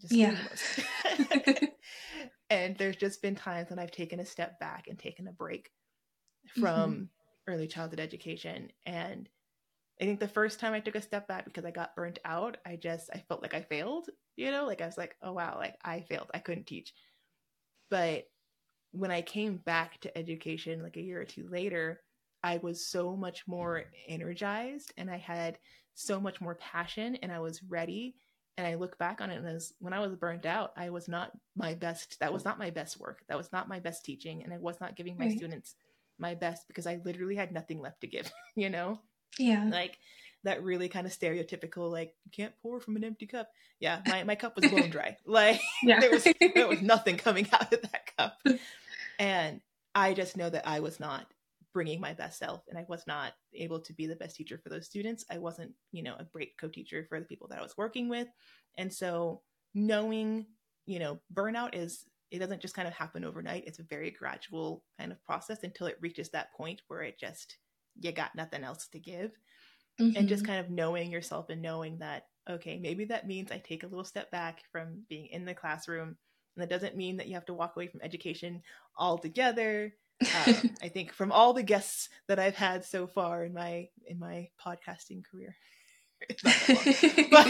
just 0.00 0.12
yeah. 0.12 0.34
The 1.04 1.20
most. 1.22 1.60
and 2.50 2.76
there's 2.76 2.96
just 2.96 3.22
been 3.22 3.34
times 3.34 3.70
when 3.70 3.78
I've 3.78 3.90
taken 3.90 4.20
a 4.20 4.26
step 4.26 4.58
back 4.58 4.86
and 4.88 4.98
taken 4.98 5.28
a 5.28 5.32
break 5.32 5.70
from 6.60 6.92
mm-hmm. 6.92 7.52
early 7.52 7.66
childhood 7.66 8.00
education 8.00 8.70
and 8.86 9.28
I 10.00 10.04
think 10.04 10.18
the 10.18 10.28
first 10.28 10.58
time 10.58 10.72
I 10.72 10.80
took 10.80 10.96
a 10.96 11.02
step 11.02 11.28
back 11.28 11.44
because 11.44 11.64
I 11.64 11.70
got 11.70 11.94
burnt 11.94 12.18
out, 12.24 12.56
I 12.66 12.76
just 12.76 13.10
I 13.14 13.22
felt 13.28 13.42
like 13.42 13.54
I 13.54 13.62
failed, 13.62 14.08
you 14.36 14.50
know, 14.50 14.66
like 14.66 14.80
I 14.80 14.86
was 14.86 14.98
like, 14.98 15.14
oh 15.22 15.32
wow, 15.32 15.56
like 15.56 15.76
I 15.84 16.00
failed. 16.00 16.30
I 16.34 16.38
couldn't 16.38 16.66
teach. 16.66 16.92
But 17.90 18.24
when 18.90 19.10
I 19.10 19.22
came 19.22 19.58
back 19.58 20.00
to 20.00 20.18
education 20.18 20.82
like 20.82 20.96
a 20.96 21.02
year 21.02 21.20
or 21.20 21.24
two 21.24 21.48
later, 21.48 22.00
I 22.42 22.58
was 22.58 22.86
so 22.86 23.16
much 23.16 23.46
more 23.46 23.84
energized 24.08 24.92
and 24.96 25.10
I 25.10 25.16
had 25.16 25.58
so 25.94 26.20
much 26.20 26.40
more 26.40 26.56
passion 26.56 27.16
and 27.16 27.30
I 27.30 27.38
was 27.38 27.62
ready. 27.62 28.16
And 28.56 28.66
I 28.66 28.74
look 28.76 28.96
back 28.98 29.20
on 29.20 29.30
it 29.30 29.36
and 29.36 29.48
as 29.48 29.72
when 29.80 29.92
I 29.92 29.98
was 29.98 30.14
burnt 30.14 30.46
out, 30.46 30.72
I 30.76 30.90
was 30.90 31.08
not 31.08 31.32
my 31.56 31.74
best. 31.74 32.18
That 32.20 32.32
was 32.32 32.44
not 32.44 32.58
my 32.58 32.70
best 32.70 33.00
work. 33.00 33.24
That 33.28 33.36
was 33.36 33.52
not 33.52 33.68
my 33.68 33.80
best 33.80 34.04
teaching. 34.04 34.44
And 34.44 34.52
I 34.52 34.58
was 34.58 34.80
not 34.80 34.94
giving 34.94 35.16
my 35.18 35.26
right. 35.26 35.36
students 35.36 35.74
my 36.18 36.34
best 36.34 36.68
because 36.68 36.86
I 36.86 37.00
literally 37.04 37.34
had 37.34 37.52
nothing 37.52 37.80
left 37.80 38.00
to 38.02 38.06
give, 38.06 38.30
you 38.56 38.70
know? 38.70 39.00
Yeah. 39.38 39.68
Like 39.70 39.98
that 40.44 40.62
really 40.62 40.88
kind 40.88 41.06
of 41.06 41.12
stereotypical, 41.12 41.90
like, 41.90 42.14
you 42.24 42.30
can't 42.30 42.52
pour 42.62 42.80
from 42.80 42.96
an 42.96 43.04
empty 43.04 43.26
cup. 43.26 43.50
Yeah, 43.80 44.00
my, 44.06 44.24
my 44.24 44.34
cup 44.34 44.56
was 44.56 44.70
blown 44.70 44.90
dry. 44.90 45.16
Like 45.26 45.60
yeah. 45.82 46.00
there 46.00 46.10
was 46.10 46.24
there 46.54 46.68
was 46.68 46.82
nothing 46.82 47.16
coming 47.16 47.48
out 47.52 47.72
of 47.72 47.82
that 47.82 48.16
cup. 48.16 48.38
And 49.16 49.60
I 49.94 50.12
just 50.12 50.36
know 50.36 50.50
that 50.50 50.66
I 50.66 50.80
was 50.80 50.98
not 50.98 51.26
bringing 51.72 52.00
my 52.00 52.14
best 52.14 52.38
self 52.38 52.62
and 52.68 52.76
I 52.76 52.84
was 52.88 53.06
not 53.06 53.32
able 53.52 53.78
to 53.78 53.92
be 53.92 54.06
the 54.06 54.16
best 54.16 54.34
teacher 54.34 54.58
for 54.58 54.70
those 54.70 54.86
students. 54.86 55.24
I 55.30 55.38
wasn't, 55.38 55.72
you 55.92 56.02
know, 56.02 56.16
a 56.18 56.24
great 56.24 56.56
co-teacher 56.58 57.06
for 57.08 57.20
the 57.20 57.26
people 57.26 57.46
that 57.48 57.60
I 57.60 57.62
was 57.62 57.76
working 57.76 58.08
with. 58.08 58.26
And 58.76 58.92
so 58.92 59.42
knowing, 59.72 60.46
you 60.86 60.98
know, 60.98 61.20
burnout 61.32 61.76
is 61.76 62.06
it 62.32 62.40
doesn't 62.40 62.60
just 62.60 62.74
kind 62.74 62.88
of 62.88 62.94
happen 62.94 63.24
overnight. 63.24 63.64
It's 63.66 63.78
a 63.78 63.84
very 63.84 64.10
gradual 64.10 64.82
kind 64.98 65.12
of 65.12 65.22
process 65.24 65.62
until 65.62 65.86
it 65.86 65.98
reaches 66.00 66.30
that 66.30 66.52
point 66.54 66.82
where 66.88 67.02
it 67.02 67.18
just 67.18 67.58
you 68.00 68.12
got 68.12 68.34
nothing 68.34 68.64
else 68.64 68.88
to 68.88 68.98
give. 68.98 69.32
Mm-hmm. 70.00 70.16
And 70.16 70.28
just 70.28 70.42
mm-hmm. 70.42 70.52
kind 70.52 70.64
of 70.64 70.70
knowing 70.70 71.10
yourself 71.10 71.50
and 71.50 71.62
knowing 71.62 71.98
that, 71.98 72.26
okay, 72.50 72.78
maybe 72.78 73.04
that 73.06 73.28
means 73.28 73.52
I 73.52 73.58
take 73.58 73.84
a 73.84 73.86
little 73.86 74.04
step 74.04 74.30
back 74.30 74.62
from 74.72 75.02
being 75.08 75.26
in 75.26 75.44
the 75.44 75.54
classroom. 75.54 76.16
And 76.56 76.62
that 76.62 76.70
doesn't 76.70 76.96
mean 76.96 77.16
that 77.18 77.28
you 77.28 77.34
have 77.34 77.46
to 77.46 77.54
walk 77.54 77.76
away 77.76 77.86
from 77.86 78.00
education 78.02 78.62
altogether. 78.98 79.94
um, 80.46 80.70
I 80.82 80.88
think 80.88 81.12
from 81.12 81.30
all 81.30 81.52
the 81.52 81.62
guests 81.62 82.08
that 82.28 82.38
I've 82.38 82.56
had 82.56 82.84
so 82.84 83.06
far 83.06 83.44
in 83.44 83.54
my 83.54 83.88
in 84.06 84.18
my 84.18 84.48
podcasting 84.64 85.22
career, 85.30 85.54
but 87.30 87.46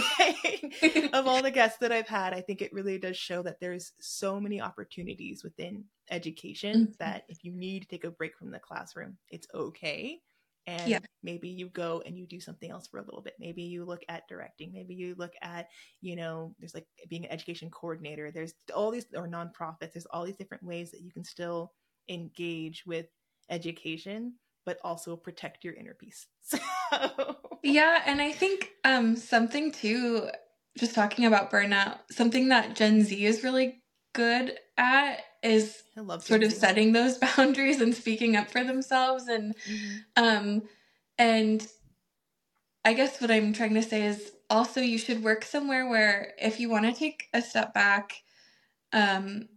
of 1.14 1.26
all 1.26 1.42
the 1.42 1.50
guests 1.50 1.78
that 1.78 1.92
I've 1.92 2.08
had, 2.08 2.34
I 2.34 2.40
think 2.40 2.60
it 2.60 2.72
really 2.72 2.98
does 2.98 3.16
show 3.16 3.42
that 3.42 3.60
there's 3.60 3.92
so 4.00 4.40
many 4.40 4.60
opportunities 4.60 5.44
within 5.44 5.84
education 6.10 6.74
mm-hmm. 6.74 6.92
that 6.98 7.24
if 7.28 7.44
you 7.44 7.52
need 7.52 7.82
to 7.82 7.88
take 7.88 8.04
a 8.04 8.10
break 8.10 8.36
from 8.36 8.50
the 8.50 8.58
classroom, 8.58 9.16
it's 9.30 9.46
okay 9.54 10.20
and 10.66 10.88
yeah. 10.88 10.98
maybe 11.22 11.48
you 11.48 11.68
go 11.68 12.02
and 12.06 12.16
you 12.18 12.26
do 12.26 12.40
something 12.40 12.70
else 12.70 12.86
for 12.86 12.98
a 12.98 13.04
little 13.04 13.20
bit 13.20 13.34
maybe 13.38 13.62
you 13.62 13.84
look 13.84 14.02
at 14.08 14.26
directing 14.28 14.72
maybe 14.72 14.94
you 14.94 15.14
look 15.18 15.32
at 15.42 15.68
you 16.00 16.16
know 16.16 16.54
there's 16.58 16.74
like 16.74 16.86
being 17.08 17.24
an 17.24 17.30
education 17.30 17.70
coordinator 17.70 18.30
there's 18.30 18.54
all 18.74 18.90
these 18.90 19.06
or 19.14 19.28
nonprofits 19.28 19.92
there's 19.92 20.06
all 20.10 20.24
these 20.24 20.36
different 20.36 20.62
ways 20.62 20.90
that 20.90 21.02
you 21.02 21.10
can 21.10 21.24
still 21.24 21.72
engage 22.08 22.84
with 22.86 23.06
education 23.50 24.34
but 24.64 24.78
also 24.82 25.16
protect 25.16 25.64
your 25.64 25.74
inner 25.74 25.94
peace 25.94 26.26
so. 26.42 26.58
yeah 27.62 28.02
and 28.06 28.20
i 28.20 28.32
think 28.32 28.70
um 28.84 29.16
something 29.16 29.70
too 29.70 30.28
just 30.78 30.94
talking 30.94 31.26
about 31.26 31.50
burnout 31.50 31.98
something 32.10 32.48
that 32.48 32.74
gen 32.74 33.02
z 33.02 33.26
is 33.26 33.44
really 33.44 33.82
good 34.14 34.56
at 34.78 35.20
is 35.44 35.82
sort 36.20 36.42
of 36.42 36.52
setting 36.52 36.92
those 36.92 37.18
boundaries 37.36 37.80
and 37.80 37.94
speaking 37.94 38.34
up 38.34 38.50
for 38.50 38.64
themselves 38.64 39.28
and 39.28 39.54
mm-hmm. 39.56 40.24
um 40.24 40.62
and 41.18 41.68
I 42.84 42.92
guess 42.92 43.20
what 43.20 43.30
I'm 43.30 43.52
trying 43.52 43.74
to 43.74 43.82
say 43.82 44.06
is 44.06 44.32
also 44.50 44.80
you 44.80 44.98
should 44.98 45.22
work 45.22 45.44
somewhere 45.44 45.88
where 45.88 46.32
if 46.38 46.58
you 46.58 46.68
want 46.68 46.86
to 46.86 46.92
take 46.92 47.28
a 47.32 47.42
step 47.42 47.72
back 47.72 48.22
um 48.92 49.48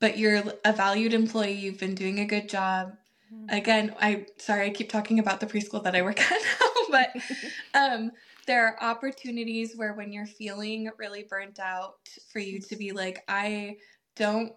but 0.00 0.18
you're 0.18 0.42
a 0.64 0.72
valued 0.72 1.14
employee, 1.14 1.52
you've 1.52 1.78
been 1.78 1.94
doing 1.94 2.18
a 2.18 2.26
good 2.26 2.48
job. 2.48 2.94
Mm-hmm. 3.32 3.56
Again, 3.56 3.94
I 4.00 4.26
sorry 4.36 4.66
I 4.66 4.70
keep 4.70 4.90
talking 4.90 5.18
about 5.18 5.40
the 5.40 5.46
preschool 5.46 5.82
that 5.84 5.96
I 5.96 6.02
work 6.02 6.20
at 6.20 6.30
now, 6.60 6.68
but 6.90 7.16
um 7.74 8.12
there 8.46 8.66
are 8.66 8.82
opportunities 8.82 9.74
where 9.76 9.94
when 9.94 10.12
you're 10.12 10.26
feeling 10.26 10.90
really 10.98 11.22
burnt 11.22 11.58
out 11.58 11.96
for 12.30 12.38
you 12.38 12.60
to 12.60 12.76
be 12.76 12.92
like 12.92 13.24
I 13.28 13.78
don't 14.16 14.52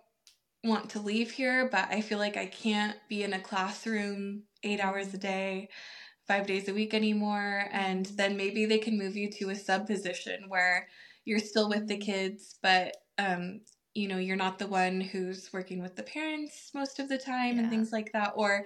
want 0.68 0.90
to 0.92 1.00
leave 1.00 1.32
here, 1.32 1.70
but 1.70 1.88
I 1.90 2.02
feel 2.02 2.18
like 2.20 2.38
I 2.38 2.46
can't 2.46 2.98
be 3.10 3.24
in 3.24 3.34
a 3.34 3.40
classroom 3.40 4.44
eight 4.64 4.80
hours 4.80 5.14
a 5.14 5.18
day, 5.18 5.70
five 6.28 6.48
days 6.48 6.68
a 6.68 6.74
week 6.74 6.94
anymore. 6.94 7.66
And 7.72 8.06
then 8.06 8.38
maybe 8.38 8.66
they 8.66 8.78
can 8.78 8.98
move 8.98 9.16
you 9.16 9.32
to 9.32 9.50
a 9.50 9.56
sub 9.56 9.88
position 9.88 10.46
where 10.48 10.88
you're 11.26 11.40
still 11.40 11.70
with 11.70 11.88
the 11.88 11.98
kids, 11.98 12.56
but 12.62 12.96
um, 13.18 13.62
you 13.94 14.08
know, 14.08 14.18
you're 14.18 14.36
not 14.36 14.60
the 14.60 14.68
one 14.68 15.02
who's 15.02 15.50
working 15.52 15.82
with 15.82 15.96
the 15.96 16.04
parents 16.04 16.72
most 16.74 17.00
of 17.00 17.10
the 17.10 17.18
time 17.18 17.56
yeah. 17.56 17.62
and 17.62 17.70
things 17.70 17.92
like 17.92 18.12
that. 18.14 18.34
Or 18.36 18.66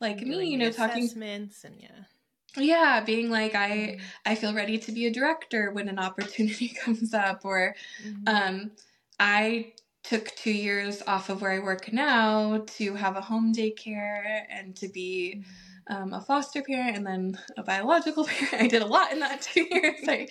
like 0.00 0.20
me, 0.20 0.44
you 0.44 0.58
know, 0.58 0.70
talking 0.70 1.04
assessments 1.04 1.64
and 1.64 1.76
yeah. 1.78 2.04
Yeah, 2.56 3.02
being 3.04 3.30
like 3.30 3.54
I 3.54 3.70
mm-hmm. 3.70 4.04
I 4.26 4.34
feel 4.34 4.52
ready 4.52 4.76
to 4.78 4.92
be 4.92 5.06
a 5.06 5.12
director 5.12 5.70
when 5.70 5.88
an 5.88 5.98
opportunity 5.98 6.68
comes 6.84 7.14
up 7.14 7.44
or 7.44 7.74
mm-hmm. 8.04 8.22
um 8.26 8.72
I 9.18 9.72
took 10.02 10.34
two 10.36 10.52
years 10.52 11.02
off 11.06 11.28
of 11.28 11.42
where 11.42 11.52
I 11.52 11.60
work 11.60 11.92
now 11.92 12.64
to 12.76 12.94
have 12.94 13.16
a 13.16 13.20
home 13.20 13.54
daycare 13.54 14.42
and 14.50 14.74
to 14.76 14.88
be 14.88 15.44
mm-hmm. 15.88 15.94
um, 15.94 16.12
a 16.12 16.20
foster 16.20 16.62
parent 16.62 16.96
and 16.96 17.06
then 17.06 17.38
a 17.56 17.62
biological 17.62 18.24
parent. 18.28 18.64
I 18.64 18.66
did 18.66 18.82
a 18.82 18.86
lot 18.86 19.12
in 19.12 19.20
that 19.20 19.42
two 19.52 19.66
years. 19.70 20.00
I 20.08 20.28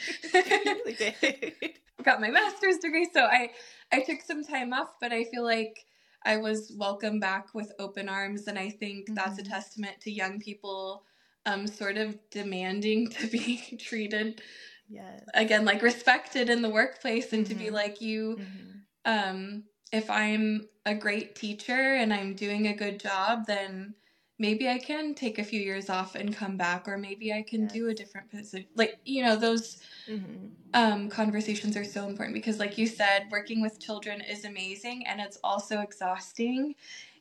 got 2.03 2.19
my 2.19 2.29
master's 2.29 2.77
degree, 2.77 3.07
so 3.13 3.21
I 3.23 3.51
I 3.91 4.01
took 4.01 4.21
some 4.21 4.43
time 4.43 4.73
off, 4.73 4.93
but 4.99 5.13
I 5.13 5.23
feel 5.25 5.43
like 5.43 5.85
I 6.23 6.37
was 6.37 6.73
welcomed 6.77 7.21
back 7.21 7.53
with 7.53 7.71
open 7.79 8.09
arms, 8.09 8.47
and 8.47 8.59
I 8.59 8.69
think 8.69 9.05
mm-hmm. 9.05 9.15
that's 9.15 9.39
a 9.39 9.41
mm-hmm. 9.41 9.51
testament 9.51 10.01
to 10.01 10.11
young 10.11 10.39
people 10.39 11.03
um 11.47 11.65
sort 11.65 11.97
of 11.97 12.17
demanding 12.29 13.09
to 13.09 13.25
be 13.25 13.57
treated 13.79 14.43
yes. 14.87 15.23
again 15.33 15.65
like 15.65 15.81
respected 15.81 16.51
in 16.51 16.61
the 16.61 16.69
workplace 16.69 17.33
and 17.33 17.45
mm-hmm. 17.45 17.53
to 17.53 17.57
be 17.57 17.65
mm-hmm. 17.65 17.73
like 17.73 17.99
you 17.99 18.37
mm-hmm 18.39 18.71
um, 19.05 19.63
if 19.91 20.09
I'm 20.09 20.67
a 20.85 20.95
great 20.95 21.35
teacher 21.35 21.95
and 21.95 22.13
I'm 22.13 22.33
doing 22.33 22.67
a 22.67 22.73
good 22.73 22.99
job, 22.99 23.45
then 23.45 23.93
maybe 24.41 24.67
I 24.67 24.79
can 24.79 25.13
take 25.13 25.37
a 25.37 25.43
few 25.43 25.61
years 25.61 25.89
off 25.89 26.15
and 26.15 26.35
come 26.35 26.57
back, 26.57 26.87
or 26.87 26.97
maybe 26.97 27.31
I 27.31 27.43
can 27.43 27.63
yes. 27.63 27.73
do 27.73 27.89
a 27.89 27.93
different 27.93 28.29
position. 28.31 28.65
Like, 28.75 28.99
you 29.05 29.23
know, 29.23 29.35
those 29.35 29.77
mm-hmm. 30.09 30.47
um, 30.73 31.09
conversations 31.09 31.77
are 31.77 31.85
so 31.85 32.07
important 32.07 32.33
because, 32.33 32.57
like 32.57 32.77
you 32.77 32.87
said, 32.87 33.27
working 33.29 33.61
with 33.61 33.79
children 33.79 34.19
is 34.21 34.43
amazing 34.43 35.05
and 35.07 35.21
it's 35.21 35.37
also 35.43 35.79
exhausting. 35.81 36.75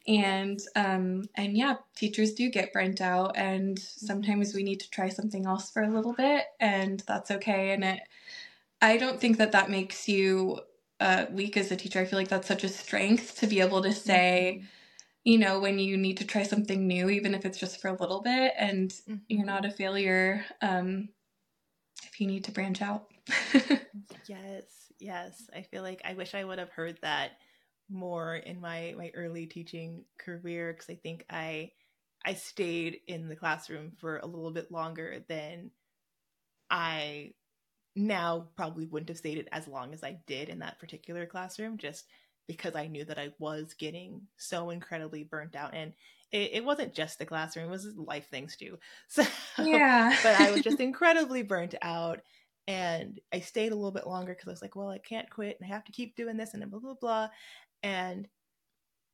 and 0.08 0.60
um 0.76 1.28
and 1.34 1.58
yeah 1.58 1.74
teachers 1.94 2.32
do 2.32 2.48
get 2.48 2.72
burnt 2.72 3.02
out 3.02 3.36
and 3.36 3.78
sometimes 3.78 4.54
we 4.54 4.62
need 4.62 4.80
to 4.80 4.90
try 4.90 5.10
something 5.10 5.44
else 5.44 5.70
for 5.70 5.82
a 5.82 5.90
little 5.90 6.14
bit 6.14 6.44
and 6.58 7.04
that's 7.06 7.30
okay 7.30 7.72
and 7.72 7.84
it 7.84 8.00
i 8.80 8.96
don't 8.96 9.20
think 9.20 9.36
that 9.36 9.52
that 9.52 9.68
makes 9.68 10.08
you 10.08 10.58
uh, 11.00 11.26
weak 11.30 11.56
as 11.56 11.70
a 11.70 11.76
teacher 11.76 12.00
i 12.00 12.04
feel 12.04 12.18
like 12.18 12.28
that's 12.28 12.48
such 12.48 12.64
a 12.64 12.68
strength 12.68 13.38
to 13.38 13.46
be 13.46 13.60
able 13.60 13.82
to 13.82 13.92
say 13.92 14.58
mm-hmm. 14.58 14.66
you 15.24 15.38
know 15.38 15.60
when 15.60 15.78
you 15.78 15.96
need 15.96 16.18
to 16.18 16.26
try 16.26 16.42
something 16.42 16.86
new 16.86 17.08
even 17.08 17.34
if 17.34 17.44
it's 17.44 17.58
just 17.58 17.80
for 17.80 17.88
a 17.88 18.00
little 18.00 18.22
bit 18.22 18.52
and 18.58 18.90
mm-hmm. 18.90 19.16
you're 19.28 19.44
not 19.44 19.64
a 19.64 19.70
failure 19.70 20.44
um 20.62 21.08
if 22.04 22.20
you 22.20 22.26
need 22.26 22.44
to 22.44 22.52
branch 22.52 22.82
out 22.82 23.06
yes 24.26 24.64
yes 24.98 25.50
i 25.54 25.62
feel 25.62 25.82
like 25.82 26.00
i 26.04 26.14
wish 26.14 26.34
i 26.34 26.44
would 26.44 26.58
have 26.58 26.70
heard 26.70 26.98
that 27.02 27.32
more 27.90 28.36
in 28.36 28.60
my 28.60 28.94
my 28.96 29.10
early 29.14 29.46
teaching 29.46 30.04
career 30.18 30.72
because 30.72 30.88
I 30.88 30.94
think 30.94 31.24
I 31.28 31.72
I 32.24 32.34
stayed 32.34 33.00
in 33.08 33.28
the 33.28 33.36
classroom 33.36 33.92
for 33.98 34.18
a 34.18 34.26
little 34.26 34.52
bit 34.52 34.70
longer 34.70 35.24
than 35.28 35.70
I 36.70 37.32
now 37.96 38.48
probably 38.56 38.86
wouldn't 38.86 39.08
have 39.08 39.18
stayed 39.18 39.38
it 39.38 39.48
as 39.52 39.66
long 39.66 39.92
as 39.92 40.04
I 40.04 40.18
did 40.26 40.48
in 40.48 40.60
that 40.60 40.78
particular 40.78 41.26
classroom 41.26 41.78
just 41.78 42.06
because 42.46 42.74
I 42.74 42.86
knew 42.86 43.04
that 43.04 43.18
I 43.18 43.30
was 43.38 43.74
getting 43.74 44.22
so 44.36 44.70
incredibly 44.70 45.24
burnt 45.24 45.54
out. 45.54 45.74
And 45.74 45.92
it, 46.32 46.50
it 46.54 46.64
wasn't 46.64 46.94
just 46.94 47.18
the 47.18 47.26
classroom 47.26 47.66
it 47.66 47.70
was 47.70 47.86
life 47.96 48.28
things 48.28 48.56
too. 48.56 48.78
So 49.08 49.24
yeah. 49.58 50.16
but 50.22 50.40
I 50.40 50.50
was 50.50 50.62
just 50.64 50.80
incredibly 50.80 51.42
burnt 51.42 51.74
out 51.82 52.20
and 52.66 53.20
I 53.32 53.40
stayed 53.40 53.72
a 53.72 53.74
little 53.74 53.90
bit 53.90 54.06
longer 54.06 54.32
because 54.32 54.48
I 54.48 54.52
was 54.52 54.62
like, 54.62 54.76
well, 54.76 54.88
I 54.88 54.98
can't 54.98 55.30
quit 55.30 55.58
and 55.60 55.70
I 55.70 55.74
have 55.74 55.84
to 55.84 55.92
keep 55.92 56.16
doing 56.16 56.36
this 56.36 56.54
and 56.54 56.68
blah 56.70 56.80
blah 56.80 56.94
blah. 57.00 57.28
And 57.82 58.28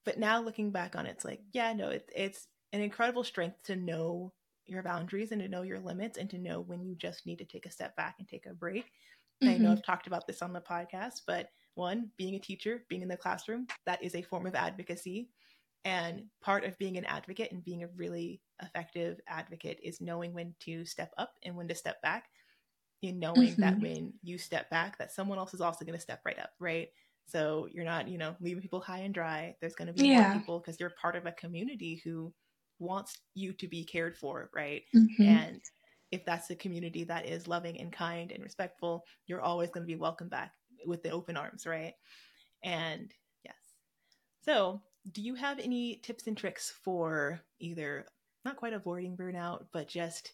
but 0.04 0.18
now 0.18 0.40
looking 0.40 0.70
back 0.70 0.96
on 0.96 1.06
it, 1.06 1.10
it's 1.10 1.24
like 1.24 1.40
yeah 1.52 1.72
no 1.72 1.88
it, 1.88 2.08
it's 2.14 2.48
an 2.72 2.80
incredible 2.80 3.24
strength 3.24 3.62
to 3.64 3.76
know 3.76 4.32
your 4.66 4.82
boundaries 4.82 5.32
and 5.32 5.40
to 5.40 5.48
know 5.48 5.62
your 5.62 5.78
limits 5.80 6.18
and 6.18 6.28
to 6.30 6.38
know 6.38 6.60
when 6.60 6.84
you 6.84 6.94
just 6.94 7.26
need 7.26 7.38
to 7.38 7.44
take 7.44 7.66
a 7.66 7.70
step 7.70 7.94
back 7.96 8.16
and 8.18 8.28
take 8.28 8.46
a 8.46 8.54
break 8.54 8.86
mm-hmm. 9.42 9.48
i 9.48 9.56
know 9.56 9.72
i've 9.72 9.84
talked 9.84 10.06
about 10.06 10.26
this 10.26 10.42
on 10.42 10.52
the 10.52 10.60
podcast 10.60 11.22
but 11.26 11.50
one 11.74 12.10
being 12.16 12.34
a 12.34 12.40
teacher 12.40 12.84
being 12.88 13.02
in 13.02 13.08
the 13.08 13.16
classroom 13.16 13.66
that 13.84 14.02
is 14.02 14.14
a 14.14 14.22
form 14.22 14.46
of 14.46 14.54
advocacy 14.54 15.28
and 15.84 16.24
part 16.42 16.64
of 16.64 16.76
being 16.78 16.96
an 16.96 17.04
advocate 17.04 17.52
and 17.52 17.64
being 17.64 17.84
a 17.84 17.88
really 17.96 18.40
effective 18.62 19.20
advocate 19.28 19.78
is 19.82 20.00
knowing 20.00 20.32
when 20.32 20.54
to 20.58 20.84
step 20.84 21.12
up 21.18 21.34
and 21.44 21.54
when 21.54 21.68
to 21.68 21.74
step 21.74 22.00
back 22.02 22.24
in 23.02 23.18
knowing 23.18 23.52
mm-hmm. 23.52 23.60
that 23.60 23.78
when 23.80 24.12
you 24.22 24.38
step 24.38 24.68
back 24.70 24.98
that 24.98 25.12
someone 25.12 25.38
else 25.38 25.54
is 25.54 25.60
also 25.60 25.84
going 25.84 25.96
to 25.96 26.00
step 26.00 26.20
right 26.24 26.38
up 26.38 26.50
right 26.58 26.88
so 27.26 27.66
you're 27.72 27.84
not, 27.84 28.08
you 28.08 28.18
know, 28.18 28.36
leaving 28.40 28.62
people 28.62 28.80
high 28.80 29.00
and 29.00 29.12
dry. 29.12 29.56
There's 29.60 29.74
going 29.74 29.88
to 29.88 29.94
be 29.94 30.08
yeah. 30.08 30.28
more 30.28 30.38
people 30.38 30.58
because 30.60 30.78
you're 30.78 30.90
part 30.90 31.16
of 31.16 31.26
a 31.26 31.32
community 31.32 32.00
who 32.04 32.32
wants 32.78 33.18
you 33.34 33.52
to 33.54 33.68
be 33.68 33.84
cared 33.84 34.16
for, 34.16 34.50
right? 34.54 34.82
Mm-hmm. 34.94 35.22
And 35.22 35.60
if 36.12 36.24
that's 36.24 36.50
a 36.50 36.56
community 36.56 37.04
that 37.04 37.26
is 37.26 37.48
loving 37.48 37.80
and 37.80 37.92
kind 37.92 38.30
and 38.32 38.42
respectful, 38.42 39.04
you're 39.26 39.40
always 39.40 39.70
going 39.70 39.82
to 39.82 39.92
be 39.92 39.96
welcome 39.96 40.28
back 40.28 40.52
with 40.86 41.02
the 41.02 41.10
open 41.10 41.36
arms, 41.36 41.66
right? 41.66 41.94
And 42.62 43.12
yes. 43.44 43.54
So, 44.44 44.82
do 45.12 45.22
you 45.22 45.34
have 45.34 45.58
any 45.58 46.00
tips 46.02 46.26
and 46.26 46.36
tricks 46.36 46.72
for 46.84 47.40
either 47.60 48.06
not 48.44 48.56
quite 48.56 48.72
avoiding 48.72 49.16
burnout, 49.16 49.66
but 49.72 49.88
just 49.88 50.32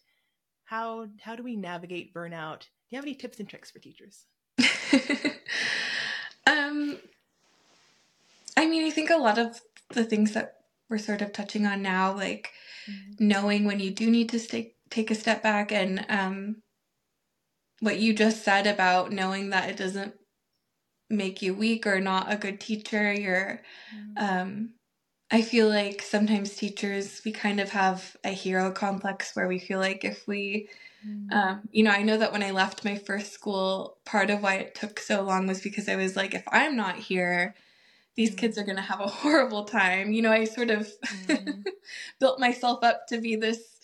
how 0.65 1.07
how 1.21 1.35
do 1.35 1.43
we 1.43 1.55
navigate 1.55 2.13
burnout? 2.13 2.61
Do 2.61 2.67
you 2.89 2.97
have 2.97 3.05
any 3.05 3.15
tips 3.15 3.39
and 3.39 3.47
tricks 3.47 3.71
for 3.71 3.79
teachers? 3.79 4.25
Um, 6.45 6.97
I 8.57 8.67
mean, 8.67 8.85
I 8.85 8.91
think 8.91 9.09
a 9.09 9.17
lot 9.17 9.37
of 9.37 9.61
the 9.89 10.03
things 10.03 10.33
that 10.33 10.62
we're 10.89 10.97
sort 10.97 11.21
of 11.21 11.33
touching 11.33 11.65
on 11.65 11.81
now, 11.81 12.13
like 12.13 12.51
mm-hmm. 12.89 13.27
knowing 13.27 13.65
when 13.65 13.79
you 13.79 13.91
do 13.91 14.09
need 14.09 14.29
to 14.29 14.39
stay, 14.39 14.75
take 14.89 15.11
a 15.11 15.15
step 15.15 15.43
back, 15.43 15.71
and 15.71 16.05
um, 16.09 16.61
what 17.79 17.99
you 17.99 18.13
just 18.13 18.43
said 18.43 18.67
about 18.67 19.11
knowing 19.11 19.49
that 19.49 19.69
it 19.69 19.77
doesn't 19.77 20.13
make 21.09 21.41
you 21.41 21.53
weak 21.53 21.85
or 21.85 21.99
not 21.99 22.31
a 22.31 22.37
good 22.37 22.59
teacher. 22.59 23.13
You're, 23.13 23.61
mm-hmm. 23.95 24.23
um, 24.23 24.69
I 25.31 25.41
feel 25.41 25.67
like 25.67 26.01
sometimes 26.01 26.55
teachers, 26.55 27.21
we 27.25 27.31
kind 27.31 27.59
of 27.59 27.69
have 27.69 28.15
a 28.23 28.29
hero 28.29 28.71
complex 28.71 29.35
where 29.35 29.47
we 29.47 29.59
feel 29.59 29.79
like 29.79 30.03
if 30.03 30.27
we 30.27 30.69
Mm. 31.07 31.31
Um, 31.33 31.61
you 31.71 31.83
know, 31.83 31.91
I 31.91 32.03
know 32.03 32.17
that 32.17 32.31
when 32.31 32.43
I 32.43 32.51
left 32.51 32.85
my 32.85 32.97
first 32.97 33.33
school, 33.33 33.97
part 34.05 34.29
of 34.29 34.41
why 34.41 34.55
it 34.55 34.75
took 34.75 34.99
so 34.99 35.21
long 35.21 35.47
was 35.47 35.61
because 35.61 35.89
I 35.89 35.95
was 35.95 36.15
like, 36.15 36.33
if 36.33 36.43
I'm 36.51 36.75
not 36.75 36.95
here, 36.95 37.55
these 38.15 38.31
mm. 38.31 38.37
kids 38.37 38.57
are 38.57 38.63
going 38.63 38.75
to 38.75 38.81
have 38.81 38.99
a 38.99 39.07
horrible 39.07 39.65
time. 39.65 40.11
You 40.11 40.21
know, 40.21 40.31
I 40.31 40.45
sort 40.45 40.69
of 40.69 40.91
mm. 41.25 41.65
built 42.19 42.39
myself 42.39 42.83
up 42.83 43.07
to 43.07 43.19
be 43.19 43.35
this 43.35 43.79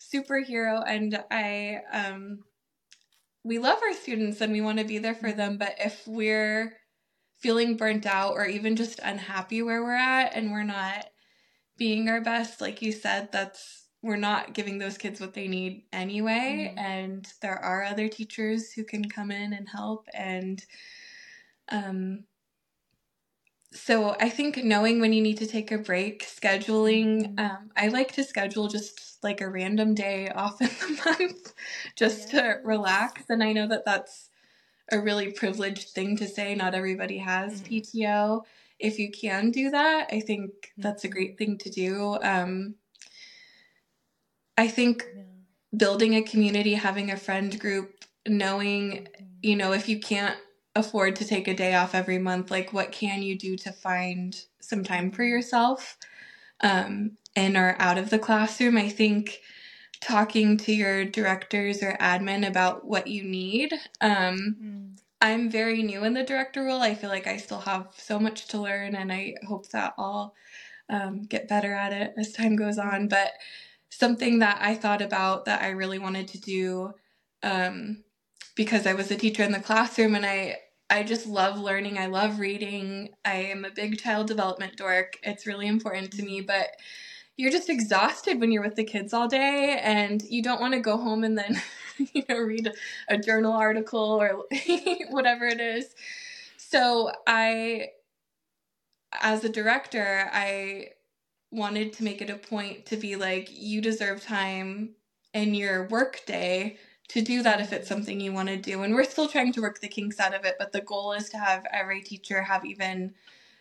superhero, 0.00 0.82
and 0.86 1.22
I, 1.30 1.80
um, 1.92 2.40
we 3.44 3.58
love 3.58 3.78
our 3.82 3.94
students 3.94 4.40
and 4.40 4.52
we 4.52 4.60
want 4.60 4.78
to 4.78 4.84
be 4.84 4.98
there 4.98 5.14
for 5.14 5.32
them. 5.32 5.58
But 5.58 5.76
if 5.78 6.02
we're 6.06 6.76
feeling 7.38 7.76
burnt 7.76 8.06
out 8.06 8.34
or 8.34 8.46
even 8.46 8.76
just 8.76 9.00
unhappy 9.02 9.62
where 9.62 9.82
we're 9.82 9.94
at 9.94 10.34
and 10.34 10.52
we're 10.52 10.62
not 10.62 11.06
being 11.76 12.08
our 12.08 12.20
best, 12.20 12.60
like 12.60 12.82
you 12.82 12.92
said, 12.92 13.30
that's 13.32 13.82
we're 14.02 14.16
not 14.16 14.52
giving 14.52 14.78
those 14.78 14.98
kids 14.98 15.20
what 15.20 15.32
they 15.32 15.46
need 15.46 15.84
anyway 15.92 16.68
mm-hmm. 16.68 16.78
and 16.78 17.32
there 17.40 17.58
are 17.58 17.84
other 17.84 18.08
teachers 18.08 18.72
who 18.72 18.84
can 18.84 19.08
come 19.08 19.30
in 19.30 19.52
and 19.52 19.68
help 19.68 20.08
and 20.12 20.64
um 21.70 22.24
so 23.72 24.14
i 24.20 24.28
think 24.28 24.58
knowing 24.64 25.00
when 25.00 25.12
you 25.12 25.22
need 25.22 25.38
to 25.38 25.46
take 25.46 25.72
a 25.72 25.78
break 25.78 26.24
scheduling 26.24 27.34
mm-hmm. 27.34 27.38
um, 27.38 27.70
i 27.76 27.88
like 27.88 28.12
to 28.12 28.24
schedule 28.24 28.68
just 28.68 29.18
like 29.22 29.40
a 29.40 29.48
random 29.48 29.94
day 29.94 30.28
off 30.28 30.60
in 30.60 30.68
the 30.68 31.02
month 31.20 31.54
just 31.96 32.20
yes. 32.20 32.30
to 32.30 32.60
relax 32.64 33.22
and 33.28 33.42
i 33.42 33.52
know 33.52 33.66
that 33.66 33.84
that's 33.84 34.28
a 34.90 35.00
really 35.00 35.30
privileged 35.32 35.88
thing 35.90 36.16
to 36.16 36.26
say 36.26 36.54
not 36.54 36.74
everybody 36.74 37.18
has 37.18 37.62
mm-hmm. 37.62 37.74
pto 37.74 38.42
if 38.78 38.98
you 38.98 39.10
can 39.10 39.50
do 39.50 39.70
that 39.70 40.08
i 40.12 40.20
think 40.20 40.72
that's 40.76 41.04
a 41.04 41.06
mm-hmm. 41.06 41.14
great 41.14 41.38
thing 41.38 41.56
to 41.56 41.70
do 41.70 42.18
um, 42.22 42.74
I 44.56 44.68
think 44.68 45.06
yeah. 45.14 45.22
building 45.76 46.14
a 46.14 46.22
community, 46.22 46.74
having 46.74 47.10
a 47.10 47.16
friend 47.16 47.58
group, 47.58 48.04
knowing, 48.26 49.08
you 49.40 49.56
know, 49.56 49.72
if 49.72 49.88
you 49.88 49.98
can't 49.98 50.36
afford 50.74 51.16
to 51.16 51.24
take 51.24 51.48
a 51.48 51.54
day 51.54 51.74
off 51.74 51.94
every 51.94 52.18
month, 52.18 52.50
like 52.50 52.72
what 52.72 52.92
can 52.92 53.22
you 53.22 53.36
do 53.36 53.56
to 53.56 53.72
find 53.72 54.44
some 54.60 54.82
time 54.82 55.10
for 55.10 55.22
yourself 55.22 55.98
um, 56.62 57.12
in 57.36 57.56
or 57.56 57.76
out 57.78 57.98
of 57.98 58.10
the 58.10 58.18
classroom? 58.18 58.76
I 58.76 58.88
think 58.88 59.40
talking 60.00 60.56
to 60.56 60.72
your 60.72 61.04
directors 61.04 61.82
or 61.82 61.96
admin 62.00 62.46
about 62.46 62.84
what 62.84 63.06
you 63.06 63.22
need. 63.22 63.72
Um, 64.00 64.56
mm. 64.60 64.98
I'm 65.20 65.48
very 65.48 65.82
new 65.82 66.02
in 66.04 66.14
the 66.14 66.24
director 66.24 66.64
role. 66.64 66.82
I 66.82 66.96
feel 66.96 67.10
like 67.10 67.28
I 67.28 67.36
still 67.36 67.60
have 67.60 67.88
so 67.96 68.18
much 68.18 68.48
to 68.48 68.60
learn, 68.60 68.96
and 68.96 69.12
I 69.12 69.34
hope 69.46 69.68
that 69.68 69.94
I'll 69.96 70.34
um, 70.88 71.26
get 71.26 71.48
better 71.48 71.72
at 71.72 71.92
it 71.92 72.14
as 72.18 72.32
time 72.32 72.56
goes 72.56 72.76
on. 72.76 73.06
But 73.06 73.30
something 73.88 74.40
that 74.40 74.58
I 74.60 74.74
thought 74.74 75.00
about 75.00 75.44
that 75.44 75.62
I 75.62 75.68
really 75.68 76.00
wanted 76.00 76.26
to 76.28 76.40
do 76.40 76.94
um, 77.44 78.02
because 78.54 78.86
I 78.86 78.94
was 78.94 79.10
a 79.10 79.16
teacher 79.16 79.42
in 79.42 79.52
the 79.52 79.60
classroom 79.60 80.14
and 80.14 80.26
I 80.26 80.58
I 80.90 81.02
just 81.04 81.26
love 81.26 81.58
learning. 81.58 81.96
I 81.98 82.06
love 82.06 82.38
reading. 82.38 83.10
I 83.24 83.36
am 83.36 83.64
a 83.64 83.70
big 83.70 83.98
child 83.98 84.26
development 84.28 84.76
dork. 84.76 85.18
It's 85.22 85.46
really 85.46 85.66
important 85.66 86.12
to 86.12 86.22
me, 86.22 86.42
but 86.42 86.68
you're 87.36 87.50
just 87.50 87.70
exhausted 87.70 88.40
when 88.40 88.52
you're 88.52 88.62
with 88.62 88.76
the 88.76 88.84
kids 88.84 89.14
all 89.14 89.26
day 89.28 89.80
and 89.82 90.22
you 90.22 90.42
don't 90.42 90.60
want 90.60 90.74
to 90.74 90.80
go 90.80 90.98
home 90.98 91.24
and 91.24 91.38
then 91.38 91.60
you 92.14 92.24
know 92.28 92.38
read 92.38 92.70
a 93.08 93.18
journal 93.18 93.52
article 93.52 94.20
or 94.22 94.44
whatever 95.10 95.46
it 95.46 95.60
is. 95.60 95.94
So 96.58 97.12
I 97.26 97.88
as 99.20 99.44
a 99.44 99.48
director, 99.48 100.30
I 100.32 100.90
wanted 101.50 101.92
to 101.94 102.04
make 102.04 102.22
it 102.22 102.30
a 102.30 102.36
point 102.36 102.86
to 102.86 102.96
be 102.96 103.16
like, 103.16 103.48
you 103.50 103.80
deserve 103.80 104.22
time 104.22 104.90
in 105.34 105.54
your 105.54 105.88
work 105.88 106.22
day 106.26 106.78
to 107.12 107.20
do 107.20 107.42
that 107.42 107.60
if 107.60 107.72
it's 107.74 107.88
something 107.88 108.20
you 108.20 108.32
want 108.32 108.48
to 108.48 108.56
do. 108.56 108.82
And 108.82 108.94
we're 108.94 109.04
still 109.04 109.28
trying 109.28 109.52
to 109.52 109.60
work 109.60 109.80
the 109.80 109.88
kinks 109.88 110.18
out 110.18 110.34
of 110.34 110.46
it, 110.46 110.56
but 110.58 110.72
the 110.72 110.80
goal 110.80 111.12
is 111.12 111.28
to 111.30 111.38
have 111.38 111.66
every 111.70 112.00
teacher 112.00 112.42
have 112.42 112.64
even 112.64 113.12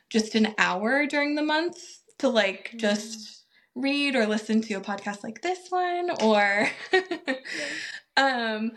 just 0.09 0.35
an 0.35 0.53
hour 0.57 1.05
during 1.05 1.35
the 1.35 1.43
month 1.43 1.77
to 2.19 2.29
like 2.29 2.69
mm-hmm. 2.69 2.77
just 2.77 3.43
read 3.75 4.15
or 4.15 4.25
listen 4.25 4.61
to 4.61 4.75
a 4.75 4.81
podcast 4.81 5.23
like 5.23 5.41
this 5.41 5.67
one 5.69 6.11
or 6.21 6.69
um, 8.17 8.71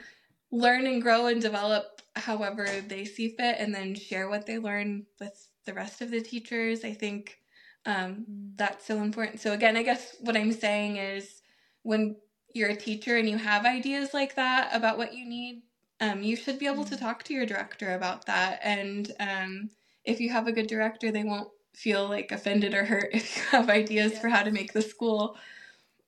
learn 0.51 0.87
and 0.87 1.03
grow 1.03 1.27
and 1.27 1.41
develop 1.41 2.03
however 2.17 2.67
they 2.89 3.05
see 3.05 3.29
fit 3.29 3.57
and 3.59 3.73
then 3.73 3.95
share 3.95 4.29
what 4.29 4.47
they 4.47 4.59
learn 4.59 5.07
with 5.21 5.49
the 5.67 5.75
rest 5.75 6.01
of 6.01 6.11
the 6.11 6.21
teachers. 6.21 6.85
I 6.85 6.95
think 6.95 7.39
um, 7.87 8.27
mm. 8.29 8.57
that's 8.57 8.87
so 8.87 9.03
important. 9.03 9.41
So, 9.41 9.53
again, 9.53 9.77
I 9.77 9.85
guess 9.85 10.17
what 10.21 10.37
I'm 10.37 10.53
saying 10.53 10.97
is 10.97 11.43
when 11.83 12.17
you're 12.55 12.71
a 12.71 12.77
teacher 12.77 13.17
and 13.17 13.29
you 13.29 13.37
have 13.37 13.67
ideas 13.67 14.15
like 14.15 14.37
that 14.37 14.75
about 14.75 14.97
what 14.97 15.13
you 15.13 15.27
need, 15.27 15.63
um, 16.01 16.23
you 16.23 16.37
should 16.37 16.59
be 16.59 16.67
able 16.67 16.85
to 16.85 16.95
mm. 16.95 17.01
talk 17.01 17.23
to 17.25 17.35
your 17.35 17.45
director 17.45 17.95
about 17.95 18.27
that. 18.27 18.61
And 18.63 19.11
um, 19.21 19.71
if 20.05 20.21
you 20.21 20.31
have 20.31 20.47
a 20.47 20.53
good 20.53 20.69
director, 20.69 21.11
they 21.11 21.25
won't 21.25 21.49
feel 21.75 22.09
like 22.09 22.31
offended 22.31 22.73
or 22.73 22.85
hurt 22.85 23.11
if 23.13 23.37
you 23.37 23.43
have 23.51 23.69
ideas 23.69 24.13
yes. 24.13 24.21
for 24.21 24.29
how 24.29 24.43
to 24.43 24.53
make 24.53 24.73
the 24.73 24.83
school 24.83 25.37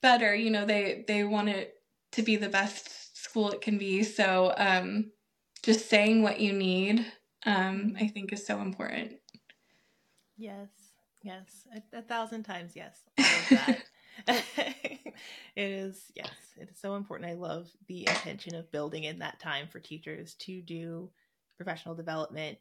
better. 0.00 0.34
You 0.34 0.50
know, 0.50 0.64
they 0.64 1.04
they 1.06 1.24
want 1.24 1.48
it 1.48 1.74
to 2.12 2.22
be 2.22 2.36
the 2.36 2.48
best 2.48 3.16
school 3.16 3.50
it 3.50 3.60
can 3.60 3.76
be. 3.76 4.02
So 4.04 4.54
um, 4.56 5.10
just 5.62 5.88
saying 5.90 6.22
what 6.22 6.40
you 6.40 6.52
need, 6.52 7.04
um, 7.44 7.96
I 7.98 8.06
think, 8.06 8.32
is 8.32 8.46
so 8.46 8.60
important. 8.60 9.14
Yes, 10.38 10.68
yes, 11.22 11.66
a, 11.74 11.98
a 11.98 12.02
thousand 12.02 12.44
times 12.44 12.76
yes. 12.76 13.00
it 14.28 15.14
is 15.56 16.10
yes, 16.14 16.30
it 16.60 16.68
is 16.70 16.78
so 16.80 16.96
important. 16.96 17.30
I 17.30 17.34
love 17.34 17.68
the 17.88 18.06
intention 18.08 18.54
of 18.54 18.70
building 18.72 19.04
in 19.04 19.18
that 19.20 19.40
time 19.40 19.68
for 19.68 19.80
teachers 19.80 20.34
to 20.40 20.60
do 20.62 21.10
professional 21.56 21.94
development 21.94 22.58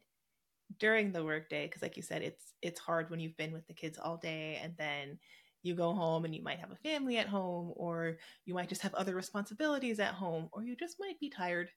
during 0.78 1.12
the 1.12 1.24
workday 1.24 1.66
because 1.66 1.82
like 1.82 1.96
you 1.96 2.02
said 2.02 2.22
it's 2.22 2.54
it's 2.62 2.80
hard 2.80 3.08
when 3.10 3.20
you've 3.20 3.36
been 3.36 3.52
with 3.52 3.66
the 3.68 3.74
kids 3.74 3.98
all 3.98 4.16
day 4.16 4.58
and 4.62 4.74
then 4.76 5.18
you 5.62 5.74
go 5.74 5.92
home 5.92 6.24
and 6.24 6.34
you 6.34 6.42
might 6.42 6.58
have 6.58 6.70
a 6.70 6.76
family 6.76 7.18
at 7.18 7.28
home 7.28 7.72
or 7.76 8.18
you 8.44 8.54
might 8.54 8.68
just 8.68 8.82
have 8.82 8.94
other 8.94 9.14
responsibilities 9.14 10.00
at 10.00 10.14
home 10.14 10.48
or 10.52 10.64
you 10.64 10.76
just 10.76 10.96
might 10.98 11.18
be 11.20 11.30
tired 11.30 11.68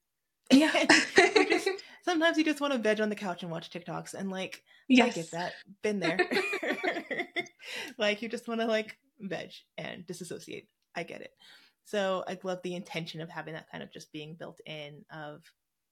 yeah 0.51 0.71
you 1.17 1.49
just, 1.49 1.69
sometimes 2.03 2.37
you 2.37 2.43
just 2.43 2.61
want 2.61 2.73
to 2.73 2.79
veg 2.79 2.99
on 2.99 3.09
the 3.09 3.15
couch 3.15 3.43
and 3.43 3.51
watch 3.51 3.69
tiktoks 3.69 4.13
and 4.13 4.31
like 4.31 4.63
yes. 4.87 5.07
i 5.07 5.21
get 5.21 5.31
that 5.31 5.53
been 5.83 5.99
there 5.99 6.19
like 7.97 8.21
you 8.21 8.29
just 8.29 8.47
want 8.47 8.59
to 8.59 8.67
like 8.67 8.97
veg 9.19 9.51
and 9.77 10.05
disassociate 10.05 10.67
i 10.95 11.03
get 11.03 11.21
it 11.21 11.33
so 11.85 12.23
i 12.27 12.37
love 12.43 12.59
the 12.63 12.75
intention 12.75 13.21
of 13.21 13.29
having 13.29 13.53
that 13.53 13.69
kind 13.71 13.83
of 13.83 13.91
just 13.91 14.11
being 14.11 14.35
built 14.35 14.59
in 14.65 15.03
of 15.11 15.43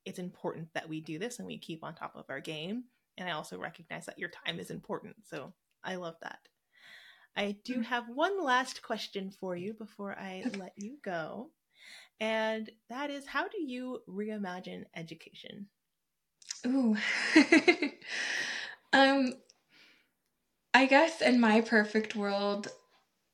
it's 0.05 0.19
important 0.19 0.67
that 0.73 0.87
we 0.87 1.01
do 1.01 1.19
this 1.19 1.39
and 1.39 1.47
we 1.47 1.57
keep 1.57 1.83
on 1.83 1.93
top 1.93 2.15
of 2.15 2.25
our 2.29 2.39
game 2.39 2.83
and 3.17 3.27
i 3.27 3.33
also 3.33 3.57
recognize 3.57 4.05
that 4.05 4.19
your 4.19 4.29
time 4.29 4.59
is 4.59 4.71
important 4.71 5.15
so 5.23 5.53
i 5.83 5.95
love 5.95 6.15
that 6.21 6.39
I 7.37 7.55
do 7.63 7.75
mm. 7.75 7.85
have 7.85 8.09
one 8.09 8.43
last 8.43 8.81
question 8.81 9.29
for 9.29 9.55
you 9.55 9.73
before 9.73 10.17
I 10.17 10.43
let 10.57 10.73
you 10.75 10.97
go. 11.05 11.51
And 12.19 12.69
that 12.89 13.11
is 13.11 13.27
how 13.27 13.47
do 13.47 13.61
you 13.61 13.99
reimagine 14.09 14.85
education? 14.95 15.67
Ooh. 16.65 16.97
um 18.93 19.33
I 20.73 20.85
guess 20.87 21.21
in 21.21 21.39
my 21.39 21.61
perfect 21.61 22.15
world 22.15 22.67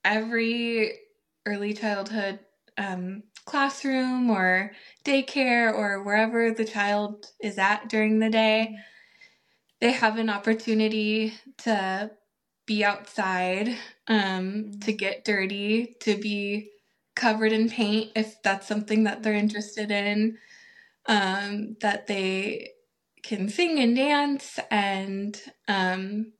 every 0.03 0.93
early 1.45 1.73
childhood 1.73 2.39
um, 2.77 3.23
classroom 3.45 4.29
or 4.29 4.71
daycare 5.05 5.73
or 5.73 6.03
wherever 6.03 6.51
the 6.51 6.65
child 6.65 7.25
is 7.41 7.57
at 7.57 7.89
during 7.89 8.19
the 8.19 8.29
day, 8.29 8.75
they 9.81 9.91
have 9.91 10.17
an 10.17 10.29
opportunity 10.29 11.33
to 11.57 12.11
be 12.65 12.83
outside, 12.83 13.75
um, 14.07 14.71
to 14.81 14.91
mm-hmm. 14.91 14.97
get 14.97 15.25
dirty, 15.25 15.95
to 15.99 16.15
be 16.15 16.69
covered 17.15 17.51
in 17.51 17.69
paint 17.69 18.11
if 18.15 18.41
that's 18.43 18.67
something 18.67 19.03
that 19.03 19.21
they're 19.21 19.33
interested 19.33 19.91
in, 19.91 20.37
um, 21.07 21.75
that 21.81 22.07
they 22.07 22.71
can 23.21 23.49
sing 23.49 23.79
and 23.79 23.95
dance. 23.95 24.59
And 24.71 25.39
um, 25.67 26.33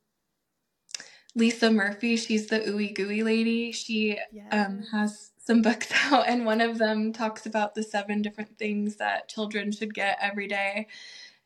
Lisa 1.34 1.70
Murphy, 1.70 2.16
she's 2.16 2.46
the 2.46 2.60
ooey 2.60 2.94
gooey 2.94 3.22
lady. 3.22 3.72
She 3.72 4.18
yes. 4.32 4.46
um, 4.52 4.84
has 4.92 5.32
some 5.38 5.62
books 5.62 5.90
out, 6.04 6.28
and 6.28 6.46
one 6.46 6.60
of 6.60 6.78
them 6.78 7.12
talks 7.12 7.46
about 7.46 7.74
the 7.74 7.82
seven 7.82 8.22
different 8.22 8.56
things 8.58 8.96
that 8.96 9.28
children 9.28 9.72
should 9.72 9.94
get 9.94 10.18
every 10.20 10.46
day. 10.46 10.86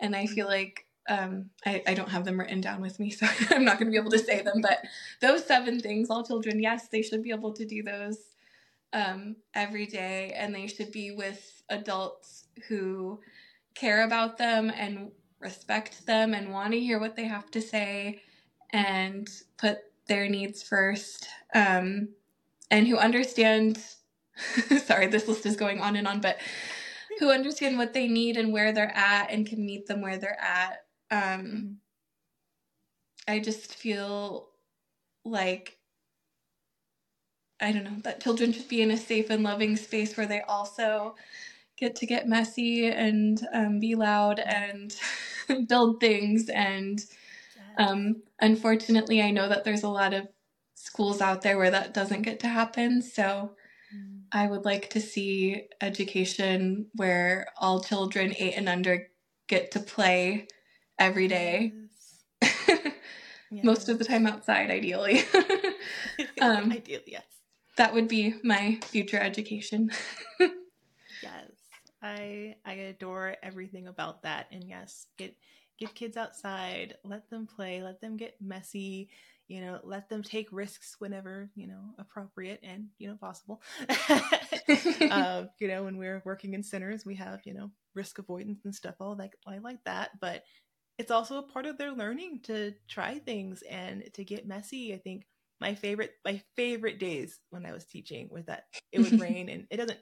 And 0.01 0.15
I 0.15 0.27
feel 0.27 0.47
mm-hmm. 0.47 0.55
like 0.55 0.87
um, 1.09 1.51
I, 1.65 1.83
I 1.87 1.95
don't 1.95 2.11
have 2.11 2.25
them 2.25 2.39
written 2.39 2.61
down 2.61 2.81
with 2.81 3.01
me, 3.01 3.11
so 3.11 3.27
I'm 3.51 3.65
not 3.65 3.79
going 3.79 3.87
to 3.87 3.91
be 3.91 3.97
able 3.97 4.11
to 4.11 4.19
say 4.19 4.43
them. 4.43 4.61
But 4.61 4.85
those 5.21 5.45
seven 5.45 5.81
things, 5.81 6.11
all 6.11 6.25
children, 6.25 6.61
yes, 6.61 6.89
they 6.89 7.03
should 7.03 7.23
be 7.23 7.31
able 7.31 7.53
to 7.55 7.65
do 7.65 7.83
those 7.83 8.19
um, 8.93 9.37
every 9.55 9.87
day, 9.87 10.33
and 10.37 10.55
they 10.55 10.67
should 10.67 10.93
be 10.93 11.11
with 11.11 11.63
adults 11.71 12.45
who 12.69 13.21
care 13.75 14.05
about 14.05 14.37
them 14.37 14.71
and 14.77 15.11
respect 15.41 16.05
them 16.05 16.35
and 16.35 16.53
want 16.53 16.73
to 16.73 16.81
hear 16.81 16.99
what 16.99 17.17
they 17.17 17.25
have 17.25 17.51
to 17.53 17.63
say 17.63 18.21
and 18.71 19.29
put 19.57 19.79
their 20.07 20.29
needs 20.29 20.63
first 20.63 21.29
um, 21.55 22.09
and 22.71 22.87
who 22.87 22.97
understand. 22.97 23.79
sorry, 24.87 25.09
this 25.09 25.27
list 25.29 25.47
is 25.47 25.57
going 25.57 25.81
on 25.81 25.97
and 25.97 26.07
on, 26.07 26.21
but 26.21 26.39
who 27.19 27.31
understand 27.31 27.77
what 27.77 27.93
they 27.93 28.07
need 28.07 28.37
and 28.37 28.53
where 28.53 28.73
they're 28.73 28.97
at 28.97 29.31
and 29.31 29.47
can 29.47 29.65
meet 29.67 29.87
them 29.87 30.01
where 30.01 30.19
they're 30.19 30.41
at 30.41 30.85
um. 31.11 31.79
I 33.27 33.41
just 33.41 33.75
feel 33.75 34.49
like 35.25 35.77
I 37.61 37.73
don't 37.73 37.85
know 37.85 38.01
that 38.05 38.23
children 38.23 38.53
should 38.53 38.69
be 38.69 38.83
in 38.83 38.91
a 38.91 38.97
safe 38.97 39.31
and 39.31 39.43
loving 39.43 39.77
space 39.77 40.17
where 40.17 40.27
they 40.27 40.41
also 40.43 41.15
get 41.77 41.97
to 41.97 42.07
get 42.07 42.29
messy 42.29 42.87
and 42.89 43.47
um, 43.53 43.81
be 43.81 43.95
loud 43.95 44.41
and 44.41 44.97
build 45.69 46.01
things. 46.01 46.49
And 46.49 47.05
um, 47.79 48.23
unfortunately, 48.41 49.23
I 49.23 49.31
know 49.31 49.49
that 49.49 49.65
there's 49.65 49.85
a 49.85 49.89
lot 49.89 50.13
of 50.13 50.27
schools 50.75 51.21
out 51.21 51.43
there 51.43 51.57
where 51.57 51.71
that 51.71 51.95
doesn't 51.95 52.23
get 52.23 52.41
to 52.41 52.49
happen. 52.49 53.03
So 53.03 53.53
mm. 53.95 54.21
I 54.33 54.47
would 54.47 54.65
like 54.65 54.91
to 54.91 55.01
see 55.01 55.63
education 55.81 56.89
where 56.95 57.47
all 57.57 57.81
children 57.81 58.35
eight 58.39 58.55
and 58.55 58.69
under 58.69 59.09
get 59.47 59.71
to 59.73 59.81
play 59.81 60.49
every 60.99 61.29
day. 61.29 61.73
Yes. 62.43 62.95
yes. 63.51 63.65
Most 63.65 63.89
of 63.89 63.99
the 63.99 64.05
time 64.05 64.27
outside, 64.27 64.71
ideally. 64.71 65.23
um, 66.41 66.73
ideally, 66.73 67.05
yes. 67.07 67.25
That 67.77 67.95
would 67.95 68.09
be 68.09 68.35
my 68.43 68.81
future 68.83 69.19
education. 69.21 69.91
yes, 71.23 71.53
I 72.03 72.57
I 72.67 72.73
adore 72.73 73.37
everything 73.41 73.87
about 73.87 74.23
that, 74.25 74.49
and 74.51 74.65
yes, 74.65 75.07
get 75.17 75.37
get 75.79 75.95
kids 75.95 76.17
outside, 76.17 76.97
let 77.05 77.29
them 77.31 77.47
play, 77.47 77.83
let 77.83 78.01
them 78.01 78.17
get 78.17 78.35
messy, 78.41 79.09
you 79.49 79.61
know, 79.61 79.81
let 79.85 80.09
them 80.09 80.23
take 80.23 80.49
risks 80.53 80.97
whenever, 80.99 81.51
you 81.55 81.67
know, 81.67 81.95
appropriate 81.99 82.61
and, 82.63 82.89
you 82.99 83.09
know, 83.09 83.17
possible. 83.17 83.63
uh, 85.11 85.45
you 85.59 85.69
know, 85.69 85.85
when 85.85 85.97
we're 85.97 86.23
working 86.25 86.55
in 86.55 86.63
centers, 86.63 87.05
we 87.07 87.15
have, 87.15 87.41
you 87.45 87.55
know, 87.55 87.71
risk 87.95 88.19
avoidance 88.19 88.65
and 88.65 88.75
stuff. 88.75 88.97
All 89.01 89.17
like 89.17 89.35
I 89.47 89.59
like 89.59 89.83
that, 89.85 90.11
but 90.21 90.43
it's 90.99 91.11
also 91.11 91.39
a 91.39 91.43
part 91.43 91.67
of 91.67 91.79
their 91.79 91.93
learning 91.93 92.41
to 92.45 92.75
try 92.89 93.19
things 93.19 93.63
and 93.71 94.05
to 94.15 94.25
get 94.25 94.47
messy. 94.47 94.93
I 94.95 94.99
think 94.99 95.27
my 95.61 95.75
favorite 95.75 96.13
my 96.25 96.43
favorite 96.57 96.99
days 96.99 97.41
when 97.51 97.67
I 97.67 97.73
was 97.73 97.85
teaching 97.87 98.29
was 98.31 98.47
that 98.47 98.65
it 98.93 99.01
would 99.01 99.17
rain 99.19 99.49
and 99.49 99.67
it 99.71 99.77
doesn't 99.77 99.99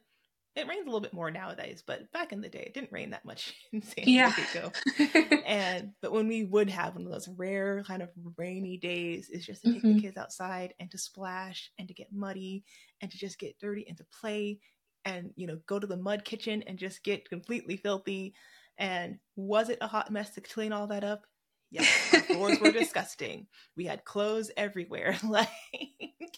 it 0.57 0.66
rains 0.66 0.82
a 0.82 0.86
little 0.86 1.00
bit 1.00 1.12
more 1.12 1.30
nowadays, 1.30 1.82
but 1.86 2.11
back 2.12 2.32
in 2.32 2.40
the 2.40 2.48
day 2.48 2.64
it 2.66 2.74
didn't 2.74 2.92
rain 2.92 3.11
that 3.11 3.24
much 3.24 3.54
in 3.72 3.82
San 3.82 4.04
Diego. 4.04 4.72
And 5.46 5.92
but 6.02 6.11
when 6.12 6.26
we 6.26 6.44
would 6.44 6.68
have 6.70 6.96
one 6.96 7.07
of 7.07 7.12
those 7.12 7.28
rare 7.28 7.84
kind 7.84 8.02
of 8.02 8.09
rainy 8.36 8.78
days, 8.78 9.28
it's 9.30 9.46
just 9.46 9.62
to 9.62 9.72
take 9.72 9.82
mm-hmm. 9.82 9.96
the 9.96 10.02
kids 10.02 10.16
outside 10.16 10.74
and 10.80 10.90
to 10.90 10.98
splash 10.98 11.70
and 11.78 11.86
to 11.86 11.94
get 11.94 12.12
muddy 12.12 12.64
and 13.00 13.11
to 13.12 13.16
just 13.16 13.38
get 13.38 13.59
dirty 13.61 13.86
and 13.86 13.96
to 13.98 14.07
play 14.20 14.59
and 15.04 15.30
you 15.36 15.46
know 15.46 15.61
go 15.66 15.78
to 15.78 15.86
the 15.86 15.96
mud 15.96 16.24
kitchen 16.24 16.64
and 16.66 16.78
just 16.78 17.04
get 17.04 17.28
completely 17.28 17.76
filthy 17.76 18.34
and 18.78 19.18
was 19.36 19.68
it 19.68 19.78
a 19.80 19.86
hot 19.86 20.11
mess 20.11 20.30
to 20.30 20.40
clean 20.40 20.72
all 20.72 20.88
that 20.88 21.04
up? 21.04 21.26
Yes, 21.70 22.11
the 22.11 22.20
floors 22.20 22.61
were 22.61 22.70
disgusting. 22.72 23.46
We 23.76 23.84
had 23.84 24.04
clothes 24.04 24.50
everywhere. 24.57 25.16
like 25.22 25.48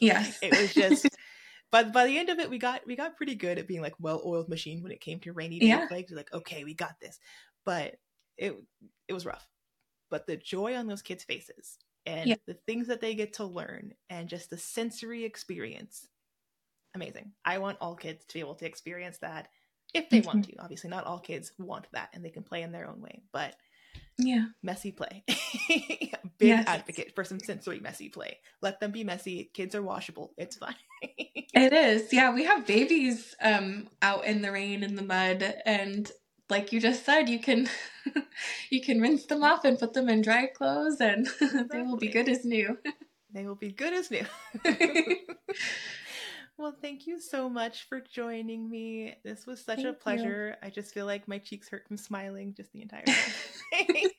yes, 0.01 0.39
it 0.43 0.57
was 0.57 0.75
just. 0.75 1.09
But 1.71 1.93
by 1.93 2.07
the 2.07 2.19
end 2.19 2.31
of 2.31 2.39
it, 2.39 2.49
we 2.49 2.59
got 2.59 2.87
we 2.87 2.97
got 2.97 3.17
pretty 3.17 3.35
good 3.35 3.59
at 3.59 3.69
being 3.69 3.83
like 3.83 3.95
well-oiled 3.99 4.49
machine 4.49 4.83
when 4.83 4.93
it 4.93 5.01
came 5.01 5.21
to 5.21 5.33
rainy 5.33 5.59
day 5.59 5.67
yeah. 5.67 5.87
plagues. 5.87 6.13
Like, 6.13 6.33
okay, 6.33 6.65
we 6.65 6.75
got 6.75 6.97
this. 7.01 7.19
But 7.65 7.97
it 8.37 8.57
it 9.07 9.13
was 9.13 9.27
rough. 9.27 9.47
But 10.11 10.27
the 10.27 10.37
joy 10.37 10.75
on 10.75 10.87
those 10.87 11.03
kids' 11.03 11.25
faces 11.25 11.79
and 12.07 12.31
yeah. 12.31 12.37
the 12.47 12.57
things 12.67 12.87
that 12.87 13.01
they 13.03 13.15
get 13.15 13.35
to 13.35 13.45
learn 13.45 13.93
and 14.09 14.29
just 14.29 14.49
the 14.49 14.57
sensory 14.57 15.25
experience, 15.25 16.09
amazing. 16.95 17.33
I 17.45 17.59
want 17.59 17.79
all 17.81 17.95
kids 17.95 18.25
to 18.25 18.35
be 18.35 18.41
able 18.41 18.55
to 18.57 18.67
experience 18.67 19.19
that 19.19 19.49
if 19.93 20.09
they 20.09 20.21
want 20.21 20.43
mm-hmm. 20.43 20.57
to. 20.57 20.63
Obviously, 20.63 20.89
not 20.89 21.05
all 21.05 21.19
kids 21.19 21.53
want 21.59 21.87
that 21.93 22.09
and 22.15 22.25
they 22.25 22.31
can 22.31 22.43
play 22.43 22.63
in 22.63 22.73
their 22.73 22.89
own 22.89 23.03
way, 23.03 23.23
but 23.33 23.55
yeah, 24.19 24.47
messy 24.63 24.93
play. 24.93 25.25
Big 26.39 26.49
yes. 26.49 26.65
advocate 26.67 27.15
for 27.15 27.25
some 27.25 27.41
sensory 27.41 27.81
messy 27.81 28.09
play. 28.09 28.39
Let 28.61 28.81
them 28.81 28.91
be 28.91 29.05
messy. 29.05 29.51
Kids 29.55 29.75
are 29.75 29.83
washable. 29.83 30.33
It's 30.37 30.57
fine. 30.57 30.75
it 31.03 31.73
is. 31.73 32.13
Yeah, 32.13 32.35
we 32.35 32.45
have 32.45 32.67
babies 32.67 33.35
um 33.43 33.89
out 34.03 34.25
in 34.25 34.43
the 34.43 34.53
rain 34.53 34.83
in 34.83 34.97
the 34.97 35.03
mud 35.03 35.55
and 35.65 36.11
like 36.51 36.73
you 36.73 36.81
just 36.81 37.05
said, 37.05 37.29
you 37.29 37.39
can 37.39 37.69
you 38.71 38.81
can 38.81 39.01
rinse 39.01 39.27
them 39.27 39.45
off 39.45 39.65
and 39.65 39.79
put 39.79 39.93
them 39.93 40.09
in 40.09 40.23
dry 40.23 40.47
clothes 40.47 41.01
and 41.01 41.27
exactly. 41.27 41.65
they 41.71 41.83
will 41.83 41.99
be 41.99 42.09
good 42.09 42.29
as 42.29 42.45
new. 42.45 42.79
they 43.33 43.47
will 43.47 43.55
be 43.55 43.71
good 43.71 43.93
as 43.93 44.11
new. 44.11 44.25
Well, 46.59 46.75
thank 46.83 47.07
you 47.07 47.21
so 47.21 47.49
much 47.49 47.89
for 47.89 48.01
joining 48.01 48.69
me. 48.69 49.15
This 49.25 49.47
was 49.47 49.65
such 49.65 49.77
thank 49.77 49.89
a 49.89 49.93
pleasure. 49.93 50.57
You. 50.61 50.67
I 50.67 50.71
just 50.71 50.93
feel 50.93 51.07
like 51.07 51.29
my 51.29 51.39
cheeks 51.39 51.69
hurt 51.69 51.87
from 51.87 51.97
smiling 51.97 52.53
just 52.53 52.73
the 52.73 52.83
entire 52.83 53.05
time. 53.05 53.17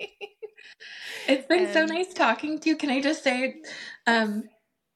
It's 1.28 1.46
been 1.46 1.66
and... 1.66 1.74
so 1.74 1.86
nice 1.86 2.14
talking 2.14 2.60
to 2.60 2.70
you. 2.70 2.76
Can 2.76 2.90
I 2.90 3.02
just 3.02 3.24
say, 3.24 3.62
um, 4.08 4.46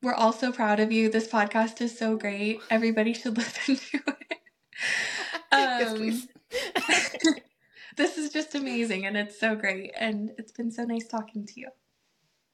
we're 0.01 0.13
all 0.13 0.33
so 0.33 0.51
proud 0.51 0.79
of 0.79 0.91
you. 0.91 1.09
This 1.09 1.27
podcast 1.27 1.79
is 1.81 1.97
so 1.97 2.15
great. 2.15 2.59
Everybody 2.69 3.13
should 3.13 3.37
listen 3.37 3.75
to 3.75 3.97
it. 3.97 4.39
Um, 5.51 6.03
yes, 6.03 6.27
this 7.97 8.17
is 8.17 8.31
just 8.31 8.55
amazing 8.55 9.05
and 9.05 9.15
it's 9.15 9.39
so 9.39 9.55
great. 9.55 9.91
And 9.97 10.31
it's 10.37 10.51
been 10.51 10.71
so 10.71 10.83
nice 10.83 11.07
talking 11.07 11.45
to 11.45 11.59
you. 11.59 11.69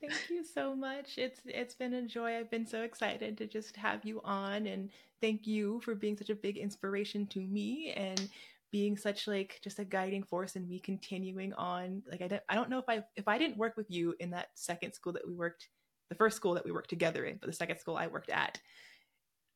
Thank 0.01 0.29
you 0.29 0.43
so 0.43 0.75
much. 0.75 1.17
It's 1.17 1.41
it's 1.45 1.75
been 1.75 1.93
a 1.93 2.01
joy. 2.07 2.37
I've 2.37 2.49
been 2.49 2.65
so 2.65 2.83
excited 2.83 3.37
to 3.37 3.47
just 3.47 3.75
have 3.75 4.05
you 4.05 4.21
on 4.23 4.67
and 4.67 4.89
thank 5.19 5.45
you 5.45 5.81
for 5.81 5.93
being 5.93 6.17
such 6.17 6.29
a 6.29 6.35
big 6.35 6.57
inspiration 6.57 7.27
to 7.27 7.41
me 7.41 7.91
and 7.95 8.29
being 8.71 8.95
such 8.95 9.27
like 9.27 9.59
just 9.63 9.79
a 9.79 9.83
guiding 9.83 10.23
force 10.23 10.55
in 10.55 10.67
me 10.67 10.79
continuing 10.79 11.53
on. 11.53 12.03
Like 12.09 12.21
I 12.21 12.27
don't 12.27 12.43
I 12.47 12.55
don't 12.55 12.69
know 12.69 12.79
if 12.79 12.85
I 12.87 13.03
if 13.17 13.27
I 13.27 13.37
didn't 13.37 13.57
work 13.57 13.75
with 13.75 13.89
you 13.89 14.15
in 14.19 14.31
that 14.31 14.49
second 14.53 14.93
school 14.93 15.13
that 15.13 15.27
we 15.27 15.33
worked 15.33 15.67
the 16.09 16.15
first 16.15 16.37
school 16.37 16.53
that 16.53 16.65
we 16.65 16.71
worked 16.71 16.89
together 16.89 17.25
in, 17.25 17.37
but 17.37 17.47
the 17.47 17.55
second 17.55 17.79
school 17.79 17.97
I 17.97 18.07
worked 18.07 18.29
at. 18.29 18.59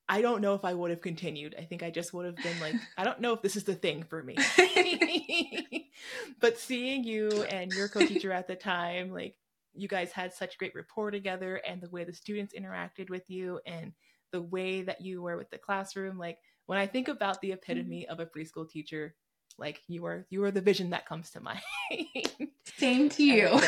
I 0.09 0.21
don't 0.21 0.41
know 0.41 0.53
if 0.53 0.65
I 0.65 0.73
would 0.73 0.91
have 0.91 1.01
continued. 1.01 1.55
I 1.57 1.63
think 1.63 1.81
I 1.81 1.89
just 1.89 2.13
would 2.13 2.25
have 2.25 2.35
been 2.35 2.59
like, 2.59 2.75
I 2.97 3.05
don't 3.05 3.21
know 3.21 3.31
if 3.31 3.41
this 3.41 3.55
is 3.55 3.63
the 3.63 3.73
thing 3.73 4.03
for 4.03 4.21
me. 4.21 4.35
but 6.41 6.59
seeing 6.59 7.05
you 7.05 7.29
and 7.43 7.71
your 7.71 7.87
co-teacher 7.87 8.31
at 8.33 8.47
the 8.47 8.55
time, 8.55 9.11
like 9.11 9.37
you 9.73 9.87
guys 9.87 10.11
had 10.11 10.33
such 10.33 10.57
great 10.57 10.75
rapport 10.75 11.11
together 11.11 11.61
and 11.67 11.81
the 11.81 11.89
way 11.89 12.03
the 12.03 12.13
students 12.13 12.53
interacted 12.53 13.09
with 13.09 13.29
you 13.29 13.59
and 13.65 13.93
the 14.31 14.41
way 14.41 14.81
that 14.81 15.01
you 15.01 15.21
were 15.21 15.37
with 15.37 15.49
the 15.49 15.57
classroom 15.57 16.17
like 16.17 16.37
when 16.65 16.77
i 16.77 16.87
think 16.87 17.07
about 17.07 17.41
the 17.41 17.51
epitome 17.51 18.01
mm-hmm. 18.03 18.11
of 18.11 18.19
a 18.19 18.25
preschool 18.25 18.69
teacher 18.69 19.15
like 19.57 19.81
you 19.87 20.05
are 20.05 20.25
you 20.29 20.43
are 20.43 20.51
the 20.51 20.61
vision 20.61 20.89
that 20.91 21.05
comes 21.05 21.29
to 21.31 21.39
mind. 21.41 21.59
Same 22.77 23.09
to 23.09 23.23
you. 23.23 23.59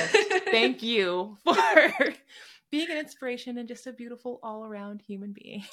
Thank 0.51 0.81
you 0.83 1.37
for 1.43 1.93
being 2.71 2.89
an 2.89 2.97
inspiration 2.97 3.57
and 3.57 3.67
just 3.67 3.87
a 3.87 3.93
beautiful 3.93 4.39
all 4.43 4.65
around 4.65 5.01
human 5.05 5.33
being. 5.33 5.63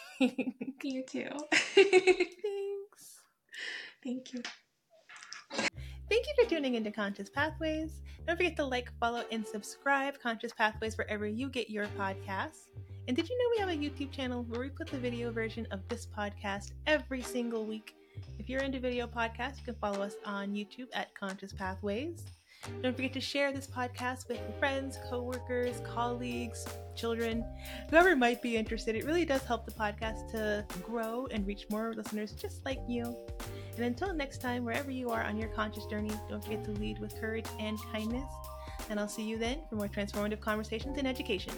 You 0.83 1.05
too. 1.05 1.31
Thanks. 1.75 3.21
Thank 4.03 4.33
you 4.33 4.43
Thank 6.13 6.27
you 6.27 6.45
for 6.45 6.51
tuning 6.51 6.75
into 6.75 6.91
Conscious 6.91 7.31
Pathways. 7.31 8.03
Don't 8.27 8.37
forget 8.37 8.55
to 8.57 8.67
like, 8.67 8.93
follow, 9.01 9.25
and 9.33 9.47
subscribe 9.47 10.21
Conscious 10.21 10.53
Pathways 10.53 10.99
wherever 10.99 11.27
you 11.27 11.49
get 11.49 11.71
your 11.71 11.87
podcasts. 11.99 12.69
And 13.09 13.17
did 13.17 13.31
you 13.31 13.39
know 13.39 13.45
we 13.51 13.61
have 13.61 13.71
a 13.71 13.83
YouTube 13.83 14.11
channel 14.11 14.43
where 14.51 14.61
we 14.61 14.69
put 14.69 14.89
the 14.89 14.99
video 14.99 15.33
version 15.33 15.67
of 15.71 15.81
this 15.89 16.07
podcast 16.07 16.73
every 16.87 17.23
single 17.23 17.65
week? 17.65 17.97
If 18.39 18.51
you're 18.51 18.61
into 18.61 18.79
video 18.79 19.07
podcasts, 19.07 19.57
you 19.57 19.65
can 19.65 19.75
follow 19.77 20.03
us 20.03 20.17
on 20.27 20.53
YouTube 20.53 20.89
at 20.93 21.15
Conscious 21.15 21.55
Pathways. 21.55 22.23
Don't 22.83 22.95
forget 22.95 23.13
to 23.15 23.21
share 23.21 23.53
this 23.53 23.67
podcast 23.67 24.29
with 24.29 24.39
your 24.39 24.53
friends, 24.59 24.99
coworkers, 25.09 25.81
colleagues, 25.85 26.67
children, 26.95 27.45
whoever 27.91 28.15
might 28.15 28.43
be 28.43 28.57
interested. 28.57 28.97
It 28.97 29.05
really 29.05 29.25
does 29.25 29.43
help 29.43 29.65
the 29.65 29.73
podcast 29.73 30.31
to 30.33 30.65
grow 30.83 31.27
and 31.31 31.47
reach 31.47 31.67
more 31.71 31.93
listeners 31.95 32.33
just 32.33 32.65
like 32.65 32.81
you. 32.89 33.17
And 33.77 33.85
until 33.85 34.13
next 34.15 34.41
time, 34.41 34.65
wherever 34.65 34.91
you 34.91 35.11
are 35.11 35.23
on 35.23 35.37
your 35.37 35.49
conscious 35.49 35.87
journey, 35.87 36.13
don't 36.29 36.43
forget 36.43 36.65
to 36.65 36.73
lead 36.73 36.99
with 36.99 37.19
courage 37.21 37.47
and 37.59 37.79
kindness. 37.93 38.31
And 38.91 39.01
I'll 39.01 39.09
see 39.09 39.23
you 39.23 39.39
then 39.39 39.61
for 39.69 39.77
more 39.77 39.89
transformative 39.89 40.41
conversations 40.41 40.99
in 40.99 41.07
education. 41.07 41.55